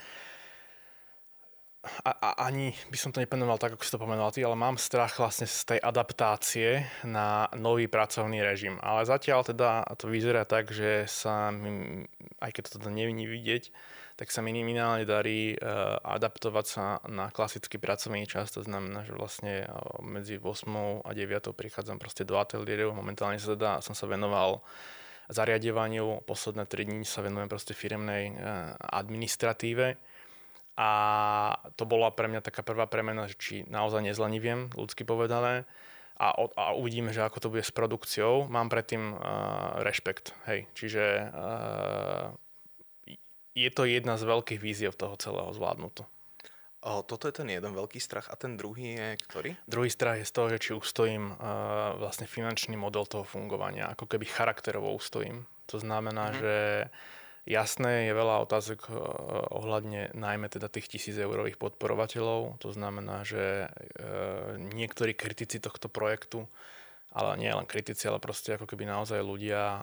a, 2.04 2.10
a, 2.10 2.30
ani 2.50 2.74
by 2.90 2.98
som 2.98 3.10
to 3.14 3.22
nepomenoval 3.22 3.56
tak, 3.56 3.74
ako 3.74 3.82
si 3.86 3.94
to 3.94 4.02
pomenoval 4.02 4.34
ty, 4.34 4.42
ale 4.44 4.58
mám 4.58 4.76
strach 4.76 5.16
vlastne 5.16 5.46
z 5.48 5.74
tej 5.74 5.80
adaptácie 5.80 6.84
na 7.06 7.48
nový 7.56 7.88
pracovný 7.88 8.42
režim. 8.42 8.76
Ale 8.82 9.08
zatiaľ 9.08 9.46
teda 9.46 9.86
to 9.96 10.10
vyzerá 10.10 10.44
tak, 10.44 10.68
že 10.74 11.06
sa, 11.08 11.54
aj 12.42 12.50
keď 12.52 12.62
to 12.68 12.72
teda 12.82 12.90
nevní 12.90 13.24
vidieť, 13.24 13.70
tak 14.18 14.34
sa 14.34 14.42
minimálne 14.42 15.06
darí 15.06 15.54
uh, 15.54 15.94
adaptovať 16.02 16.66
sa 16.66 16.98
na 17.06 17.30
klasický 17.30 17.78
pracovný 17.78 18.26
čas. 18.26 18.50
To 18.58 18.66
znamená, 18.66 19.06
že 19.06 19.14
vlastne 19.14 19.62
uh, 19.62 20.02
medzi 20.02 20.42
8 20.42 21.06
a 21.06 21.10
9 21.14 21.54
prichádzam 21.54 22.02
proste 22.02 22.26
do 22.26 22.34
ateliéru. 22.34 22.90
Momentálne 22.90 23.38
sa 23.38 23.54
teda 23.54 23.78
som 23.78 23.94
sa 23.94 24.10
venoval 24.10 24.58
zariadevaniu. 25.30 26.26
Posledné 26.26 26.66
3 26.66 26.90
dní 26.90 27.06
sa 27.06 27.22
venujem 27.22 27.46
proste 27.46 27.78
firemnej 27.78 28.34
uh, 28.34 28.74
administratíve. 28.90 29.94
A 30.74 30.90
to 31.78 31.86
bola 31.86 32.10
pre 32.10 32.26
mňa 32.26 32.42
taká 32.42 32.66
prvá 32.66 32.90
premena, 32.90 33.30
že 33.30 33.38
či 33.38 33.54
naozaj 33.70 34.02
nezleniviem, 34.02 34.74
ľudsky 34.74 35.06
povedané 35.06 35.62
a, 36.18 36.34
a 36.34 36.74
uvidíme, 36.74 37.14
že 37.14 37.22
ako 37.22 37.38
to 37.38 37.48
bude 37.54 37.62
s 37.62 37.70
produkciou. 37.70 38.50
Mám 38.50 38.74
predtým 38.74 39.14
uh, 39.14 39.78
rešpekt, 39.86 40.34
hej. 40.50 40.66
Čiže 40.74 41.30
uh, 41.30 42.34
je 43.58 43.70
to 43.74 43.82
jedna 43.90 44.14
z 44.14 44.22
veľkých 44.22 44.60
víziev 44.62 44.94
toho 44.94 45.18
celého 45.18 45.50
zvládnuto. 45.50 46.06
O, 46.78 47.02
toto 47.02 47.26
je 47.26 47.42
ten 47.42 47.50
jeden 47.50 47.74
veľký 47.74 47.98
strach 47.98 48.30
a 48.30 48.38
ten 48.38 48.54
druhý 48.54 48.94
je 48.94 49.08
ktorý? 49.26 49.50
Druhý 49.66 49.90
strach 49.90 50.22
je 50.22 50.30
z 50.30 50.34
toho, 50.34 50.46
že 50.54 50.62
či 50.62 50.70
ustojím 50.78 51.34
uh, 51.34 51.98
vlastne 51.98 52.30
finančný 52.30 52.78
model 52.78 53.02
toho 53.02 53.26
fungovania, 53.26 53.90
ako 53.90 54.06
keby 54.06 54.30
charakterovo 54.30 54.94
ustojím. 54.94 55.42
To 55.74 55.82
znamená, 55.82 56.30
mm. 56.30 56.34
že 56.38 56.54
jasné 57.50 58.06
je 58.06 58.12
veľa 58.14 58.46
otázok 58.46 58.80
uh, 58.86 58.94
ohľadne 59.58 60.14
najmä 60.14 60.46
teda 60.46 60.70
tých 60.70 60.86
tisíc 60.86 61.18
eurových 61.18 61.58
podporovateľov. 61.58 62.62
To 62.62 62.70
znamená, 62.70 63.26
že 63.26 63.66
uh, 63.66 64.54
niektorí 64.54 65.18
kritici 65.18 65.58
tohto 65.58 65.90
projektu 65.90 66.46
ale 67.08 67.40
nie 67.40 67.48
len 67.48 67.64
kritici, 67.64 68.04
ale 68.04 68.20
proste 68.20 68.54
ako 68.54 68.68
keby 68.68 68.84
naozaj 68.84 69.24
ľudia, 69.24 69.80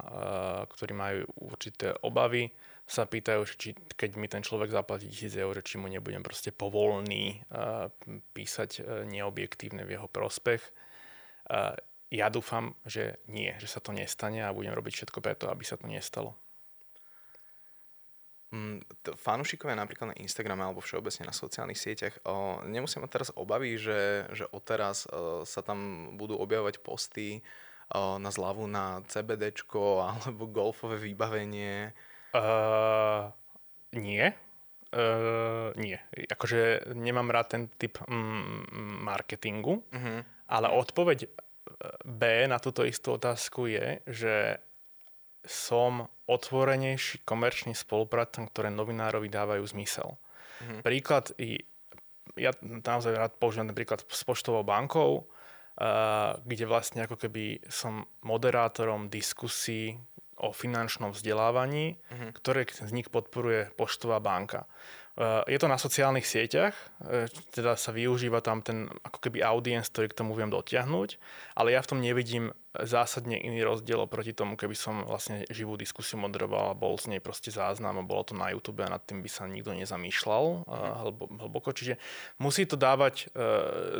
ktorí 0.69 0.93
majú 0.93 1.25
určité 1.41 1.97
obavy, 2.05 2.53
sa 2.85 3.09
pýtajú, 3.09 3.41
či 3.57 3.73
keď 3.97 4.09
mi 4.15 4.29
ten 4.29 4.45
človek 4.45 4.69
zaplatí 4.69 5.09
1000 5.09 5.41
eur, 5.41 5.55
či 5.65 5.81
mu 5.81 5.89
nebudem 5.89 6.21
proste 6.21 6.53
povolný 6.53 7.41
písať 8.37 8.71
uh, 8.77 9.01
neobjektívne 9.09 9.81
v 9.81 9.97
jeho 9.97 10.05
prospech. 10.05 10.61
Ja 12.13 12.29
dúfam, 12.29 12.77
že 12.85 13.21
nie, 13.29 13.53
že 13.57 13.69
sa 13.69 13.81
to 13.81 13.89
nestane 13.93 14.45
a 14.45 14.53
budem 14.53 14.73
robiť 14.73 14.93
všetko 15.01 15.19
preto, 15.21 15.49
aby 15.49 15.65
sa 15.65 15.77
to 15.77 15.89
nestalo. 15.89 16.37
Mm, 18.55 18.85
fanúšikovia 19.19 19.75
napríklad 19.75 20.13
na 20.13 20.19
Instagrame 20.21 20.63
alebo 20.63 20.79
všeobecne 20.79 21.27
na 21.27 21.35
sociálnych 21.35 21.81
sieťach 21.81 22.15
o, 22.23 22.63
nemusia 22.63 23.03
mať 23.03 23.11
teraz 23.11 23.29
obavy, 23.35 23.75
že, 23.75 24.31
že 24.31 24.47
odteraz 24.47 25.09
o, 25.09 25.43
sa 25.43 25.59
tam 25.59 26.13
budú 26.15 26.39
objavovať 26.39 26.79
posty 26.79 27.43
o, 27.91 28.15
na 28.15 28.31
zľavu 28.31 28.69
na 28.69 29.03
CBDčko 29.11 30.05
alebo 30.07 30.47
golfové 30.47 31.01
vybavenie 31.01 31.91
Uh, 32.35 33.31
nie. 33.95 34.35
Uh, 34.91 35.71
nie. 35.79 35.95
Akože 36.27 36.91
nemám 36.91 37.31
rád 37.31 37.47
ten 37.55 37.63
typ 37.79 37.99
mm, 38.03 39.03
marketingu, 39.07 39.79
uh-huh. 39.87 40.19
ale 40.51 40.67
odpoveď 40.75 41.31
B 42.03 42.21
na 42.47 42.59
túto 42.59 42.83
istú 42.83 43.15
otázku 43.15 43.71
je, 43.71 44.03
že 44.07 44.35
som 45.45 46.09
otvorenejší 46.25 47.21
komerčný 47.23 47.77
spoluprácam, 47.77 48.49
ktoré 48.49 48.73
novinárovi 48.73 49.29
dávajú 49.29 49.63
zmysel. 49.71 50.15
Uh-huh. 50.15 50.79
Príklad, 50.83 51.31
ja 52.35 52.51
naozaj 52.61 53.13
rád 53.15 53.33
používam 53.39 53.69
ten 53.69 53.77
príklad 53.77 54.03
s 54.03 54.21
poštovou 54.25 54.65
bankou, 54.65 55.23
uh, 55.23 56.35
kde 56.43 56.65
vlastne 56.67 57.05
ako 57.05 57.15
keby 57.15 57.63
som 57.69 58.09
moderátorom 58.25 59.07
diskusí, 59.07 59.95
o 60.35 60.51
finančnom 60.51 61.15
vzdelávaní, 61.15 61.95
uh-huh. 61.95 62.31
ktoré 62.35 62.67
z 62.67 62.91
nich 62.91 63.07
podporuje 63.07 63.71
Poštová 63.79 64.19
banka. 64.19 64.67
Eh, 65.15 65.55
je 65.55 65.59
to 65.63 65.71
na 65.71 65.79
sociálnych 65.79 66.27
sieťach, 66.27 66.75
eh, 67.07 67.31
teda 67.55 67.79
sa 67.79 67.95
využíva 67.95 68.43
tam 68.43 68.59
ten 68.59 68.91
ako 68.99 69.23
keby 69.23 69.39
audience, 69.47 69.87
ktorý 69.87 70.11
k 70.11 70.19
tomu 70.19 70.35
viem 70.35 70.51
dotiahnuť, 70.51 71.09
ale 71.55 71.71
ja 71.71 71.79
v 71.79 71.89
tom 71.95 71.99
nevidím 72.03 72.51
zásadne 72.83 73.39
iný 73.39 73.63
rozdiel 73.63 74.03
oproti 74.03 74.35
tomu, 74.35 74.59
keby 74.59 74.75
som 74.75 75.07
vlastne 75.07 75.47
živú 75.47 75.79
diskusiu 75.79 76.19
moderoval 76.19 76.73
a 76.73 76.75
bol 76.75 76.99
z 76.99 77.15
nej 77.15 77.21
proste 77.23 77.53
záznam 77.53 78.01
a 78.01 78.03
bolo 78.03 78.27
to 78.27 78.33
na 78.35 78.51
YouTube 78.51 78.83
a 78.83 78.91
nad 78.91 79.03
tým 79.05 79.23
by 79.23 79.29
sa 79.31 79.47
nikto 79.47 79.71
nezamýšľal 79.71 80.67
mm. 80.67 81.39
hlboko. 81.45 81.71
Čiže 81.71 82.01
musí 82.41 82.65
to 82.65 82.75
dávať 82.75 83.29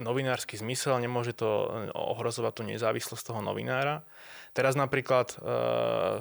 novinársky 0.01 0.57
zmysel, 0.57 0.97
nemôže 0.99 1.37
to 1.37 1.47
ohrozovať 1.93 2.53
tú 2.57 2.63
nezávislosť 2.65 3.23
toho 3.31 3.41
novinára. 3.45 4.01
Teraz 4.55 4.79
napríklad 4.79 5.35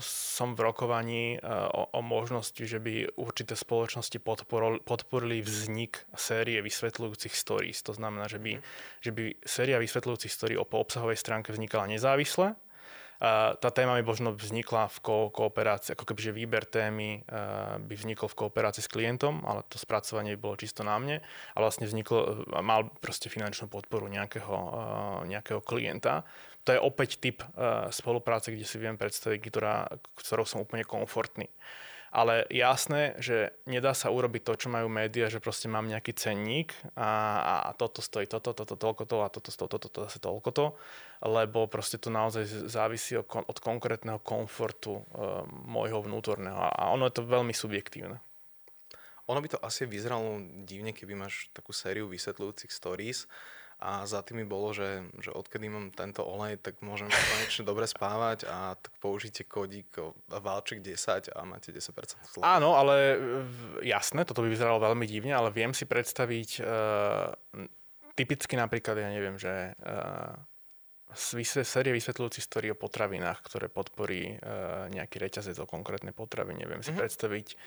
som 0.02 0.58
v 0.58 0.60
rokovaní 0.60 1.38
o, 1.38 1.86
o 1.94 2.00
možnosti, 2.02 2.58
že 2.66 2.82
by 2.82 3.14
určité 3.14 3.54
spoločnosti 3.54 4.18
podporili, 4.82 5.38
vznik 5.38 6.02
série 6.18 6.58
vysvetľujúcich 6.58 7.30
stories. 7.30 7.78
To 7.86 7.94
znamená, 7.94 8.26
že 8.26 8.42
by, 8.42 8.58
mm. 8.58 8.62
že 9.06 9.10
by 9.14 9.24
séria 9.46 9.78
vysvetľujúcich 9.78 10.34
stories 10.34 10.58
po 10.66 10.82
obsahovej 10.82 11.16
stránke 11.16 11.54
vznikala 11.54 11.88
nezávisle 11.88 12.43
tá 13.56 13.68
téma 13.72 13.96
by 13.96 14.04
možno 14.04 14.36
vznikla 14.36 14.92
v 14.92 14.98
ko- 15.00 15.30
kooperácii, 15.32 15.96
ako 15.96 16.04
kebyže 16.12 16.36
výber 16.36 16.68
témy 16.68 17.24
by 17.80 17.94
vznikol 17.96 18.28
v 18.28 18.38
kooperácii 18.44 18.84
s 18.84 18.92
klientom, 18.92 19.40
ale 19.48 19.64
to 19.72 19.80
spracovanie 19.80 20.36
by 20.36 20.40
bolo 20.44 20.60
čisto 20.60 20.84
na 20.84 21.00
mne 21.00 21.24
a 21.24 21.56
vlastne 21.56 21.88
vzniklo, 21.88 22.44
mal 22.60 22.92
proste 23.00 23.32
finančnú 23.32 23.72
podporu 23.72 24.10
nejakého, 24.12 24.56
nejakého 25.24 25.64
klienta. 25.64 26.28
To 26.64 26.76
je 26.76 26.80
opäť 26.80 27.20
typ 27.20 27.44
spolupráce, 27.92 28.52
kde 28.52 28.64
si 28.68 28.76
viem 28.80 28.96
predstaviť, 28.96 29.40
ktorá, 29.52 29.88
ktorou 30.16 30.44
som 30.44 30.64
úplne 30.64 30.84
komfortný. 30.84 31.48
Ale 32.14 32.46
jasné, 32.46 33.18
že 33.18 33.50
nedá 33.66 33.90
sa 33.90 34.14
urobiť 34.14 34.46
to, 34.46 34.52
čo 34.54 34.68
majú 34.70 34.86
médiá, 34.86 35.26
že 35.26 35.42
proste 35.42 35.66
mám 35.66 35.90
nejaký 35.90 36.14
cenník 36.14 36.70
a, 36.94 37.42
a 37.66 37.70
toto 37.74 37.98
stojí 37.98 38.30
toto, 38.30 38.54
toto, 38.54 38.78
toľko 38.78 39.02
to 39.02 39.16
a 39.26 39.28
toto 39.34 39.50
toto, 39.50 39.76
toto, 39.82 39.98
zase 40.06 40.22
toľko 40.22 40.50
to, 40.54 40.66
lebo 41.26 41.66
proste 41.66 41.98
to 41.98 42.14
naozaj 42.14 42.46
závisí 42.70 43.18
od, 43.18 43.58
konkrétneho 43.58 44.22
komfortu 44.22 45.02
uh, 45.02 45.42
môjho 45.50 46.06
vnútorného 46.06 46.70
a 46.70 46.94
ono 46.94 47.10
je 47.10 47.18
to 47.18 47.26
veľmi 47.26 47.50
subjektívne. 47.50 48.22
Ono 49.26 49.40
by 49.42 49.48
to 49.50 49.58
asi 49.58 49.82
vyzeralo 49.88 50.38
divne, 50.62 50.94
keby 50.94 51.18
máš 51.18 51.50
takú 51.50 51.74
sériu 51.74 52.06
vysvetľujúcich 52.06 52.70
stories, 52.70 53.26
a 53.84 54.08
za 54.08 54.24
tými 54.24 54.48
bolo, 54.48 54.72
že, 54.72 55.04
že 55.20 55.28
odkedy 55.28 55.68
mám 55.68 55.92
tento 55.92 56.24
olej, 56.24 56.56
tak 56.56 56.80
môžem 56.80 57.12
konečne 57.12 57.68
dobre 57.68 57.84
spávať 57.84 58.48
a 58.48 58.80
tak 58.80 58.96
použite 58.96 59.44
kódik 59.44 59.92
Valček 60.32 60.80
10 60.80 61.28
a 61.28 61.40
máte 61.44 61.68
10% 61.68 61.92
slova. 62.24 62.48
Áno, 62.48 62.80
ale 62.80 63.20
jasné, 63.84 64.24
toto 64.24 64.40
by 64.40 64.48
vyzeralo 64.48 64.80
veľmi 64.80 65.04
divne, 65.04 65.36
ale 65.36 65.52
viem 65.52 65.76
si 65.76 65.84
predstaviť 65.84 66.64
uh, 66.64 67.36
typicky 68.16 68.56
napríklad, 68.56 68.96
ja 68.96 69.12
neviem, 69.12 69.36
že 69.36 69.76
uh, 69.76 70.32
série 71.44 71.92
vysvetľujúcich 71.92 72.42
story 72.48 72.72
o 72.72 72.80
potravinách, 72.80 73.44
ktoré 73.44 73.68
podporí 73.68 74.40
uh, 74.40 74.88
nejaký 74.88 75.20
reťazec 75.20 75.60
o 75.60 75.68
konkrétnej. 75.68 76.16
Viem 76.16 76.80
si 76.80 76.88
mm-hmm. 76.88 77.04
predstaviť 77.04 77.48
uh, 77.52 77.58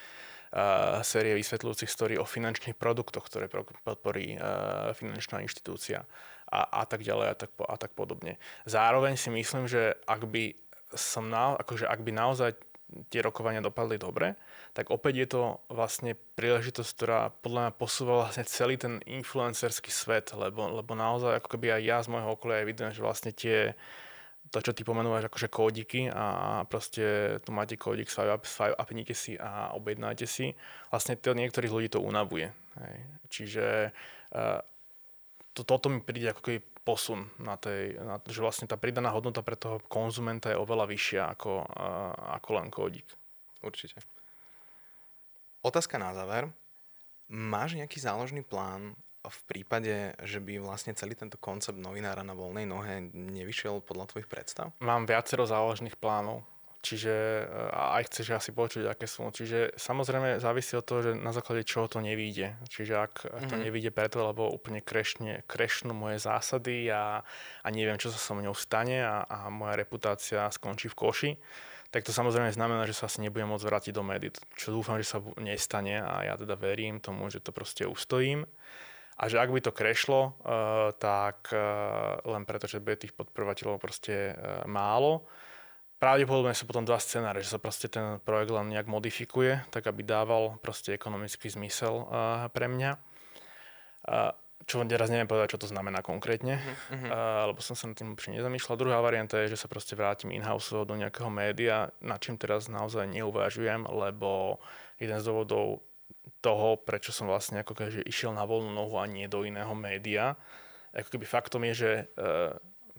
série 1.03 1.35
vysvetľujúcich 1.35 1.91
story 1.91 2.15
o 2.15 2.25
finančných 2.25 2.79
produktoch, 2.79 3.27
ktoré 3.27 3.51
podporí 3.83 4.39
uh, 4.39 4.95
finančná 4.95 5.43
inštitúcia 5.43 6.07
a, 6.47 6.81
a 6.81 6.83
tak 6.87 7.03
ďalej 7.03 7.27
a 7.27 7.35
tak, 7.35 7.51
a 7.59 7.75
tak 7.75 7.91
podobne. 7.91 8.39
Zároveň 8.63 9.19
si 9.19 9.27
myslím, 9.27 9.67
že 9.67 9.99
ak 10.07 10.23
by 10.27 10.55
som 10.95 11.27
na, 11.27 11.59
akože 11.59 11.83
ak 11.83 11.99
by 11.99 12.11
naozaj 12.15 12.55
tie 13.11 13.19
rokovania 13.19 13.59
dopadli 13.59 13.99
dobre, 13.99 14.39
tak 14.71 14.87
opäť 14.95 15.13
je 15.19 15.27
to 15.27 15.41
vlastne 15.67 16.15
príležitosť, 16.39 16.91
ktorá 16.95 17.19
podľa 17.43 17.61
mňa 17.67 17.73
posúva 17.75 18.13
vlastne 18.23 18.47
celý 18.47 18.79
ten 18.79 19.03
influencerský 19.03 19.91
svet, 19.91 20.31
lebo, 20.31 20.71
lebo 20.71 20.95
naozaj 20.95 21.43
ako 21.43 21.59
keby 21.59 21.75
aj 21.75 21.81
ja 21.83 21.97
z 21.99 22.07
môjho 22.15 22.29
okolia 22.39 22.63
vidím, 22.63 22.95
že 22.95 23.03
vlastne 23.03 23.35
tie, 23.35 23.75
to, 24.51 24.63
čo 24.63 24.71
ty 24.71 24.81
pomenúvaš 24.87 25.27
akože 25.27 25.51
kódiky 25.51 26.07
a 26.11 26.61
proste 26.67 27.37
tu 27.43 27.51
máte 27.51 27.75
kódik, 27.75 28.07
swipe 28.07 28.31
up, 28.31 28.43
swipe 28.47 28.75
upnite 28.75 29.15
si 29.15 29.35
a 29.35 29.75
objednáte 29.75 30.23
si. 30.23 30.55
Vlastne 30.91 31.19
to 31.19 31.35
niektorých 31.35 31.73
ľudí 31.73 31.89
to 31.91 31.99
unavuje. 31.99 32.51
Hej. 32.79 32.95
Čiže 33.27 33.65
uh, 34.33 34.59
to, 35.51 35.61
toto 35.67 35.91
mi 35.91 35.99
príde 35.99 36.31
ako 36.31 36.41
keby 36.41 36.59
posun 36.87 37.27
na 37.43 37.59
tej, 37.59 37.99
na, 37.99 38.15
že 38.23 38.39
vlastne 38.39 38.69
tá 38.69 38.79
pridaná 38.79 39.11
hodnota 39.11 39.43
pre 39.43 39.59
toho 39.59 39.83
konzumenta 39.91 40.47
je 40.47 40.61
oveľa 40.61 40.87
vyššia 40.87 41.21
ako, 41.35 41.51
uh, 41.67 42.39
ako 42.39 42.49
len 42.55 42.67
kódik. 42.71 43.07
Určite. 43.59 43.99
Otázka 45.65 45.99
na 45.99 46.15
záver. 46.15 46.47
Máš 47.27 47.75
nejaký 47.75 47.99
záložný 47.99 48.39
plán 48.47 48.95
v 49.29 49.39
prípade, 49.47 50.15
že 50.23 50.39
by 50.41 50.59
vlastne 50.63 50.95
celý 50.97 51.13
tento 51.15 51.39
koncept 51.39 51.77
novinára 51.77 52.25
na 52.25 52.33
voľnej 52.33 52.65
nohe 52.67 53.07
nevyšiel 53.13 53.83
podľa 53.83 54.11
tvojich 54.11 54.29
predstav? 54.29 54.73
Mám 54.81 55.05
viacero 55.05 55.45
záložných 55.45 55.95
plánov. 55.95 56.43
Čiže 56.77 57.43
aj 57.73 58.03
chceš 58.07 58.37
asi 58.37 58.51
počuť, 58.55 58.87
aké 58.87 59.09
sú. 59.09 59.27
Čiže 59.27 59.75
samozrejme 59.75 60.39
závisí 60.39 60.77
od 60.77 60.85
toho, 60.87 60.99
že 61.03 61.11
na 61.19 61.35
základe 61.35 61.67
čoho 61.67 61.89
to 61.91 61.99
nevíde. 61.99 62.55
Čiže 62.69 62.93
ak 62.95 63.13
mm-hmm. 63.27 63.49
to 63.49 63.55
mhm. 63.59 63.63
nevíde 63.67 63.91
preto, 63.91 64.23
lebo 64.23 64.47
úplne 64.47 64.79
krešne, 64.79 65.43
krešnú 65.49 65.91
moje 65.91 66.23
zásady 66.23 66.87
a, 66.93 67.25
a 67.65 67.67
neviem, 67.73 67.99
čo 67.99 68.13
sa 68.13 68.21
so 68.21 68.37
mnou 68.37 68.55
stane 68.55 69.03
a, 69.03 69.25
a 69.25 69.37
moja 69.51 69.75
reputácia 69.75 70.47
skončí 70.53 70.87
v 70.87 70.95
koši, 70.95 71.31
tak 71.91 72.03
to 72.03 72.11
samozrejme 72.11 72.51
znamená, 72.51 72.83
že 72.83 72.95
sa 72.95 73.07
asi 73.07 73.23
nebudem 73.23 73.47
môcť 73.47 73.67
vrátiť 73.67 73.91
do 73.95 74.03
médií. 74.03 74.31
Čo 74.59 74.75
dúfam, 74.75 74.99
že 74.99 75.07
sa 75.07 75.23
nestane 75.39 76.03
a 76.03 76.23
ja 76.27 76.33
teda 76.35 76.59
verím 76.59 76.99
tomu, 76.99 77.31
že 77.31 77.39
to 77.39 77.55
proste 77.55 77.87
ustojím. 77.87 78.43
A 79.17 79.33
že 79.33 79.41
ak 79.41 79.49
by 79.49 79.65
to 79.65 79.73
krešlo, 79.73 80.37
uh, 80.45 80.93
tak 80.93 81.49
uh, 81.49 82.21
len 82.21 82.45
preto, 82.45 82.69
že 82.69 82.77
bude 82.77 83.01
tých 83.01 83.17
podporovateľov 83.17 83.81
proste 83.81 84.37
uh, 84.37 84.61
málo. 84.69 85.25
Pravdepodobne 85.97 86.53
sú 86.53 86.69
potom 86.69 86.85
dva 86.85 87.01
scenáre, 87.01 87.41
že 87.41 87.49
sa 87.49 87.57
proste 87.57 87.89
ten 87.89 88.21
projekt 88.21 88.53
len 88.53 88.69
nejak 88.69 88.85
modifikuje, 88.85 89.65
tak 89.73 89.89
aby 89.89 90.05
dával 90.05 90.61
proste 90.61 90.93
ekonomický 90.93 91.49
zmysel 91.49 92.05
uh, 92.05 92.45
pre 92.53 92.69
mňa. 92.69 92.91
Uh, 94.05 94.37
čo 94.69 94.85
teraz 94.85 95.09
neviem 95.09 95.25
povedať, 95.25 95.57
čo 95.57 95.65
to 95.65 95.71
znamená 95.73 96.05
konkrétne, 96.05 96.61
uh, 96.61 97.49
lebo 97.49 97.57
som 97.65 97.73
sa 97.73 97.89
na 97.89 97.97
tým 97.97 98.13
úplne 98.13 98.37
nezamýšľal. 98.37 98.77
Druhá 98.77 99.01
varianta 99.01 99.41
je, 99.41 99.57
že 99.57 99.65
sa 99.65 99.71
proste 99.71 99.97
vrátim 99.97 100.29
in-house 100.29 100.77
do 100.77 100.93
nejakého 100.93 101.33
média, 101.33 101.89
na 102.05 102.21
čím 102.21 102.37
teraz 102.37 102.69
naozaj 102.69 103.09
neuvažujem, 103.09 103.89
lebo 103.89 104.61
jeden 105.01 105.17
z 105.17 105.25
dôvodov 105.25 105.86
toho, 106.41 106.79
prečo 106.79 107.11
som 107.15 107.27
vlastne 107.27 107.61
ako 107.61 107.73
keďže 107.73 108.07
išiel 108.07 108.31
na 108.35 108.43
voľnú 108.43 108.71
nohu 108.71 108.95
a 108.99 109.09
nie 109.09 109.27
do 109.27 109.43
iného 109.43 109.71
média. 109.73 110.35
Ako 110.95 111.13
keby 111.13 111.25
faktom 111.27 111.61
je, 111.69 111.73
že 111.73 111.91
uh, 112.17 112.55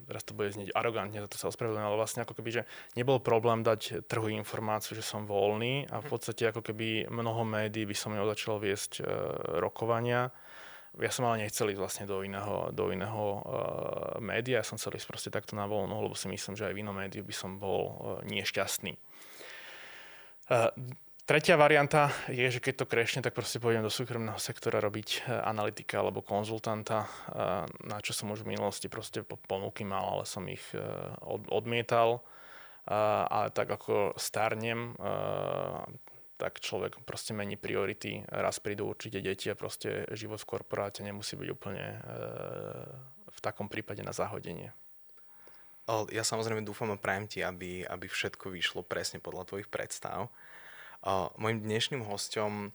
teraz 0.09 0.25
to 0.25 0.33
bude 0.33 0.49
znieť 0.55 0.73
arogantne, 0.73 1.21
za 1.21 1.29
to 1.29 1.37
sa 1.37 1.53
ospravedlňujem, 1.53 1.89
ale 1.89 2.01
vlastne 2.01 2.25
ako 2.25 2.33
keby, 2.33 2.51
že 2.51 2.63
nebol 2.97 3.21
problém 3.21 3.61
dať 3.61 4.09
trhu 4.09 4.33
informáciu, 4.33 4.97
že 4.97 5.05
som 5.05 5.29
voľný 5.29 5.85
a 5.93 6.01
v 6.01 6.07
podstate 6.09 6.49
ako 6.49 6.65
keby 6.65 7.13
mnoho 7.13 7.45
médií 7.45 7.85
by 7.85 7.97
som 7.97 8.17
mnou 8.17 8.25
začalo 8.25 8.57
viesť 8.63 9.05
uh, 9.05 9.07
rokovania. 9.61 10.33
Ja 10.99 11.13
som 11.13 11.29
ale 11.29 11.45
nechcel 11.45 11.69
ísť 11.71 11.79
vlastne 11.79 12.05
do 12.09 12.25
iného, 12.25 12.73
do 12.73 12.89
iného 12.89 13.25
uh, 13.39 13.41
média, 14.19 14.59
ja 14.59 14.67
som 14.67 14.81
chcel 14.81 14.97
ísť 14.97 15.09
proste 15.09 15.31
takto 15.31 15.53
na 15.53 15.69
voľnú, 15.69 15.95
lebo 16.01 16.17
si 16.17 16.27
myslím, 16.33 16.57
že 16.57 16.67
aj 16.67 16.75
v 16.75 16.81
inom 16.81 16.97
médiu 16.97 17.23
by 17.23 17.35
som 17.37 17.61
bol 17.61 17.83
uh, 17.85 17.95
nešťastný. 18.25 18.97
Uh, 20.49 20.73
Tretia 21.29 21.61
varianta 21.61 22.09
je, 22.33 22.49
že 22.49 22.57
keď 22.57 22.75
to 22.81 22.87
krešne, 22.89 23.21
tak 23.21 23.37
proste 23.37 23.61
pôjdem 23.61 23.85
do 23.85 23.93
súkromného 23.93 24.41
sektora 24.41 24.81
robiť 24.81 25.29
e, 25.29 25.37
analytika 25.45 26.01
alebo 26.01 26.25
konzultanta, 26.25 27.05
e, 27.05 27.09
na 27.85 28.01
čo 28.01 28.17
som 28.17 28.33
už 28.33 28.49
v 28.49 28.57
minulosti 28.57 28.89
proste 28.89 29.21
ponuky 29.45 29.85
mal, 29.85 30.09
ale 30.09 30.25
som 30.25 30.49
ich 30.49 30.65
e, 30.73 30.81
odmietal. 31.53 32.25
Ale 32.89 33.53
tak 33.53 33.69
ako 33.69 34.17
starnem, 34.17 34.97
tak 36.41 36.57
človek 36.57 37.05
proste 37.05 37.37
mení 37.37 37.61
priority. 37.61 38.25
Raz 38.33 38.65
prídu 38.65 38.89
určite 38.89 39.21
deti 39.21 39.53
a 39.53 39.61
proste 39.61 40.09
život 40.17 40.41
v 40.41 40.49
korporáte 40.57 41.05
nemusí 41.05 41.37
byť 41.37 41.49
úplne 41.53 41.85
v 43.29 43.39
takom 43.45 43.69
prípade 43.69 44.01
na 44.01 44.17
zahodenie. 44.17 44.73
Ja 46.09 46.25
samozrejme 46.25 46.65
dúfam 46.65 46.89
a 46.89 46.97
prajem 46.97 47.29
ti, 47.29 47.45
aby, 47.45 47.85
aby 47.85 48.09
všetko 48.09 48.57
vyšlo 48.57 48.89
presne 48.89 49.21
podľa 49.21 49.53
tvojich 49.53 49.69
predstav. 49.69 50.33
Mojím 51.39 51.63
dnešným 51.63 52.03
hostom 52.07 52.75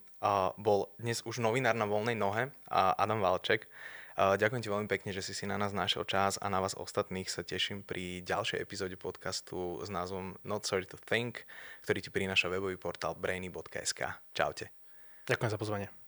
bol 0.56 0.92
dnes 1.00 1.20
už 1.28 1.44
novinár 1.44 1.76
na 1.76 1.84
voľnej 1.84 2.16
nohe, 2.16 2.56
Adam 2.72 3.20
Valček. 3.20 3.68
Ďakujem 4.14 4.62
ti 4.62 4.70
veľmi 4.70 4.86
pekne, 4.86 5.10
že 5.10 5.26
si 5.26 5.34
si 5.34 5.50
na 5.50 5.58
nás 5.58 5.74
našiel 5.74 6.06
čas 6.06 6.38
a 6.38 6.46
na 6.46 6.62
vás 6.62 6.78
ostatných 6.78 7.26
sa 7.28 7.42
teším 7.42 7.82
pri 7.82 8.22
ďalšej 8.22 8.62
epizóde 8.62 8.94
podcastu 8.94 9.82
s 9.82 9.90
názvom 9.90 10.38
Not 10.46 10.70
Sorry 10.70 10.86
to 10.86 11.02
Think, 11.02 11.44
ktorý 11.82 12.00
ti 12.00 12.14
prináša 12.14 12.46
webový 12.48 12.78
portál 12.78 13.18
brainy.sk. 13.18 14.14
Čaute. 14.38 14.70
Ďakujem 15.26 15.52
za 15.52 15.58
pozvanie. 15.58 16.03